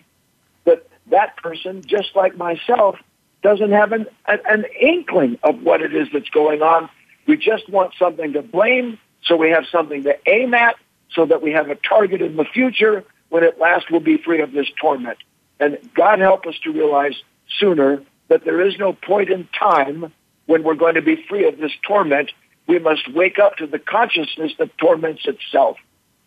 that 0.65 0.87
that 1.11 1.37
person, 1.37 1.83
just 1.87 2.15
like 2.15 2.37
myself, 2.37 2.97
doesn't 3.43 3.71
have 3.71 3.93
an, 3.93 4.07
an, 4.27 4.39
an 4.49 4.65
inkling 4.81 5.39
of 5.43 5.63
what 5.63 5.83
it 5.83 5.95
is 5.95 6.09
that's 6.13 6.31
going 6.31 6.63
on. 6.63 6.89
We 7.27 7.37
just 7.37 7.69
want 7.69 7.95
something 7.99 8.33
to 8.33 8.43
blame, 8.43 8.99
so 9.25 9.37
we 9.37 9.51
have 9.51 9.65
something 9.71 10.03
to 10.05 10.17
aim 10.29 10.55
at, 10.55 10.77
so 11.13 11.27
that 11.27 11.43
we 11.43 11.53
have 11.53 11.71
a 11.71 11.75
target 11.77 12.21
in 12.23 12.37
the 12.37 12.45
future 12.45 13.05
when 13.29 13.45
at 13.45 13.59
last 13.59 13.91
we'll 13.91 14.01
be 14.01 14.19
free 14.19 14.41
of 14.41 14.53
this 14.53 14.67
torment. 14.81 15.19
And 15.61 15.79
God 15.95 16.19
help 16.19 16.47
us 16.47 16.55
to 16.65 16.73
realize 16.73 17.15
sooner 17.59 18.03
that 18.29 18.45
there 18.45 18.61
is 18.67 18.79
no 18.79 18.93
point 18.93 19.31
in 19.31 19.49
time 19.59 20.13
when 20.47 20.63
we're 20.63 20.75
going 20.75 20.95
to 20.95 21.03
be 21.03 21.25
free 21.29 21.47
of 21.47 21.59
this 21.59 21.73
torment. 21.87 22.31
We 22.67 22.79
must 22.79 23.13
wake 23.13 23.39
up 23.39 23.57
to 23.57 23.67
the 23.67 23.79
consciousness 23.79 24.53
that 24.59 24.77
torments 24.79 25.27
itself. 25.27 25.77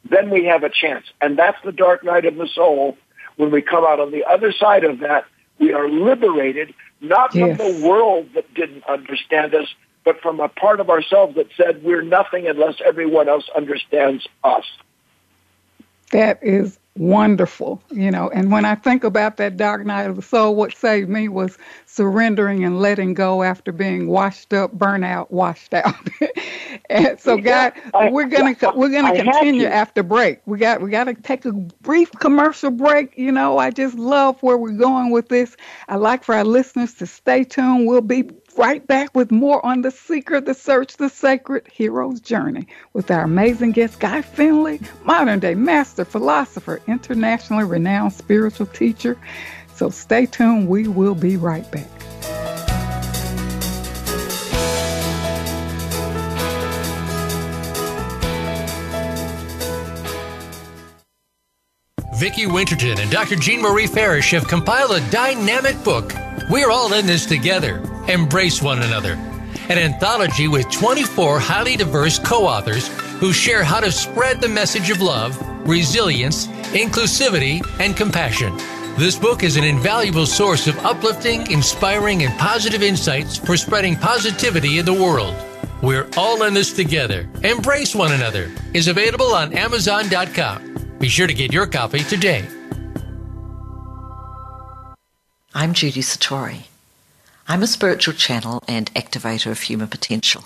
Then 0.10 0.30
we 0.30 0.46
have 0.46 0.64
a 0.64 0.70
chance. 0.70 1.06
And 1.22 1.38
that's 1.38 1.58
the 1.64 1.72
dark 1.72 2.04
night 2.04 2.26
of 2.26 2.36
the 2.36 2.48
soul. 2.48 2.98
When 3.38 3.52
we 3.52 3.62
come 3.62 3.86
out 3.86 4.00
on 4.00 4.12
the 4.12 4.26
other 4.26 4.52
side 4.52 4.84
of 4.84 5.00
that, 5.00 5.26
we 5.60 5.74
are 5.74 5.88
liberated, 5.88 6.74
not 7.02 7.34
yes. 7.36 7.58
from 7.58 7.82
the 7.82 7.88
world 7.88 8.30
that 8.36 8.52
didn't 8.54 8.84
understand 8.88 9.54
us, 9.56 9.68
but 10.04 10.22
from 10.22 10.40
a 10.40 10.48
part 10.48 10.80
of 10.80 10.90
ourselves 10.90 11.36
that 11.36 11.48
said 11.58 11.84
we're 11.84 12.02
nothing 12.02 12.48
unless 12.48 12.76
everyone 12.86 13.28
else 13.28 13.50
understands 13.56 14.28
us. 14.44 14.66
That 16.12 16.40
is 16.42 16.80
wonderful, 16.98 17.82
you 17.92 18.12
know. 18.12 18.30
And 18.30 18.52
when 18.52 18.66
I 18.66 18.76
think 18.76 19.04
about 19.04 19.38
that 19.38 19.58
dark 19.58 19.86
night 19.86 20.10
of 20.10 20.16
the 20.16 20.22
soul, 20.22 20.56
what 20.56 20.76
saved 20.76 21.10
me 21.10 21.28
was 21.28 21.58
surrendering 21.86 22.64
and 22.64 22.80
letting 22.80 23.14
go 23.14 23.44
after 23.44 23.72
being 23.72 24.08
washed 24.08 24.54
up, 24.54 24.74
burnt 24.74 25.06
out, 25.06 25.32
washed 25.32 25.74
out. 25.74 25.96
and 26.90 27.20
so, 27.20 27.38
God, 27.38 27.74
I, 27.94 28.10
we're 28.10 28.26
gonna 28.26 28.56
I, 28.62 28.76
we're 28.76 28.90
gonna 28.90 29.14
I 29.14 29.18
continue 29.18 29.66
after 29.66 30.04
break. 30.04 30.40
We 30.46 30.58
got 30.58 30.82
we 30.82 30.90
got 30.90 31.06
to 31.06 31.14
take 31.14 31.46
a 31.46 31.52
brief 31.52 32.12
commercial 32.12 32.72
break. 32.72 33.18
You 33.18 33.32
know, 33.32 33.58
I 33.58 33.72
just 33.72 33.96
love 33.98 34.42
where 34.44 34.58
we're 34.58 34.72
going 34.72 35.12
with 35.12 35.30
this. 35.30 35.56
I 35.88 35.96
like 35.96 36.24
for 36.24 36.36
our 36.36 36.44
listeners 36.44 36.94
to 36.96 37.08
stay 37.08 37.44
tuned. 37.44 37.88
We'll 37.88 38.02
be 38.02 38.30
right 38.58 38.86
back 38.86 39.16
with 39.16 39.32
more 39.32 39.66
on 39.66 39.82
the 39.82 39.92
seeker, 39.92 40.42
the 40.42 40.54
search, 40.54 40.98
the 40.98 41.10
sacred 41.10 41.68
hero's 41.72 42.20
journey 42.20 42.68
with 42.94 43.10
our 43.12 43.24
amazing 43.24 43.72
guest, 43.72 44.00
Guy 44.00 44.22
Finley, 44.22 44.80
modern 45.04 45.40
day 45.40 45.56
master 45.56 46.06
philosopher, 46.06 46.82
internationally 46.92 47.64
renowned 47.64 48.14
spiritual 48.14 48.68
teacher. 48.68 49.18
So 49.76 49.90
stay 49.90 50.26
tuned. 50.26 50.68
We 50.68 50.88
will 50.88 51.16
be 51.16 51.38
right 51.38 51.70
back. 51.72 51.88
Vicki 62.22 62.46
Winterton 62.46 63.00
and 63.00 63.10
Dr. 63.10 63.36
Jean 63.36 63.64
Marie 63.64 63.88
Farish 63.88 64.30
have 64.30 64.48
compiled 64.48 64.92
a 64.92 65.10
dynamic 65.10 65.84
book. 65.84 66.14
We're 66.52 66.70
all 66.70 66.94
in 66.94 67.08
this 67.08 67.26
together. 67.26 67.82
Embrace 68.08 68.62
One 68.62 68.84
Another, 68.84 69.16
an 69.72 69.78
anthology 69.78 70.50
with 70.50 70.70
24 70.70 71.40
highly 71.40 71.78
diverse 71.78 72.20
co 72.20 72.46
authors 72.46 72.90
who 73.20 73.32
share 73.32 73.64
how 73.64 73.80
to 73.80 73.90
spread 73.90 74.42
the 74.42 74.50
message 74.50 74.90
of 74.90 75.02
love, 75.02 75.38
resilience, 75.66 76.48
inclusivity, 76.74 77.66
and 77.80 77.96
compassion. 77.96 78.54
This 78.98 79.18
book 79.18 79.44
is 79.44 79.56
an 79.56 79.64
invaluable 79.64 80.26
source 80.26 80.68
of 80.68 80.78
uplifting, 80.80 81.50
inspiring, 81.50 82.24
and 82.24 82.38
positive 82.38 82.84
insights 82.84 83.38
for 83.38 83.56
spreading 83.56 83.96
positivity 83.96 84.80
in 84.80 84.86
the 84.86 84.94
world. 84.94 85.36
We're 85.82 86.10
all 86.18 86.44
in 86.44 86.54
this 86.54 86.74
together. 86.74 87.30
Embrace 87.44 87.96
one 87.96 88.12
another 88.12 88.52
is 88.74 88.90
available 88.90 89.34
on 89.34 89.54
Amazon.com. 89.54 90.98
Be 91.00 91.08
sure 91.08 91.28
to 91.28 91.34
get 91.34 91.54
your 91.54 91.66
copy 91.66 92.00
today. 92.04 92.46
I'm 95.54 95.74
Judy 95.74 96.02
Satori. 96.02 96.71
I'm 97.52 97.64
a 97.64 97.68
spiritual 97.68 98.14
channel 98.14 98.64
and 98.66 98.94
activator 98.94 99.52
of 99.52 99.60
human 99.60 99.90
potential. 99.90 100.46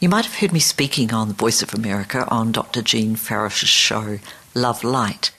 You 0.00 0.08
might 0.08 0.24
have 0.24 0.40
heard 0.40 0.52
me 0.52 0.58
speaking 0.58 1.14
on 1.14 1.28
the 1.28 1.34
Voice 1.34 1.62
of 1.62 1.72
America 1.72 2.26
on 2.26 2.50
Dr. 2.50 2.82
Jean 2.82 3.14
Farish's 3.14 3.68
show, 3.68 4.18
Love 4.56 4.82
Light, 4.82 5.30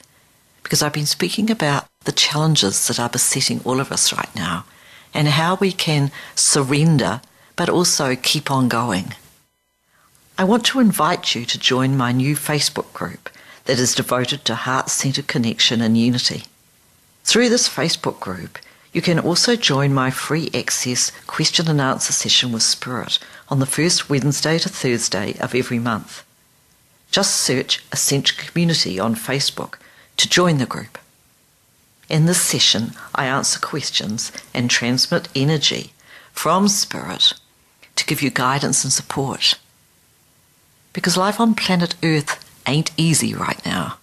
because 0.62 0.82
I've 0.82 0.94
been 0.94 1.04
speaking 1.04 1.50
about 1.50 1.88
the 2.06 2.12
challenges 2.12 2.88
that 2.88 2.98
are 2.98 3.10
besetting 3.10 3.60
all 3.66 3.80
of 3.80 3.92
us 3.92 4.10
right 4.10 4.34
now 4.34 4.64
and 5.12 5.28
how 5.28 5.56
we 5.56 5.72
can 5.72 6.10
surrender 6.34 7.20
but 7.54 7.68
also 7.68 8.16
keep 8.16 8.50
on 8.50 8.70
going. 8.70 9.12
I 10.38 10.44
want 10.44 10.64
to 10.66 10.80
invite 10.80 11.34
you 11.34 11.44
to 11.44 11.58
join 11.58 11.98
my 11.98 12.12
new 12.12 12.34
Facebook 12.34 12.94
group 12.94 13.28
that 13.66 13.78
is 13.78 13.94
devoted 13.94 14.46
to 14.46 14.54
heart 14.54 14.88
centered 14.88 15.26
connection 15.26 15.82
and 15.82 15.98
unity. 15.98 16.44
Through 17.24 17.50
this 17.50 17.68
Facebook 17.68 18.20
group, 18.20 18.58
you 18.98 19.02
can 19.02 19.20
also 19.20 19.54
join 19.54 19.94
my 19.94 20.10
free 20.10 20.50
access 20.52 21.12
question 21.28 21.68
and 21.68 21.80
answer 21.80 22.12
session 22.12 22.50
with 22.50 22.64
Spirit 22.64 23.20
on 23.48 23.60
the 23.60 23.64
first 23.64 24.10
Wednesday 24.10 24.58
to 24.58 24.68
Thursday 24.68 25.38
of 25.38 25.54
every 25.54 25.78
month. 25.78 26.24
Just 27.12 27.36
search 27.36 27.84
Ascension 27.92 28.36
Community 28.44 28.98
on 28.98 29.14
Facebook 29.14 29.74
to 30.16 30.28
join 30.28 30.58
the 30.58 30.66
group. 30.66 30.98
In 32.08 32.26
this 32.26 32.42
session, 32.42 32.90
I 33.14 33.26
answer 33.26 33.60
questions 33.60 34.32
and 34.52 34.68
transmit 34.68 35.28
energy 35.32 35.92
from 36.32 36.66
Spirit 36.66 37.34
to 37.94 38.04
give 38.04 38.20
you 38.20 38.30
guidance 38.30 38.82
and 38.82 38.92
support. 38.92 39.60
Because 40.92 41.16
life 41.16 41.38
on 41.38 41.54
planet 41.54 41.94
Earth 42.02 42.44
ain't 42.66 42.90
easy 42.96 43.32
right 43.32 43.64
now, 43.64 43.98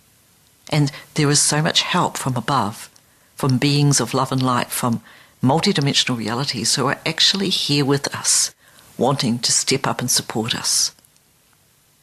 and 0.70 0.90
there 1.16 1.30
is 1.30 1.42
so 1.42 1.62
much 1.62 1.82
help 1.82 2.16
from 2.16 2.38
above 2.38 2.90
from 3.36 3.58
beings 3.58 4.00
of 4.00 4.14
love 4.14 4.32
and 4.32 4.42
light 4.42 4.72
from 4.72 5.02
multidimensional 5.44 6.18
realities 6.18 6.76
who 6.76 6.88
are 6.88 7.00
actually 7.06 7.50
here 7.50 7.86
with 7.86 8.14
us, 8.16 8.56
wanting 8.98 9.38
to 9.40 9.52
step 9.52 9.86
up 9.86 10.00
and 10.00 10.10
support 10.10 10.56
us. 10.56 10.94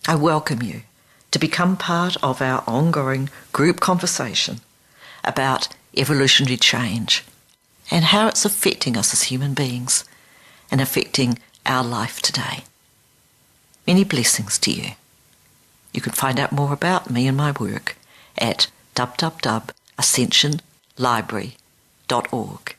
I 0.06 0.14
welcome 0.14 0.62
you 0.62 0.82
to 1.30 1.38
become 1.38 1.76
part 1.76 2.16
of 2.22 2.42
our 2.42 2.62
ongoing 2.66 3.30
group 3.52 3.80
conversation 3.80 4.60
about 5.24 5.68
evolutionary 5.96 6.56
change 6.56 7.24
and 7.90 8.06
how 8.06 8.28
it's 8.28 8.44
affecting 8.44 8.96
us 8.96 9.12
as 9.12 9.24
human 9.24 9.54
beings 9.54 10.04
and 10.70 10.80
affecting 10.80 11.38
our 11.64 11.82
life 11.82 12.20
today. 12.20 12.64
Many 13.86 14.04
blessings 14.04 14.58
to 14.60 14.70
you. 14.70 14.92
You 15.92 16.00
can 16.00 16.12
find 16.12 16.38
out 16.38 16.52
more 16.52 16.72
about 16.72 17.10
me 17.10 17.26
and 17.26 17.36
my 17.36 17.52
work 17.52 17.96
at 18.38 18.68
www.ascension.com 18.94 20.71
library.org. 20.98 22.76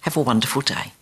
Have 0.00 0.16
a 0.16 0.20
wonderful 0.20 0.62
day. 0.62 0.92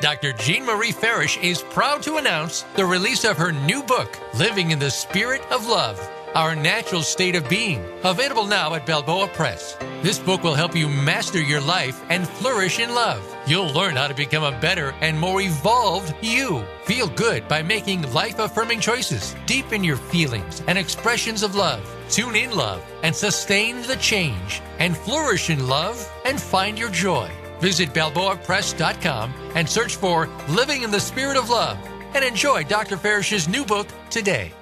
Dr. 0.00 0.32
Jean 0.32 0.66
Marie 0.66 0.92
Farish 0.92 1.38
is 1.38 1.62
proud 1.62 2.02
to 2.02 2.16
announce 2.16 2.62
the 2.76 2.84
release 2.84 3.24
of 3.24 3.36
her 3.36 3.52
new 3.52 3.82
book, 3.82 4.18
Living 4.38 4.70
in 4.70 4.78
the 4.78 4.90
Spirit 4.90 5.40
of 5.52 5.66
Love 5.66 6.00
Our 6.34 6.56
Natural 6.56 7.02
State 7.02 7.36
of 7.36 7.48
Being, 7.48 7.84
available 8.02 8.44
now 8.44 8.74
at 8.74 8.86
Balboa 8.86 9.28
Press. 9.28 9.76
This 10.02 10.18
book 10.18 10.42
will 10.42 10.54
help 10.54 10.74
you 10.74 10.88
master 10.88 11.40
your 11.40 11.60
life 11.60 12.02
and 12.10 12.28
flourish 12.28 12.80
in 12.80 12.94
love. 12.94 13.22
You'll 13.46 13.72
learn 13.72 13.96
how 13.96 14.08
to 14.08 14.14
become 14.14 14.42
a 14.42 14.60
better 14.60 14.94
and 15.00 15.18
more 15.18 15.40
evolved 15.40 16.12
you. 16.22 16.64
Feel 16.84 17.06
good 17.08 17.46
by 17.46 17.62
making 17.62 18.12
life 18.12 18.38
affirming 18.38 18.80
choices, 18.80 19.34
deepen 19.46 19.84
your 19.84 19.96
feelings 19.96 20.60
and 20.66 20.76
expressions 20.76 21.42
of 21.42 21.54
love, 21.54 21.88
tune 22.10 22.36
in 22.36 22.50
love, 22.54 22.82
and 23.02 23.14
sustain 23.14 23.82
the 23.82 23.96
change, 23.96 24.60
and 24.78 24.96
flourish 24.96 25.50
in 25.50 25.66
love 25.66 26.10
and 26.24 26.40
find 26.40 26.78
your 26.78 26.90
joy. 26.90 27.30
Visit 27.60 27.94
BalboaPress.com 27.94 29.32
and 29.54 29.68
search 29.68 29.96
for 29.96 30.28
Living 30.48 30.82
in 30.82 30.90
the 30.90 31.00
Spirit 31.00 31.36
of 31.36 31.50
Love 31.50 31.78
and 32.14 32.24
enjoy 32.24 32.64
Dr. 32.64 32.96
Farish's 32.96 33.48
new 33.48 33.64
book 33.64 33.88
today. 34.10 34.52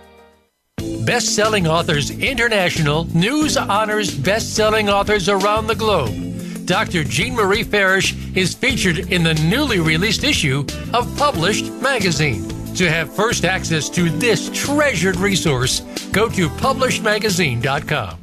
Best 1.04 1.34
selling 1.34 1.66
authors 1.66 2.10
international 2.10 3.04
news 3.14 3.56
honors 3.56 4.14
best 4.14 4.54
selling 4.54 4.88
authors 4.88 5.28
around 5.28 5.66
the 5.66 5.74
globe. 5.74 6.66
Dr. 6.66 7.02
Jean 7.02 7.34
Marie 7.34 7.64
Farish 7.64 8.14
is 8.36 8.54
featured 8.54 9.12
in 9.12 9.24
the 9.24 9.34
newly 9.34 9.80
released 9.80 10.22
issue 10.22 10.64
of 10.94 11.16
Published 11.16 11.72
Magazine. 11.82 12.51
To 12.76 12.88
have 12.88 13.12
first 13.12 13.44
access 13.44 13.88
to 13.90 14.08
this 14.08 14.48
treasured 14.54 15.16
resource, 15.16 15.80
go 16.10 16.30
to 16.30 16.48
publishedmagazine.com. 16.48 18.18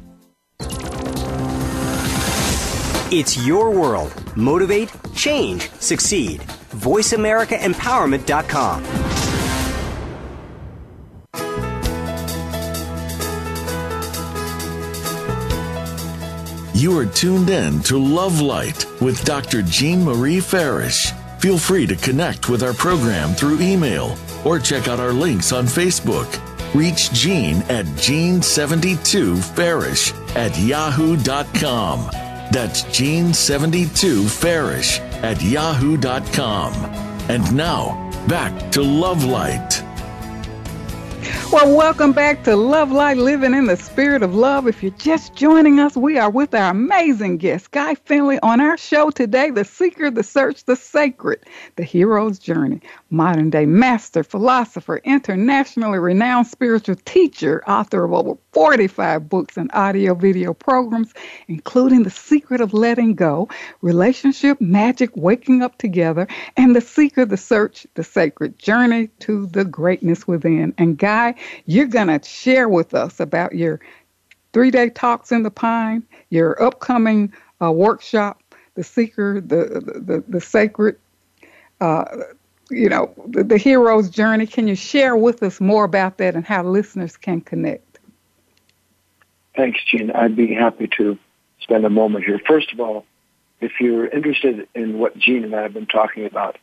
It's 3.12 3.44
your 3.46 3.70
world. 3.70 4.12
Motivate, 4.36 4.90
change, 5.14 5.70
succeed. 5.72 6.40
VoiceAmericaEmpowerment.com. 6.40 8.84
You 16.74 16.98
are 16.98 17.06
tuned 17.06 17.50
in 17.50 17.80
to 17.82 17.98
Love 17.98 18.40
Light 18.40 18.86
with 19.00 19.24
Dr. 19.24 19.62
Jean 19.62 20.04
Marie 20.04 20.40
Farish. 20.40 21.12
Feel 21.38 21.58
free 21.58 21.86
to 21.86 21.94
connect 21.94 22.48
with 22.48 22.62
our 22.62 22.72
program 22.72 23.34
through 23.34 23.60
email 23.60 24.16
or 24.44 24.58
check 24.58 24.88
out 24.88 24.98
our 25.00 25.12
links 25.12 25.52
on 25.52 25.66
Facebook. 25.66 26.26
Reach 26.74 27.12
Jean 27.12 27.56
at 27.68 27.84
Gene72Farish 27.86 30.12
at 30.36 30.58
yahoo.com. 30.58 32.08
That's 32.52 32.82
Gene72Farish 32.84 35.00
at 35.22 35.42
yahoo.com. 35.42 36.72
And 37.28 37.54
now, 37.54 38.10
back 38.28 38.70
to 38.72 38.82
Love 38.82 39.24
Light. 39.24 39.89
Well, 41.52 41.76
welcome 41.76 42.12
back 42.12 42.44
to 42.44 42.54
Love 42.54 42.92
Light 42.92 43.16
Living 43.16 43.54
in 43.54 43.66
the 43.66 43.76
Spirit 43.76 44.22
of 44.22 44.36
Love. 44.36 44.68
If 44.68 44.84
you're 44.84 44.92
just 44.92 45.34
joining 45.34 45.80
us, 45.80 45.96
we 45.96 46.16
are 46.16 46.30
with 46.30 46.54
our 46.54 46.70
amazing 46.70 47.38
guest, 47.38 47.72
Guy 47.72 47.96
Finley, 47.96 48.38
on 48.38 48.60
our 48.60 48.76
show 48.76 49.10
today 49.10 49.50
The 49.50 49.64
Seeker, 49.64 50.12
the 50.12 50.22
Search, 50.22 50.62
the 50.62 50.76
Sacred, 50.76 51.40
the 51.74 51.82
Hero's 51.82 52.38
Journey. 52.38 52.80
Modern 53.10 53.50
day 53.50 53.66
master, 53.66 54.22
philosopher, 54.22 54.98
internationally 54.98 55.98
renowned 55.98 56.46
spiritual 56.46 56.94
teacher, 57.04 57.64
author 57.68 58.04
of 58.04 58.12
over 58.12 58.38
45 58.52 59.28
books 59.28 59.56
and 59.56 59.72
audio 59.74 60.14
video 60.14 60.54
programs, 60.54 61.12
including 61.48 62.04
The 62.04 62.10
Secret 62.10 62.60
of 62.60 62.72
Letting 62.72 63.16
Go, 63.16 63.48
Relationship 63.82 64.60
Magic, 64.60 65.10
Waking 65.16 65.62
Up 65.62 65.78
Together, 65.78 66.28
and 66.56 66.76
The 66.76 66.80
Seeker, 66.80 67.24
the 67.24 67.36
Search, 67.36 67.88
the 67.94 68.04
Sacred 68.04 68.56
Journey 68.56 69.08
to 69.20 69.46
the 69.46 69.64
Greatness 69.64 70.28
Within. 70.28 70.74
And 70.78 70.96
Guy, 70.96 71.34
you're 71.66 71.86
going 71.86 72.08
to 72.08 72.26
share 72.26 72.68
with 72.68 72.94
us 72.94 73.20
about 73.20 73.54
your 73.54 73.80
three 74.52 74.70
day 74.70 74.90
talks 74.90 75.32
in 75.32 75.42
the 75.42 75.50
pine, 75.50 76.02
your 76.30 76.60
upcoming 76.62 77.32
uh, 77.62 77.70
workshop, 77.70 78.42
The 78.74 78.84
Seeker, 78.84 79.40
the, 79.40 80.02
the, 80.04 80.24
the 80.26 80.40
Sacred. 80.40 80.96
Uh, 81.80 82.04
you 82.70 82.88
know, 82.88 83.12
the, 83.26 83.42
the 83.42 83.58
hero's 83.58 84.08
journey. 84.08 84.46
Can 84.46 84.68
you 84.68 84.76
share 84.76 85.16
with 85.16 85.42
us 85.42 85.60
more 85.60 85.84
about 85.84 86.18
that 86.18 86.36
and 86.36 86.44
how 86.44 86.62
listeners 86.62 87.16
can 87.16 87.40
connect? 87.40 87.98
Thanks, 89.56 89.80
Jean. 89.90 90.10
I'd 90.12 90.36
be 90.36 90.54
happy 90.54 90.88
to 90.98 91.18
spend 91.60 91.84
a 91.84 91.90
moment 91.90 92.24
here. 92.24 92.40
First 92.46 92.72
of 92.72 92.80
all, 92.80 93.04
if 93.60 93.72
you're 93.80 94.06
interested 94.06 94.68
in 94.74 94.98
what 94.98 95.18
Jean 95.18 95.44
and 95.44 95.54
I 95.54 95.62
have 95.62 95.74
been 95.74 95.86
talking 95.86 96.24
about, 96.24 96.56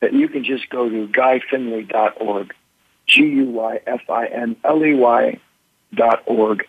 that 0.00 0.12
you 0.12 0.28
can 0.28 0.44
just 0.44 0.68
go 0.68 0.88
to 0.88 1.06
guyfinley.org 1.08 2.54
G-U-Y-F-I-N-L-E-Y 3.06 3.40
dot 5.94 6.22
org. 6.26 6.64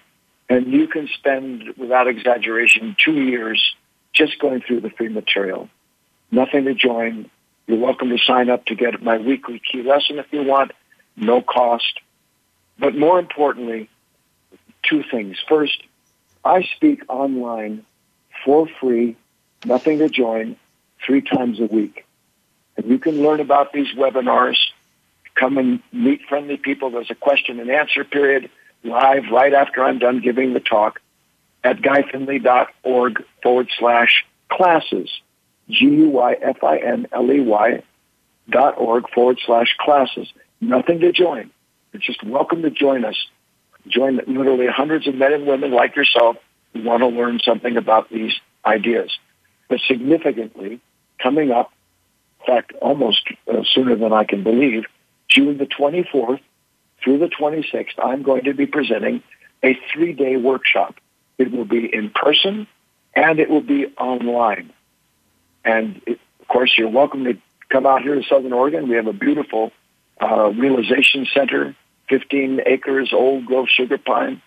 And 0.48 0.72
you 0.72 0.88
can 0.88 1.08
spend, 1.08 1.74
without 1.78 2.08
exaggeration, 2.08 2.96
two 3.04 3.14
years 3.14 3.76
just 4.14 4.40
going 4.40 4.62
through 4.62 4.82
the 4.82 4.90
free 4.92 5.10
material. 5.10 5.70
Nothing 6.32 6.66
to 6.66 6.74
join. 6.76 7.30
You're 7.68 7.80
welcome 7.80 8.10
to 8.10 8.18
sign 8.18 8.50
up 8.50 8.66
to 8.66 8.76
get 8.76 9.02
my 9.02 9.18
weekly 9.18 9.60
key 9.60 9.82
lesson 9.82 10.20
if 10.20 10.28
you 10.32 10.44
want. 10.44 10.72
No 11.16 11.42
cost. 11.42 12.00
But 12.78 12.96
more 12.96 13.18
importantly, 13.20 13.90
two 14.84 15.04
things. 15.10 15.38
First, 15.48 15.82
I 16.44 16.64
speak 16.76 17.02
online 17.08 17.86
for 18.44 18.68
free, 18.80 19.16
nothing 19.66 20.00
to 20.00 20.10
join, 20.10 20.58
three 21.04 21.22
times 21.22 21.60
a 21.60 21.66
week. 21.66 22.06
And 22.78 22.88
you 22.88 23.00
can 23.00 23.24
learn 23.24 23.40
about 23.40 23.74
these 23.74 23.88
webinars 23.96 24.58
come 25.36 25.58
and 25.58 25.82
meet 25.92 26.22
friendly 26.28 26.58
people. 26.58 26.90
There's 26.92 27.12
a 27.12 27.16
question 27.16 27.60
and 27.60 27.70
answer 27.70 28.04
period 28.04 28.50
live 28.84 29.24
right 29.32 29.54
after 29.54 29.84
I'm 29.84 30.00
done 30.00 30.22
giving 30.22 30.54
the 30.54 30.60
talk 30.60 31.02
at 31.64 31.78
guyfinley.org 31.82 33.24
forward 33.42 33.70
slash 33.78 34.26
classes. 34.50 35.10
G-U-Y-F-I-N-L-E-Y 35.70 36.64
dot 38.50 38.78
org 38.78 39.10
forward 39.10 39.40
slash 39.46 39.76
classes. 39.80 40.32
Nothing 40.62 41.00
to 41.00 41.12
join. 41.12 41.50
You're 41.92 42.02
just 42.02 42.24
welcome 42.24 42.62
to 42.62 42.70
join 42.70 43.04
us. 43.04 43.18
Join 43.88 44.18
literally 44.28 44.68
hundreds 44.68 45.08
of 45.08 45.16
men 45.16 45.34
and 45.34 45.48
women 45.48 45.72
like 45.72 45.96
yourself 45.96 46.38
who 46.74 46.84
want 46.84 47.02
to 47.02 47.08
learn 47.08 47.40
something 47.40 47.78
about 47.78 48.10
these 48.10 48.34
ideas. 48.66 49.12
But 49.70 49.80
significantly, 49.88 50.80
coming 51.22 51.52
up, 51.52 51.72
in 52.42 52.46
fact, 52.54 52.74
almost 52.82 53.28
uh, 53.52 53.64
sooner 53.74 53.96
than 53.96 54.14
I 54.14 54.24
can 54.24 54.44
believe, 54.44 54.84
June 55.36 55.58
the 55.58 55.66
24th 55.66 56.40
through 57.04 57.20
the 57.20 57.28
26th, 57.28 58.00
I'm 58.02 58.24
going 58.24 58.46
to 58.46 58.54
be 58.54 58.66
presenting 58.66 59.22
a 59.62 59.78
three-day 59.92 60.38
workshop. 60.38 60.96
It 61.38 61.52
will 61.52 61.66
be 61.66 61.94
in 61.94 62.10
person 62.10 62.68
and 63.14 63.40
it 63.40 63.50
will 63.50 63.62
be 63.62 63.88
online. 63.98 64.72
And 65.66 66.02
it, 66.06 66.20
of 66.40 66.48
course, 66.48 66.74
you're 66.78 66.90
welcome 66.90 67.26
to 67.26 67.38
come 67.70 67.86
out 67.86 68.02
here 68.02 68.16
to 68.16 68.24
Southern 68.24 68.54
Oregon. 68.54 68.88
We 68.88 68.96
have 68.96 69.08
a 69.08 69.14
beautiful 69.14 69.72
uh, 70.22 70.52
realization 70.52 71.28
center, 71.34 71.76
15 72.10 72.62
acres, 72.66 73.12
old 73.12 73.46
growth 73.46 73.70
sugar 73.70 73.98
pine, 73.98 74.42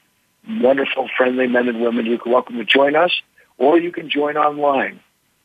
wonderful, 0.49 1.09
friendly 1.17 1.49
men 1.49 1.69
and 1.69 1.81
women. 1.83 2.07
You're 2.07 2.21
welcome 2.25 2.57
to 2.57 2.65
join 2.65 2.97
us, 2.97 3.13
or 3.59 3.79
you 3.79 3.93
can 3.93 4.09
join 4.09 4.37
online. 4.37 5.01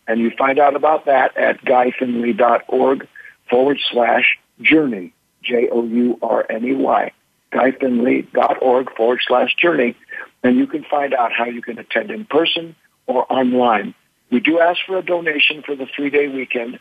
And 0.07 0.19
you 0.19 0.31
find 0.37 0.59
out 0.59 0.75
about 0.75 1.05
that 1.05 1.35
at 1.37 1.63
guyfinley.org 1.65 3.07
forward 3.49 3.79
slash 3.91 4.37
journey. 4.61 5.13
J-O-U-R-N-E-Y, 5.43 7.11
guyfinley.org 7.51 8.95
forward 8.95 9.21
slash 9.25 9.55
journey, 9.55 9.95
and 10.43 10.57
you 10.57 10.67
can 10.67 10.83
find 10.83 11.13
out 11.13 11.31
how 11.31 11.45
you 11.45 11.61
can 11.61 11.77
attend 11.79 12.11
in 12.11 12.25
person 12.25 12.75
or 13.05 13.31
online. 13.31 13.93
We 14.31 14.39
do 14.39 14.59
ask 14.59 14.79
for 14.85 14.97
a 14.97 15.03
donation 15.03 15.61
for 15.63 15.75
the 15.75 15.85
three-day 15.85 16.29
weekend, 16.29 16.79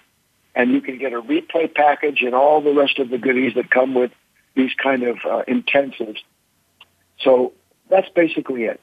and 0.55 0.71
you 0.71 0.81
can 0.81 0.99
get 0.99 1.13
a 1.13 1.21
replay 1.21 1.73
package 1.73 2.23
and 2.23 2.35
all 2.35 2.61
the 2.61 2.73
rest 2.73 2.99
of 2.99 3.11
the 3.11 3.19
goodies 3.19 3.55
that 3.55 3.71
come 3.71 3.95
with 3.95 4.13
these 4.55 4.73
kind 4.75 5.03
of 5.03 5.17
uh, 5.25 5.43
intensives. 5.49 6.19
So 7.21 7.53
that's 7.89 8.09
basically 8.11 8.65
it. 8.65 8.81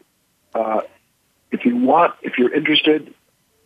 Uh, 0.54 0.82
if 1.52 1.66
you 1.66 1.76
want, 1.78 2.16
if 2.22 2.38
you're 2.38 2.54
interested, 2.54 3.14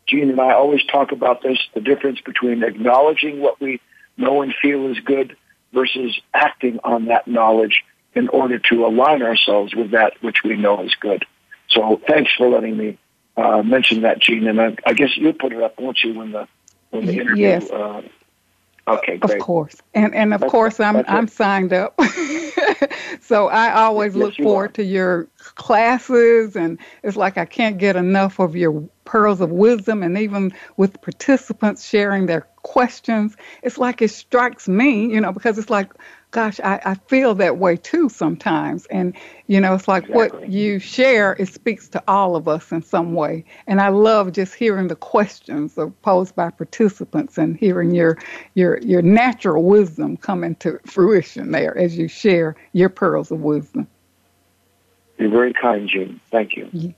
Jean 0.07 0.30
and 0.30 0.39
I 0.39 0.53
always 0.53 0.84
talk 0.86 1.11
about 1.11 1.41
this, 1.41 1.57
the 1.74 1.82
difference 1.82 2.20
between 2.22 2.64
acknowledging 2.64 3.39
what 3.39 3.59
we 3.61 3.82
know 4.18 4.41
and 4.41 4.53
feel 4.61 4.88
is 4.88 4.99
good 4.99 5.36
versus 5.74 6.19
acting 6.34 6.80
on 6.84 7.05
that 7.05 7.28
knowledge 7.28 7.84
in 8.15 8.30
order 8.30 8.59
to 8.59 8.86
align 8.86 9.24
ourselves 9.24 9.74
with 9.74 9.91
that 9.91 10.13
which 10.21 10.43
we 10.43 10.55
know 10.55 10.84
is 10.84 10.93
good. 10.95 11.26
So 11.69 11.99
thanks 12.07 12.32
for 12.38 12.47
letting 12.47 12.78
me 12.78 12.97
uh, 13.36 13.63
mention 13.63 14.01
that, 14.01 14.19
Jean. 14.19 14.47
And 14.47 14.61
I, 14.61 14.76
I, 14.86 14.93
guess 14.93 15.17
you'll 15.17 15.34
put 15.34 15.53
it 15.53 15.61
up, 15.61 15.80
won't 15.80 16.03
you, 16.03 16.13
when 16.13 16.32
the 16.32 16.47
when 16.91 17.07
the 17.07 17.13
interview? 17.13 17.47
Yes. 17.47 17.69
Uh, 17.69 18.03
okay, 18.88 19.17
great. 19.17 19.39
Of 19.39 19.39
course, 19.39 19.75
and 19.93 20.13
and 20.13 20.34
of 20.34 20.41
that's, 20.41 20.51
course 20.51 20.79
I'm 20.79 21.03
I'm 21.07 21.27
signed 21.27 21.73
up. 21.73 21.99
so 23.21 23.47
I 23.47 23.73
always 23.73 24.15
yes, 24.15 24.23
look 24.23 24.36
forward 24.36 24.71
are. 24.71 24.73
to 24.73 24.84
your 24.84 25.27
classes, 25.55 26.55
and 26.55 26.79
it's 27.03 27.17
like 27.17 27.38
I 27.38 27.45
can't 27.45 27.77
get 27.77 27.95
enough 27.95 28.39
of 28.39 28.55
your 28.55 28.81
pearls 29.05 29.41
of 29.41 29.51
wisdom, 29.51 30.03
and 30.03 30.17
even 30.17 30.53
with 30.77 31.01
participants 31.01 31.88
sharing 31.88 32.25
their 32.25 32.47
questions, 32.63 33.36
it's 33.61 33.77
like 33.77 34.01
it 34.01 34.09
strikes 34.09 34.67
me, 34.67 35.11
you 35.13 35.21
know, 35.21 35.31
because 35.31 35.57
it's 35.57 35.69
like, 35.69 35.91
gosh, 36.34 36.59
I, 36.61 36.81
I 36.84 36.95
feel 37.07 37.36
that 37.36 37.57
way 37.59 37.77
too 37.77 38.09
sometimes. 38.09 38.86
And, 38.88 39.15
you 39.47 39.61
know, 39.61 39.75
it's 39.75 39.88
like 39.88 40.09
exactly. 40.09 40.41
what 40.41 40.49
you 40.49 40.79
share, 40.79 41.38
it 41.39 41.47
speaks 41.47 41.88
to 41.89 42.03
all 42.07 42.36
of 42.36 42.47
us 42.47 42.71
in 42.71 42.81
some 42.81 43.13
way. 43.13 43.45
And 43.67 43.79
I 43.79 43.89
love 43.89 44.34
just 44.34 44.55
hearing 44.55 44.88
the 44.88 44.95
questions 44.95 45.77
posed 46.01 46.36
by 46.36 46.49
participants 46.49 47.38
and 47.38 47.55
hearing 47.55 47.93
your 47.95 48.17
your 48.55 48.79
your 48.79 49.01
natural 49.01 49.63
wisdom 49.63 50.17
come 50.17 50.43
into 50.43 50.79
fruition 50.86 51.51
there 51.51 51.77
as 51.77 51.97
you 51.97 52.07
share 52.07 52.55
your 52.73 52.89
pearls 52.89 53.31
of 53.31 53.39
wisdom. 53.39 53.88
You're 55.19 55.29
very 55.29 55.53
kind, 55.53 55.88
Jean. 55.88 56.19
Thank 56.31 56.57
you. 56.57 56.93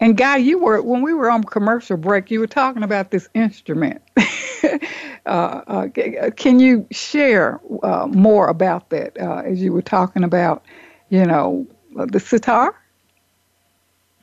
And 0.00 0.16
Guy, 0.16 0.36
you 0.36 0.58
were 0.58 0.80
when 0.80 1.02
we 1.02 1.12
were 1.12 1.30
on 1.30 1.42
commercial 1.42 1.96
break, 1.96 2.30
you 2.30 2.40
were 2.40 2.46
talking 2.46 2.82
about 2.82 3.10
this 3.10 3.28
instrument. 3.34 4.00
uh, 5.26 5.28
uh, 5.28 5.88
can 6.36 6.60
you 6.60 6.86
share 6.90 7.60
uh, 7.82 8.06
more 8.06 8.48
about 8.48 8.90
that 8.90 9.20
uh, 9.20 9.42
as 9.44 9.60
you 9.60 9.72
were 9.72 9.82
talking 9.82 10.22
about, 10.22 10.64
you 11.08 11.24
know, 11.24 11.66
the 11.94 12.20
sitar? 12.20 12.74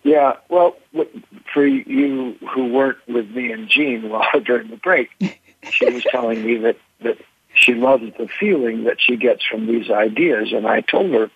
Yeah, 0.03 0.34
well, 0.49 0.78
for 1.53 1.65
you 1.65 2.38
who 2.53 2.67
weren't 2.71 2.99
with 3.07 3.30
me 3.32 3.51
and 3.51 3.67
Jean 3.67 4.09
while 4.09 4.39
during 4.43 4.69
the 4.69 4.78
break, 4.78 5.09
she 5.69 5.89
was 5.89 6.03
telling 6.11 6.45
me 6.45 6.57
that 6.57 6.78
that 7.01 7.17
she 7.53 7.73
loves 7.73 8.03
the 8.17 8.28
feeling 8.28 8.86
that 8.86 9.01
she 9.01 9.17
gets 9.17 9.43
from 9.45 9.67
these 9.67 9.89
ideas, 9.89 10.53
and 10.53 10.67
I 10.67 10.82
told 10.82 11.11
her, 11.11 11.30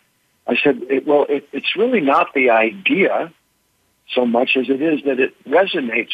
I 0.47 0.55
said, 0.55 0.81
it, 0.89 1.05
well, 1.05 1.25
it, 1.27 1.47
it's 1.51 1.75
really 1.75 2.01
not 2.01 2.33
the 2.33 2.49
idea 2.51 3.33
so 4.13 4.25
much 4.25 4.57
as 4.57 4.69
it 4.69 4.81
is 4.81 5.03
that 5.03 5.19
it 5.19 5.35
resonates 5.45 6.13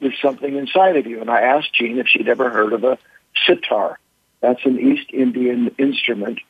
with 0.00 0.12
something 0.22 0.56
inside 0.56 0.96
of 0.96 1.06
you. 1.06 1.20
And 1.20 1.30
I 1.30 1.40
asked 1.40 1.74
Jean 1.74 1.98
if 1.98 2.08
she'd 2.08 2.28
ever 2.28 2.50
heard 2.50 2.72
of 2.72 2.84
a 2.84 2.98
sitar. 3.46 3.98
That's 4.40 4.64
an 4.64 4.78
East 4.78 5.10
Indian 5.12 5.74
instrument. 5.78 6.40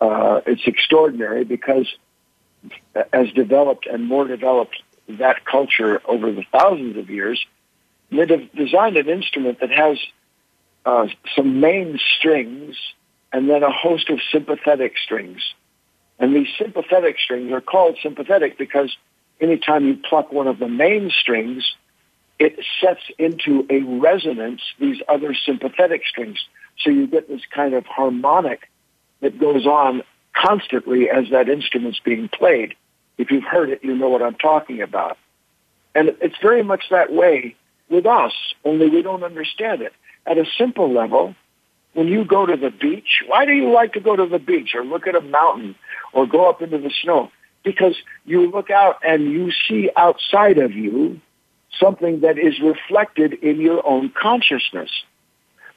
Uh, 0.00 0.40
it's 0.46 0.66
extraordinary 0.66 1.44
because 1.44 1.86
as 3.12 3.30
developed 3.32 3.86
and 3.86 4.06
more 4.06 4.26
developed 4.26 4.82
that 5.08 5.44
culture 5.44 6.00
over 6.06 6.32
the 6.32 6.44
thousands 6.50 6.96
of 6.96 7.10
years, 7.10 7.44
they 8.10 8.26
have 8.26 8.52
designed 8.52 8.96
an 8.96 9.08
instrument 9.08 9.60
that 9.60 9.70
has 9.70 9.98
uh, 10.86 11.08
some 11.36 11.60
main 11.60 11.98
strings 12.18 12.76
and 13.32 13.48
then 13.48 13.62
a 13.62 13.70
host 13.70 14.10
of 14.10 14.20
sympathetic 14.32 14.94
strings. 15.02 15.42
And 16.18 16.34
these 16.34 16.48
sympathetic 16.58 17.18
strings 17.18 17.52
are 17.52 17.60
called 17.60 17.98
sympathetic 18.02 18.56
because 18.56 18.96
anytime 19.40 19.86
you 19.86 19.96
pluck 19.96 20.32
one 20.32 20.46
of 20.46 20.58
the 20.58 20.68
main 20.68 21.10
strings, 21.10 21.64
it 22.38 22.58
sets 22.80 23.02
into 23.18 23.66
a 23.70 23.80
resonance 23.80 24.60
these 24.78 25.00
other 25.08 25.34
sympathetic 25.34 26.02
strings. 26.06 26.38
So 26.80 26.90
you 26.90 27.06
get 27.06 27.28
this 27.28 27.42
kind 27.54 27.74
of 27.74 27.86
harmonic 27.86 28.68
that 29.20 29.38
goes 29.38 29.66
on 29.66 30.02
constantly 30.34 31.08
as 31.08 31.30
that 31.30 31.48
instrument's 31.48 32.00
being 32.00 32.28
played. 32.28 32.74
If 33.16 33.30
you've 33.30 33.44
heard 33.44 33.70
it, 33.70 33.84
you 33.84 33.94
know 33.94 34.08
what 34.08 34.22
I'm 34.22 34.34
talking 34.34 34.82
about. 34.82 35.16
And 35.94 36.16
it's 36.20 36.34
very 36.42 36.64
much 36.64 36.84
that 36.90 37.12
way 37.12 37.54
with 37.88 38.06
us, 38.06 38.32
only 38.64 38.88
we 38.88 39.02
don't 39.02 39.22
understand 39.22 39.82
it. 39.82 39.92
At 40.26 40.38
a 40.38 40.44
simple 40.58 40.92
level, 40.92 41.36
when 41.92 42.08
you 42.08 42.24
go 42.24 42.44
to 42.44 42.56
the 42.56 42.70
beach, 42.70 43.22
why 43.26 43.44
do 43.44 43.52
you 43.52 43.70
like 43.70 43.92
to 43.92 44.00
go 44.00 44.16
to 44.16 44.26
the 44.26 44.38
beach 44.38 44.74
or 44.74 44.84
look 44.84 45.06
at 45.06 45.14
a 45.14 45.20
mountain 45.20 45.76
or 46.12 46.26
go 46.26 46.48
up 46.48 46.60
into 46.60 46.78
the 46.78 46.90
snow? 47.02 47.30
Because 47.64 47.96
you 48.24 48.50
look 48.50 48.70
out 48.70 48.98
and 49.02 49.24
you 49.24 49.50
see 49.68 49.90
outside 49.96 50.58
of 50.58 50.72
you 50.72 51.20
something 51.80 52.20
that 52.20 52.38
is 52.38 52.60
reflected 52.60 53.32
in 53.34 53.60
your 53.60 53.84
own 53.86 54.10
consciousness. 54.10 54.90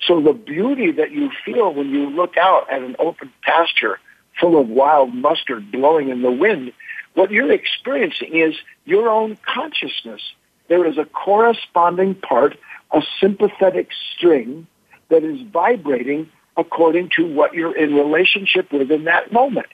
So 0.05 0.21
the 0.21 0.33
beauty 0.33 0.91
that 0.91 1.11
you 1.11 1.31
feel 1.43 1.73
when 1.73 1.89
you 1.89 2.09
look 2.09 2.37
out 2.37 2.71
at 2.71 2.81
an 2.81 2.95
open 2.99 3.31
pasture 3.41 3.99
full 4.39 4.59
of 4.59 4.69
wild 4.69 5.13
mustard 5.13 5.71
blowing 5.71 6.09
in 6.09 6.21
the 6.21 6.31
wind, 6.31 6.71
what 7.15 7.31
you're 7.31 7.51
experiencing 7.51 8.35
is 8.35 8.55
your 8.85 9.09
own 9.09 9.37
consciousness. 9.37 10.21
There 10.67 10.85
is 10.85 10.97
a 10.97 11.05
corresponding 11.05 12.15
part, 12.15 12.57
a 12.91 13.01
sympathetic 13.19 13.89
string 14.13 14.67
that 15.09 15.23
is 15.23 15.41
vibrating 15.41 16.29
according 16.57 17.09
to 17.15 17.25
what 17.25 17.53
you're 17.53 17.75
in 17.75 17.95
relationship 17.95 18.71
with 18.71 18.91
in 18.91 19.05
that 19.05 19.31
moment. 19.31 19.67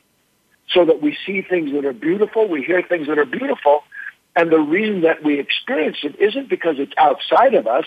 So 0.70 0.86
that 0.86 1.02
we 1.02 1.18
see 1.26 1.42
things 1.42 1.72
that 1.74 1.86
are 1.86 1.94
beautiful, 1.94 2.48
we 2.48 2.64
hear 2.64 2.82
things 2.82 3.08
that 3.08 3.20
are 3.20 3.26
beautiful, 3.26 3.84
and 4.36 4.52
the 4.52 4.60
reason 4.60 5.02
that 5.02 5.24
we 5.24 5.40
experience 5.40 5.98
it 6.04 6.20
isn't 6.20 6.50
because 6.50 6.76
it's 6.80 6.94
outside 6.98 7.54
of 7.54 7.68
us, 7.68 7.86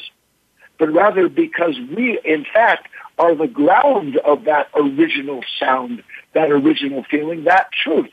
but 0.79 0.93
rather 0.93 1.29
because 1.29 1.77
we, 1.97 2.21
in 2.25 2.45
fact, 2.53 2.89
are 3.19 3.35
the 3.35 3.49
ground 3.49 4.19
of 4.19 4.45
that 4.45 4.69
original 4.75 5.43
sound, 5.59 6.03
that 6.35 6.51
original 6.51 7.05
feeling, 7.11 7.45
that 7.45 7.71
truth. 7.73 8.11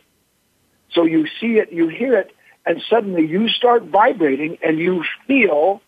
So 0.92 1.04
you 1.04 1.28
see 1.40 1.58
it, 1.58 1.72
you 1.72 1.90
hear 1.90 2.18
it, 2.18 2.32
and 2.66 2.82
suddenly 2.90 3.28
you 3.28 3.50
start 3.50 3.84
vibrating 3.84 4.58
and 4.64 4.80
you 4.80 5.04
feel 5.28 5.82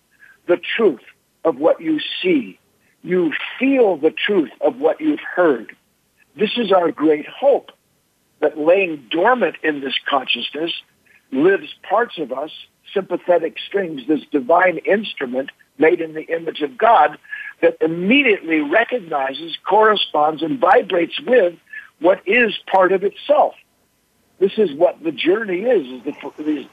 the 0.48 0.58
truth 0.58 1.02
of 1.44 1.58
what 1.58 1.80
you 1.80 2.00
see. 2.22 2.60
You 3.04 3.32
feel 3.58 3.98
the 3.98 4.12
truth 4.12 4.52
of 4.62 4.78
what 4.78 5.00
you've 5.00 5.20
heard. 5.20 5.76
This 6.38 6.52
is 6.58 6.72
our 6.72 6.92
great 6.92 7.28
hope 7.28 7.72
that 8.46 8.60
laying 8.60 9.04
dormant 9.10 9.56
in 9.64 9.82
this 9.82 9.96
consciousness 10.08 10.72
lives 11.32 11.74
parts 11.82 12.20
of 12.20 12.32
us, 12.32 12.52
sympathetic 12.93 13.58
strings, 13.68 14.04
this 14.08 14.22
divine 14.32 14.78
instrument 14.78 15.50
made 15.80 16.00
in 16.00 16.14
the 16.14 16.22
image 16.22 16.62
of 16.62 16.78
God 16.78 17.18
that 17.64 17.76
immediately 17.82 18.62
recognizes, 18.62 19.58
corresponds, 19.68 20.43
and 20.43 20.60
vibrates 20.60 21.20
with 21.22 21.56
what 22.00 22.22
is 22.28 22.56
part 22.72 22.91
of 22.91 23.04
itself. 23.04 23.56
This 24.38 24.60
is 24.60 24.72
what 24.74 25.04
the 25.04 25.12
journey 25.12 25.62
is, 25.62 26.06
is, 26.06 26.14
the, 26.38 26.52
is 26.52 26.68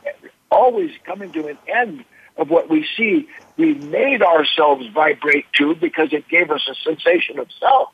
always 0.51 0.91
coming 1.05 1.33
to 1.33 1.47
an 1.47 1.59
end 1.66 2.05
of 2.37 2.51
what 2.51 2.68
we 2.68 2.87
see. 2.99 3.27
We 3.57 3.73
made 3.73 4.20
ourselves 4.23 4.87
vibrate 4.93 5.47
to 5.55 5.75
because 5.75 6.12
it 6.12 6.29
gave 6.29 6.51
us 6.51 6.68
a 6.70 6.75
sensation 6.75 7.39
of 7.39 7.49
self. 7.59 7.89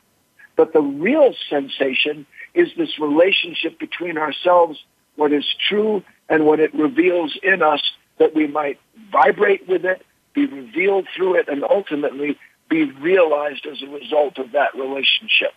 But 0.57 0.73
the 0.73 0.83
real 0.83 1.33
sensation 1.49 2.27
is 2.55 2.69
this 2.77 2.99
relationship 2.99 3.79
between 3.79 4.19
ourselves, 4.19 4.83
what 5.17 5.33
is 5.33 5.45
true 5.69 6.03
and 6.29 6.47
what 6.47 6.61
it 6.61 6.75
reveals 6.75 7.39
in 7.43 7.63
us 7.63 7.83
that 8.19 8.35
we 8.35 8.47
might 8.47 8.79
vibrate 9.11 9.67
with 9.69 9.85
it, 9.85 10.05
be 10.35 10.47
revealed 10.47 11.07
through 11.15 11.37
it, 11.37 11.49
and 11.49 11.65
ultimately 11.65 12.39
be 12.69 12.85
realized 12.85 13.67
as 13.67 13.83
a 13.83 13.87
result 13.87 14.39
of 14.39 14.53
that 14.53 14.75
relationship. 14.75 15.53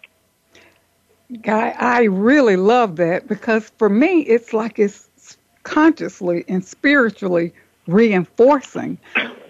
Guy, 1.42 1.76
I 1.80 2.04
really 2.04 2.56
love 2.58 2.98
that 2.98 3.28
because 3.28 3.72
for 3.78 3.90
me, 3.90 4.22
it's 4.22 4.54
like 4.54 4.80
it's 4.80 5.38
consciously 5.64 6.44
and 6.48 6.64
spiritually 6.64 7.54
reinforcing, 7.88 8.98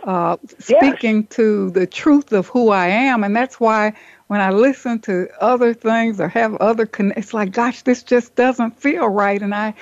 uh, 0.03 0.37
speaking 0.59 1.21
yes. 1.21 1.29
to 1.31 1.69
the 1.71 1.87
truth 1.87 2.31
of 2.31 2.47
who 2.47 2.69
I 2.69 2.87
am. 2.87 3.23
And 3.23 3.35
that's 3.35 3.59
why 3.59 3.93
when 4.27 4.41
I 4.41 4.51
listen 4.51 4.99
to 5.01 5.27
other 5.39 5.73
things 5.73 6.19
or 6.19 6.27
have 6.29 6.55
other, 6.55 6.85
con- 6.85 7.13
it's 7.15 7.33
like, 7.33 7.51
gosh, 7.51 7.81
this 7.83 8.03
just 8.03 8.35
doesn't 8.35 8.79
feel 8.79 9.07
right. 9.07 9.41
And 9.41 9.53
I, 9.53 9.73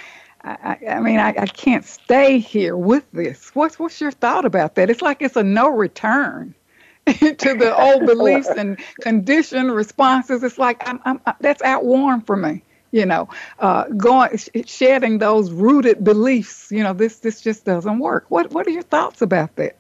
I, 0.44 0.78
I 0.90 1.00
mean, 1.00 1.20
I, 1.20 1.30
I 1.38 1.46
can't 1.46 1.86
stay 1.86 2.40
here 2.40 2.76
with 2.76 3.04
this. 3.12 3.52
What's 3.54 3.78
what's 3.78 4.00
your 4.00 4.12
thought 4.12 4.46
about 4.46 4.76
that? 4.76 4.90
It's 4.90 5.02
like 5.02 5.22
it's 5.22 5.36
a 5.36 5.44
no 5.44 5.68
return 5.70 6.56
to 7.06 7.36
the 7.54 7.76
old 7.78 8.06
beliefs 8.06 8.48
and 8.48 8.80
conditioned 9.02 9.74
responses. 9.74 10.44
It's 10.44 10.58
like 10.58 10.88
I'm, 10.88 11.00
I'm, 11.06 11.22
that's 11.42 11.62
outworn 11.62 12.22
for 12.22 12.36
me. 12.36 12.64
You 12.92 13.06
know, 13.06 13.30
uh, 13.60 13.84
going 13.90 14.38
shedding 14.66 15.20
those 15.20 15.52
rooted 15.52 16.04
beliefs. 16.04 16.72
You 16.72 16.84
know, 16.84 16.94
this 16.94 17.20
this 17.20 17.42
just 17.42 17.66
doesn't 17.66 18.00
work. 18.00 18.26
What 18.30 18.52
what 18.52 18.66
are 18.68 18.72
your 18.72 18.84
thoughts 18.84 19.22
about 19.22 19.56
that? 19.58 19.76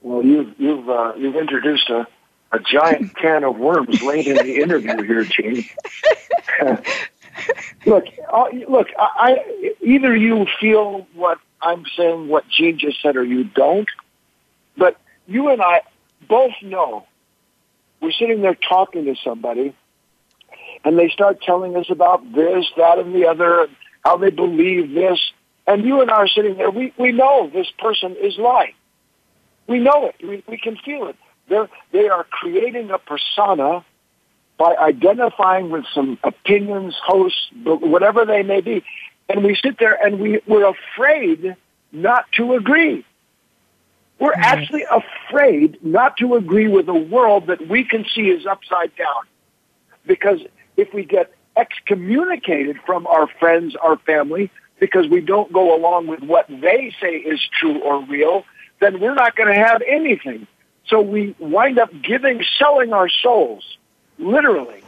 Well, 0.00 0.24
you've 0.24 0.58
you've 0.58 0.88
uh, 0.88 1.12
you've 1.16 1.36
introduced 1.36 1.90
a 1.90 2.06
a 2.52 2.58
giant 2.58 3.16
can 3.20 3.44
of 3.44 3.58
worms 3.58 4.02
late 4.02 4.26
in 4.26 4.36
the 4.36 4.56
interview 4.56 5.02
here, 5.02 5.24
Jean. 5.24 5.64
look, 7.86 8.04
uh, 8.32 8.44
look. 8.68 8.88
I, 8.98 9.08
I 9.18 9.74
either 9.82 10.14
you 10.16 10.46
feel 10.60 11.06
what 11.14 11.38
I'm 11.60 11.84
saying, 11.96 12.28
what 12.28 12.48
Jean 12.48 12.78
just 12.78 13.02
said, 13.02 13.16
or 13.16 13.24
you 13.24 13.44
don't. 13.44 13.88
But 14.76 14.96
you 15.26 15.48
and 15.48 15.60
I 15.60 15.82
both 16.28 16.52
know 16.62 17.06
we're 18.00 18.12
sitting 18.12 18.40
there 18.42 18.54
talking 18.54 19.04
to 19.06 19.16
somebody, 19.24 19.74
and 20.84 20.98
they 20.98 21.08
start 21.08 21.40
telling 21.42 21.76
us 21.76 21.86
about 21.90 22.22
this, 22.32 22.66
that, 22.76 22.98
and 22.98 23.14
the 23.14 23.26
other, 23.26 23.62
and 23.62 23.76
how 24.04 24.16
they 24.16 24.30
believe 24.30 24.94
this. 24.94 25.18
And 25.66 25.84
you 25.84 26.00
and 26.00 26.10
I 26.10 26.16
are 26.16 26.28
sitting 26.28 26.56
there. 26.56 26.70
We 26.70 26.92
we 26.98 27.12
know 27.12 27.50
this 27.52 27.70
person 27.78 28.16
is 28.20 28.38
lying. 28.38 28.74
We 29.66 29.78
know 29.80 30.06
it. 30.06 30.16
We 30.26 30.42
we 30.48 30.58
can 30.58 30.76
feel 30.76 31.08
it. 31.08 31.16
They're 31.48 31.68
they 31.92 32.08
are 32.08 32.24
creating 32.24 32.90
a 32.90 32.98
persona 32.98 33.84
by 34.58 34.74
identifying 34.76 35.70
with 35.70 35.84
some 35.94 36.18
opinions, 36.24 36.96
hosts, 37.02 37.48
whatever 37.64 38.26
they 38.26 38.42
may 38.42 38.60
be. 38.60 38.84
And 39.28 39.44
we 39.44 39.54
sit 39.54 39.78
there 39.78 39.94
and 40.04 40.18
we, 40.18 40.40
we're 40.46 40.68
afraid 40.68 41.56
not 41.92 42.30
to 42.32 42.54
agree. 42.54 43.04
We're 44.18 44.32
mm-hmm. 44.32 44.42
actually 44.42 44.84
afraid 44.90 45.78
not 45.82 46.16
to 46.18 46.34
agree 46.34 46.66
with 46.66 46.88
a 46.88 46.94
world 46.94 47.46
that 47.46 47.68
we 47.68 47.84
can 47.84 48.04
see 48.14 48.22
is 48.22 48.46
upside 48.46 48.94
down. 48.96 49.24
Because 50.06 50.40
if 50.78 50.94
we 50.94 51.04
get 51.04 51.34
excommunicated 51.56 52.78
from 52.86 53.06
our 53.06 53.26
friends, 53.26 53.76
our 53.76 53.98
family, 53.98 54.50
because 54.78 55.08
we 55.08 55.20
don't 55.20 55.52
go 55.52 55.76
along 55.76 56.06
with 56.06 56.22
what 56.22 56.46
they 56.48 56.94
say 57.00 57.16
is 57.16 57.40
true 57.60 57.80
or 57.82 58.02
real, 58.04 58.44
then 58.80 59.00
we're 59.00 59.14
not 59.14 59.36
going 59.36 59.52
to 59.52 59.60
have 59.60 59.82
anything. 59.86 60.46
So 60.86 61.02
we 61.02 61.34
wind 61.38 61.78
up 61.78 61.90
giving, 62.00 62.42
selling 62.58 62.92
our 62.92 63.08
souls 63.08 63.76
literally, 64.18 64.82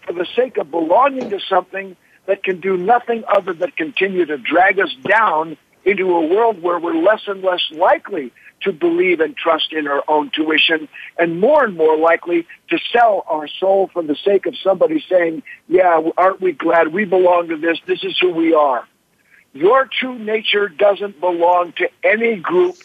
for 0.00 0.14
the 0.14 0.26
sake 0.34 0.56
of 0.56 0.70
belonging 0.70 1.30
to 1.30 1.38
something 1.40 1.94
that 2.26 2.42
can 2.42 2.60
do 2.60 2.76
nothing 2.76 3.22
other 3.28 3.52
than 3.52 3.70
continue 3.72 4.24
to 4.24 4.38
drag 4.38 4.80
us 4.80 4.94
down 5.06 5.56
into 5.84 6.10
a 6.10 6.26
world 6.26 6.62
where 6.62 6.78
we're 6.78 6.96
less 6.96 7.22
and 7.26 7.42
less 7.42 7.62
likely 7.70 8.32
to 8.62 8.72
believe 8.72 9.20
and 9.20 9.36
trust 9.36 9.72
in 9.72 9.86
our 9.86 10.02
own 10.08 10.30
tuition 10.30 10.88
and 11.18 11.40
more 11.40 11.64
and 11.64 11.76
more 11.76 11.96
likely 11.96 12.46
to 12.70 12.78
sell 12.92 13.24
our 13.28 13.46
soul 13.46 13.88
for 13.92 14.02
the 14.02 14.16
sake 14.16 14.46
of 14.46 14.56
somebody 14.58 15.04
saying, 15.08 15.42
yeah, 15.68 16.00
aren't 16.16 16.40
we 16.40 16.52
glad 16.52 16.88
we 16.88 17.04
belong 17.04 17.48
to 17.48 17.56
this? 17.56 17.78
This 17.86 18.02
is 18.04 18.18
who 18.18 18.30
we 18.30 18.54
are. 18.54 18.86
Your 19.52 19.86
true 19.86 20.18
nature 20.18 20.68
doesn't 20.68 21.20
belong 21.20 21.72
to 21.72 21.88
any 22.04 22.36
group, 22.36 22.76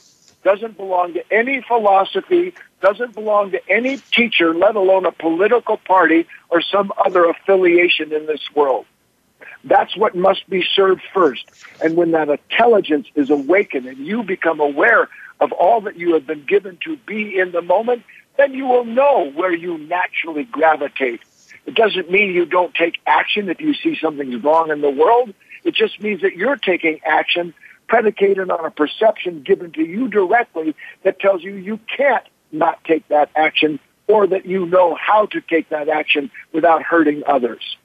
doesn't 0.43 0.77
belong 0.77 1.13
to 1.13 1.33
any 1.33 1.61
philosophy, 1.61 2.53
doesn't 2.81 3.13
belong 3.13 3.51
to 3.51 3.69
any 3.69 3.97
teacher, 3.97 4.53
let 4.53 4.75
alone 4.75 5.05
a 5.05 5.11
political 5.11 5.77
party 5.77 6.27
or 6.49 6.61
some 6.61 6.91
other 7.03 7.25
affiliation 7.25 8.13
in 8.13 8.25
this 8.25 8.41
world. 8.55 8.85
That's 9.63 9.95
what 9.95 10.15
must 10.15 10.49
be 10.49 10.63
served 10.75 11.01
first. 11.13 11.45
And 11.81 11.95
when 11.95 12.11
that 12.11 12.29
intelligence 12.29 13.07
is 13.15 13.29
awakened 13.29 13.85
and 13.85 13.97
you 13.97 14.23
become 14.23 14.59
aware 14.59 15.09
of 15.43 15.51
all 15.51 15.81
that 15.81 15.97
you 15.97 16.13
have 16.13 16.25
been 16.25 16.45
given 16.45 16.77
to 16.85 16.95
be 17.05 17.37
in 17.37 17.51
the 17.51 17.61
moment, 17.61 18.03
then 18.37 18.53
you 18.53 18.65
will 18.65 18.85
know 18.85 19.29
where 19.35 19.53
you 19.53 19.77
naturally 19.77 20.45
gravitate. 20.45 21.19
It 21.65 21.75
doesn't 21.75 22.09
mean 22.09 22.33
you 22.33 22.45
don't 22.45 22.73
take 22.73 22.95
action 23.05 23.49
if 23.49 23.59
you 23.59 23.73
see 23.73 23.97
something's 24.01 24.41
wrong 24.41 24.71
in 24.71 24.79
the 24.79 24.89
world. 24.89 25.33
It 25.65 25.75
just 25.75 26.01
means 26.01 26.21
that 26.21 26.35
you're 26.35 26.55
taking 26.55 27.01
action 27.05 27.53
predicated 27.87 28.49
on 28.49 28.65
a 28.65 28.71
perception 28.71 29.43
given 29.43 29.73
to 29.73 29.83
you 29.83 30.07
directly 30.07 30.75
that 31.03 31.19
tells 31.19 31.43
you 31.43 31.55
you 31.55 31.77
can't 31.95 32.25
not 32.53 32.81
take 32.85 33.05
that 33.09 33.29
action 33.35 33.79
or 34.07 34.25
that 34.27 34.45
you 34.45 34.65
know 34.65 34.95
how 34.95 35.25
to 35.25 35.41
take 35.41 35.69
that 35.69 35.89
action 35.89 36.31
without 36.53 36.83
hurting 36.83 37.23
others. 37.27 37.77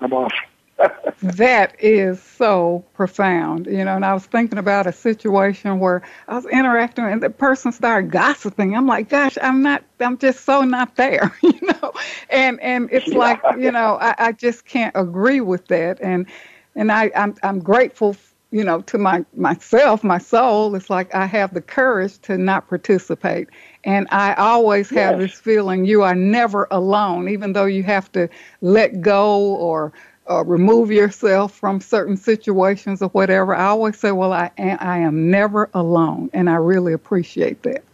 I'm 0.00 0.14
off. 0.14 0.32
That 1.22 1.74
is 1.78 2.22
so 2.22 2.84
profound, 2.94 3.66
you 3.66 3.84
know. 3.84 3.96
And 3.96 4.04
I 4.04 4.12
was 4.12 4.26
thinking 4.26 4.58
about 4.58 4.86
a 4.86 4.92
situation 4.92 5.78
where 5.78 6.02
I 6.28 6.34
was 6.34 6.46
interacting 6.46 7.04
and 7.04 7.22
the 7.22 7.30
person 7.30 7.72
started 7.72 8.10
gossiping. 8.10 8.76
I'm 8.76 8.86
like, 8.86 9.08
gosh, 9.08 9.38
I'm 9.40 9.62
not, 9.62 9.82
I'm 10.00 10.18
just 10.18 10.44
so 10.44 10.62
not 10.62 10.96
there, 10.96 11.34
you 11.42 11.58
know. 11.62 11.92
And 12.30 12.60
and 12.60 12.88
it's 12.92 13.08
yeah. 13.08 13.18
like, 13.18 13.40
you 13.58 13.72
know, 13.72 13.98
I, 14.00 14.14
I 14.18 14.32
just 14.32 14.66
can't 14.66 14.94
agree 14.94 15.40
with 15.40 15.66
that. 15.68 16.00
And 16.00 16.26
and 16.74 16.92
I 16.92 17.10
I'm 17.14 17.34
I'm 17.42 17.60
grateful 17.60 18.16
you 18.52 18.62
know, 18.62 18.80
to 18.82 18.96
my 18.96 19.24
myself, 19.34 20.04
my 20.04 20.18
soul, 20.18 20.74
it's 20.74 20.88
like 20.88 21.14
I 21.14 21.26
have 21.26 21.52
the 21.52 21.60
courage 21.60 22.18
to 22.22 22.38
not 22.38 22.68
participate. 22.68 23.48
And 23.84 24.06
I 24.10 24.34
always 24.34 24.88
have 24.90 25.20
yes. 25.20 25.30
this 25.30 25.40
feeling 25.40 25.84
you 25.84 26.02
are 26.02 26.14
never 26.14 26.68
alone, 26.70 27.28
even 27.28 27.52
though 27.52 27.66
you 27.66 27.82
have 27.82 28.10
to 28.12 28.28
let 28.60 29.00
go 29.00 29.56
or, 29.56 29.92
or 30.26 30.44
remove 30.44 30.90
yourself 30.90 31.54
from 31.54 31.80
certain 31.80 32.16
situations 32.16 33.00
or 33.02 33.08
whatever. 33.10 33.54
I 33.54 33.66
always 33.66 33.98
say, 33.98 34.12
well, 34.12 34.32
I 34.32 34.50
am, 34.58 34.78
I 34.80 34.98
am 34.98 35.30
never 35.30 35.70
alone, 35.72 36.30
and 36.32 36.50
I 36.50 36.56
really 36.56 36.92
appreciate 36.92 37.62
that. 37.62 37.84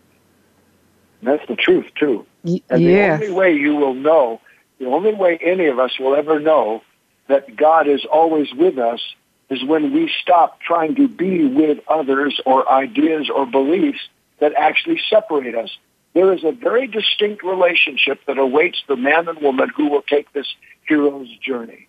That's 1.22 1.46
the 1.46 1.56
truth 1.56 1.86
too. 1.94 2.26
Y- 2.44 2.62
and 2.70 2.82
yes. 2.82 3.20
the 3.20 3.26
only 3.26 3.38
way 3.38 3.54
you 3.54 3.76
will 3.76 3.94
know, 3.94 4.40
the 4.78 4.86
only 4.86 5.14
way 5.14 5.38
any 5.40 5.66
of 5.66 5.78
us 5.78 5.98
will 5.98 6.14
ever 6.14 6.40
know 6.40 6.82
that 7.28 7.54
God 7.56 7.86
is 7.86 8.04
always 8.04 8.52
with 8.52 8.78
us 8.78 9.00
is 9.48 9.62
when 9.62 9.92
we 9.92 10.10
stop 10.20 10.60
trying 10.60 10.94
to 10.96 11.06
be 11.06 11.44
with 11.44 11.78
others 11.86 12.40
or 12.46 12.70
ideas 12.70 13.30
or 13.30 13.46
beliefs 13.46 14.00
that 14.38 14.54
actually 14.56 15.00
separate 15.08 15.54
us. 15.54 15.76
There 16.14 16.32
is 16.32 16.42
a 16.44 16.52
very 16.52 16.86
distinct 16.86 17.42
relationship 17.42 18.20
that 18.26 18.38
awaits 18.38 18.82
the 18.88 18.96
man 18.96 19.28
and 19.28 19.40
woman 19.40 19.68
who 19.68 19.88
will 19.88 20.02
take 20.02 20.32
this 20.32 20.46
hero's 20.84 21.28
journey. 21.38 21.88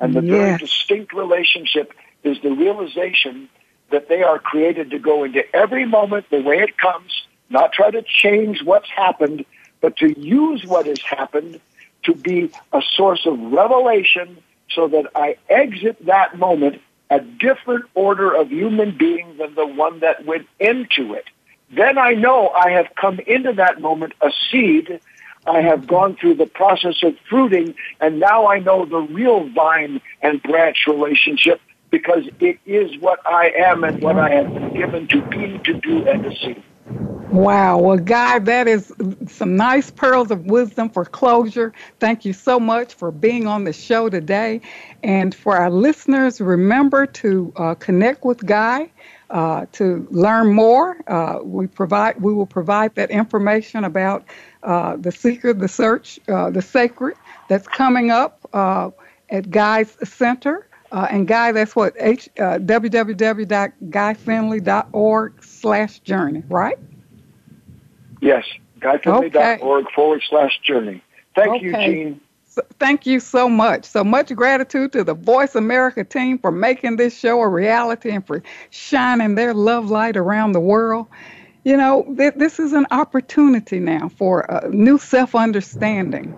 And 0.00 0.14
the 0.14 0.22
yes. 0.22 0.30
very 0.30 0.58
distinct 0.58 1.12
relationship 1.12 1.92
is 2.22 2.40
the 2.42 2.50
realization 2.50 3.48
that 3.90 4.08
they 4.08 4.22
are 4.22 4.38
created 4.38 4.90
to 4.90 4.98
go 4.98 5.24
into 5.24 5.44
every 5.54 5.84
moment 5.84 6.26
the 6.30 6.42
way 6.42 6.58
it 6.58 6.76
comes, 6.76 7.26
not 7.48 7.72
try 7.72 7.90
to 7.90 8.02
change 8.02 8.62
what's 8.62 8.88
happened, 8.90 9.44
but 9.80 9.96
to 9.96 10.18
use 10.18 10.64
what 10.64 10.86
has 10.86 11.00
happened 11.00 11.60
to 12.04 12.14
be 12.14 12.50
a 12.72 12.82
source 12.82 13.26
of 13.26 13.38
revelation 13.40 14.38
so 14.70 14.88
that 14.88 15.06
I 15.14 15.36
exit 15.48 16.04
that 16.06 16.38
moment 16.38 16.80
a 17.10 17.20
different 17.20 17.86
order 17.94 18.34
of 18.34 18.50
human 18.50 18.96
being 18.96 19.36
than 19.38 19.54
the 19.54 19.66
one 19.66 20.00
that 20.00 20.26
went 20.26 20.46
into 20.60 21.14
it. 21.14 21.24
Then 21.70 21.98
I 21.98 22.12
know 22.12 22.48
I 22.50 22.70
have 22.70 22.88
come 22.96 23.18
into 23.20 23.52
that 23.54 23.80
moment 23.80 24.14
a 24.20 24.30
seed. 24.50 25.00
I 25.46 25.60
have 25.60 25.86
gone 25.86 26.16
through 26.16 26.34
the 26.34 26.46
process 26.46 27.02
of 27.02 27.16
fruiting, 27.28 27.74
and 28.00 28.20
now 28.20 28.46
I 28.46 28.58
know 28.58 28.84
the 28.84 29.00
real 29.00 29.48
vine 29.48 30.00
and 30.22 30.42
branch 30.42 30.84
relationship 30.86 31.60
because 31.90 32.24
it 32.40 32.58
is 32.66 32.98
what 33.00 33.20
I 33.26 33.50
am 33.50 33.84
and 33.84 34.02
what 34.02 34.18
I 34.18 34.30
have 34.30 34.52
been 34.52 34.74
given 34.74 35.08
to 35.08 35.22
be, 35.22 35.58
to 35.64 35.74
do, 35.74 36.06
and 36.06 36.22
to 36.24 36.36
see. 36.36 36.62
Wow. 37.30 37.78
Well, 37.80 37.98
Guy, 37.98 38.38
that 38.38 38.68
is 38.68 38.92
some 39.26 39.54
nice 39.56 39.90
pearls 39.90 40.30
of 40.30 40.46
wisdom 40.46 40.88
for 40.88 41.04
closure. 41.04 41.74
Thank 42.00 42.24
you 42.24 42.32
so 42.32 42.58
much 42.58 42.94
for 42.94 43.10
being 43.10 43.46
on 43.46 43.64
the 43.64 43.72
show 43.72 44.08
today. 44.08 44.62
And 45.02 45.34
for 45.34 45.56
our 45.56 45.70
listeners, 45.70 46.40
remember 46.40 47.06
to 47.06 47.52
uh, 47.56 47.74
connect 47.74 48.24
with 48.24 48.44
Guy. 48.46 48.92
Uh, 49.30 49.66
to 49.72 50.06
learn 50.10 50.54
more, 50.54 50.96
uh, 51.06 51.40
we 51.42 51.66
provide 51.66 52.18
we 52.22 52.32
will 52.32 52.46
provide 52.46 52.94
that 52.94 53.10
information 53.10 53.84
about 53.84 54.24
uh, 54.62 54.96
the 54.96 55.12
seeker, 55.12 55.52
the 55.52 55.68
search, 55.68 56.18
uh, 56.28 56.50
the 56.50 56.62
sacred 56.62 57.14
that's 57.48 57.68
coming 57.68 58.10
up 58.10 58.48
uh, 58.54 58.90
at 59.28 59.50
Guy's 59.50 59.96
Center. 60.08 60.67
Uh, 60.90 61.06
and 61.10 61.28
Guy, 61.28 61.52
that's 61.52 61.76
what 61.76 61.94
h 61.98 62.30
uh, 62.38 62.58
www.guyfinley.org 62.58 65.44
slash 65.44 65.98
journey, 66.00 66.42
right? 66.48 66.78
Yes, 68.20 68.44
guyfinley.org 68.80 69.36
okay. 69.36 69.58
forward 69.94 70.22
slash 70.28 70.58
journey. 70.62 71.02
Thank 71.34 71.56
okay. 71.56 71.64
you, 71.64 71.72
Jean. 71.72 72.20
So, 72.46 72.62
thank 72.78 73.06
you 73.06 73.20
so 73.20 73.48
much. 73.48 73.84
So 73.84 74.02
much 74.02 74.34
gratitude 74.34 74.92
to 74.92 75.04
the 75.04 75.14
Voice 75.14 75.54
America 75.54 76.04
team 76.04 76.38
for 76.38 76.50
making 76.50 76.96
this 76.96 77.16
show 77.16 77.40
a 77.42 77.48
reality 77.48 78.10
and 78.10 78.26
for 78.26 78.42
shining 78.70 79.34
their 79.34 79.52
love 79.52 79.90
light 79.90 80.16
around 80.16 80.52
the 80.52 80.60
world. 80.60 81.06
You 81.64 81.76
know, 81.76 82.14
th- 82.16 82.34
this 82.36 82.58
is 82.58 82.72
an 82.72 82.86
opportunity 82.90 83.78
now 83.78 84.08
for 84.08 84.40
a 84.40 84.70
new 84.70 84.96
self 84.96 85.34
understanding 85.34 86.34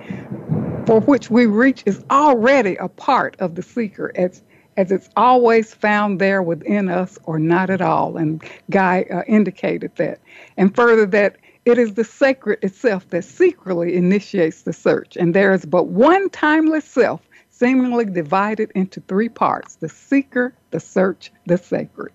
for 0.87 1.01
which 1.01 1.31
we 1.31 1.47
reach 1.47 1.83
is 1.87 2.05
already 2.11 2.77
a 2.77 2.89
part 2.89 3.37
of 3.41 3.55
the 3.55 3.63
seeker 3.63 4.13
as 4.15 4.43
as 4.77 4.91
it's 4.91 5.11
always 5.17 5.75
found 5.75 6.21
there 6.21 6.43
within 6.43 6.89
us 6.89 7.19
or 7.25 7.39
not 7.39 7.69
at 7.71 7.83
all. 7.83 8.17
And 8.17 8.43
guy 8.71 9.05
uh, 9.11 9.23
indicated 9.27 9.91
that. 9.97 10.21
And 10.57 10.75
further 10.75 11.05
that 11.07 11.37
it 11.67 11.77
is 11.77 11.95
the 11.95 12.05
sacred 12.05 12.63
itself 12.63 13.09
that 13.11 13.25
secretly 13.25 13.95
initiates 13.95 14.63
the 14.63 14.73
search, 14.73 15.17
and 15.17 15.35
there 15.35 15.53
is 15.53 15.67
but 15.67 15.89
one 15.89 16.31
timeless 16.31 16.87
self, 16.87 17.21
seemingly 17.51 18.07
divided 18.07 18.73
into 18.75 19.01
three 19.01 19.29
parts 19.29 19.75
the 19.77 19.89
seeker, 19.89 20.55
the 20.71 20.81
search, 20.81 21.31
the 21.47 21.59
sacred. 21.59 22.13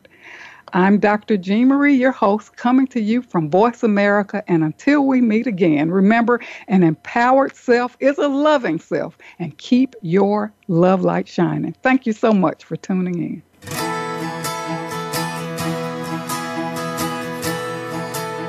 I'm 0.76 1.00
Dr. 1.00 1.38
Jean 1.38 1.70
Marie, 1.70 1.96
your 1.96 2.12
host, 2.12 2.58
coming 2.58 2.86
to 2.88 3.00
you 3.00 3.22
from 3.22 3.50
Voice 3.50 3.82
America. 3.82 4.44
And 4.46 4.62
until 4.62 5.08
we 5.08 5.22
meet 5.22 5.48
again, 5.48 5.90
remember 5.90 6.42
an 6.68 6.84
empowered 6.84 7.56
self 7.56 7.96
is 8.02 8.18
a 8.18 8.28
loving 8.28 8.80
self, 8.80 9.18
and 9.40 9.58
keep 9.58 9.96
your 10.02 10.52
love 10.68 11.02
light 11.02 11.30
shining. 11.30 11.74
Thank 11.82 12.06
you 12.06 12.12
so 12.12 12.34
much 12.34 12.66
for 12.66 12.76
tuning 12.76 13.24
in. 13.24 13.44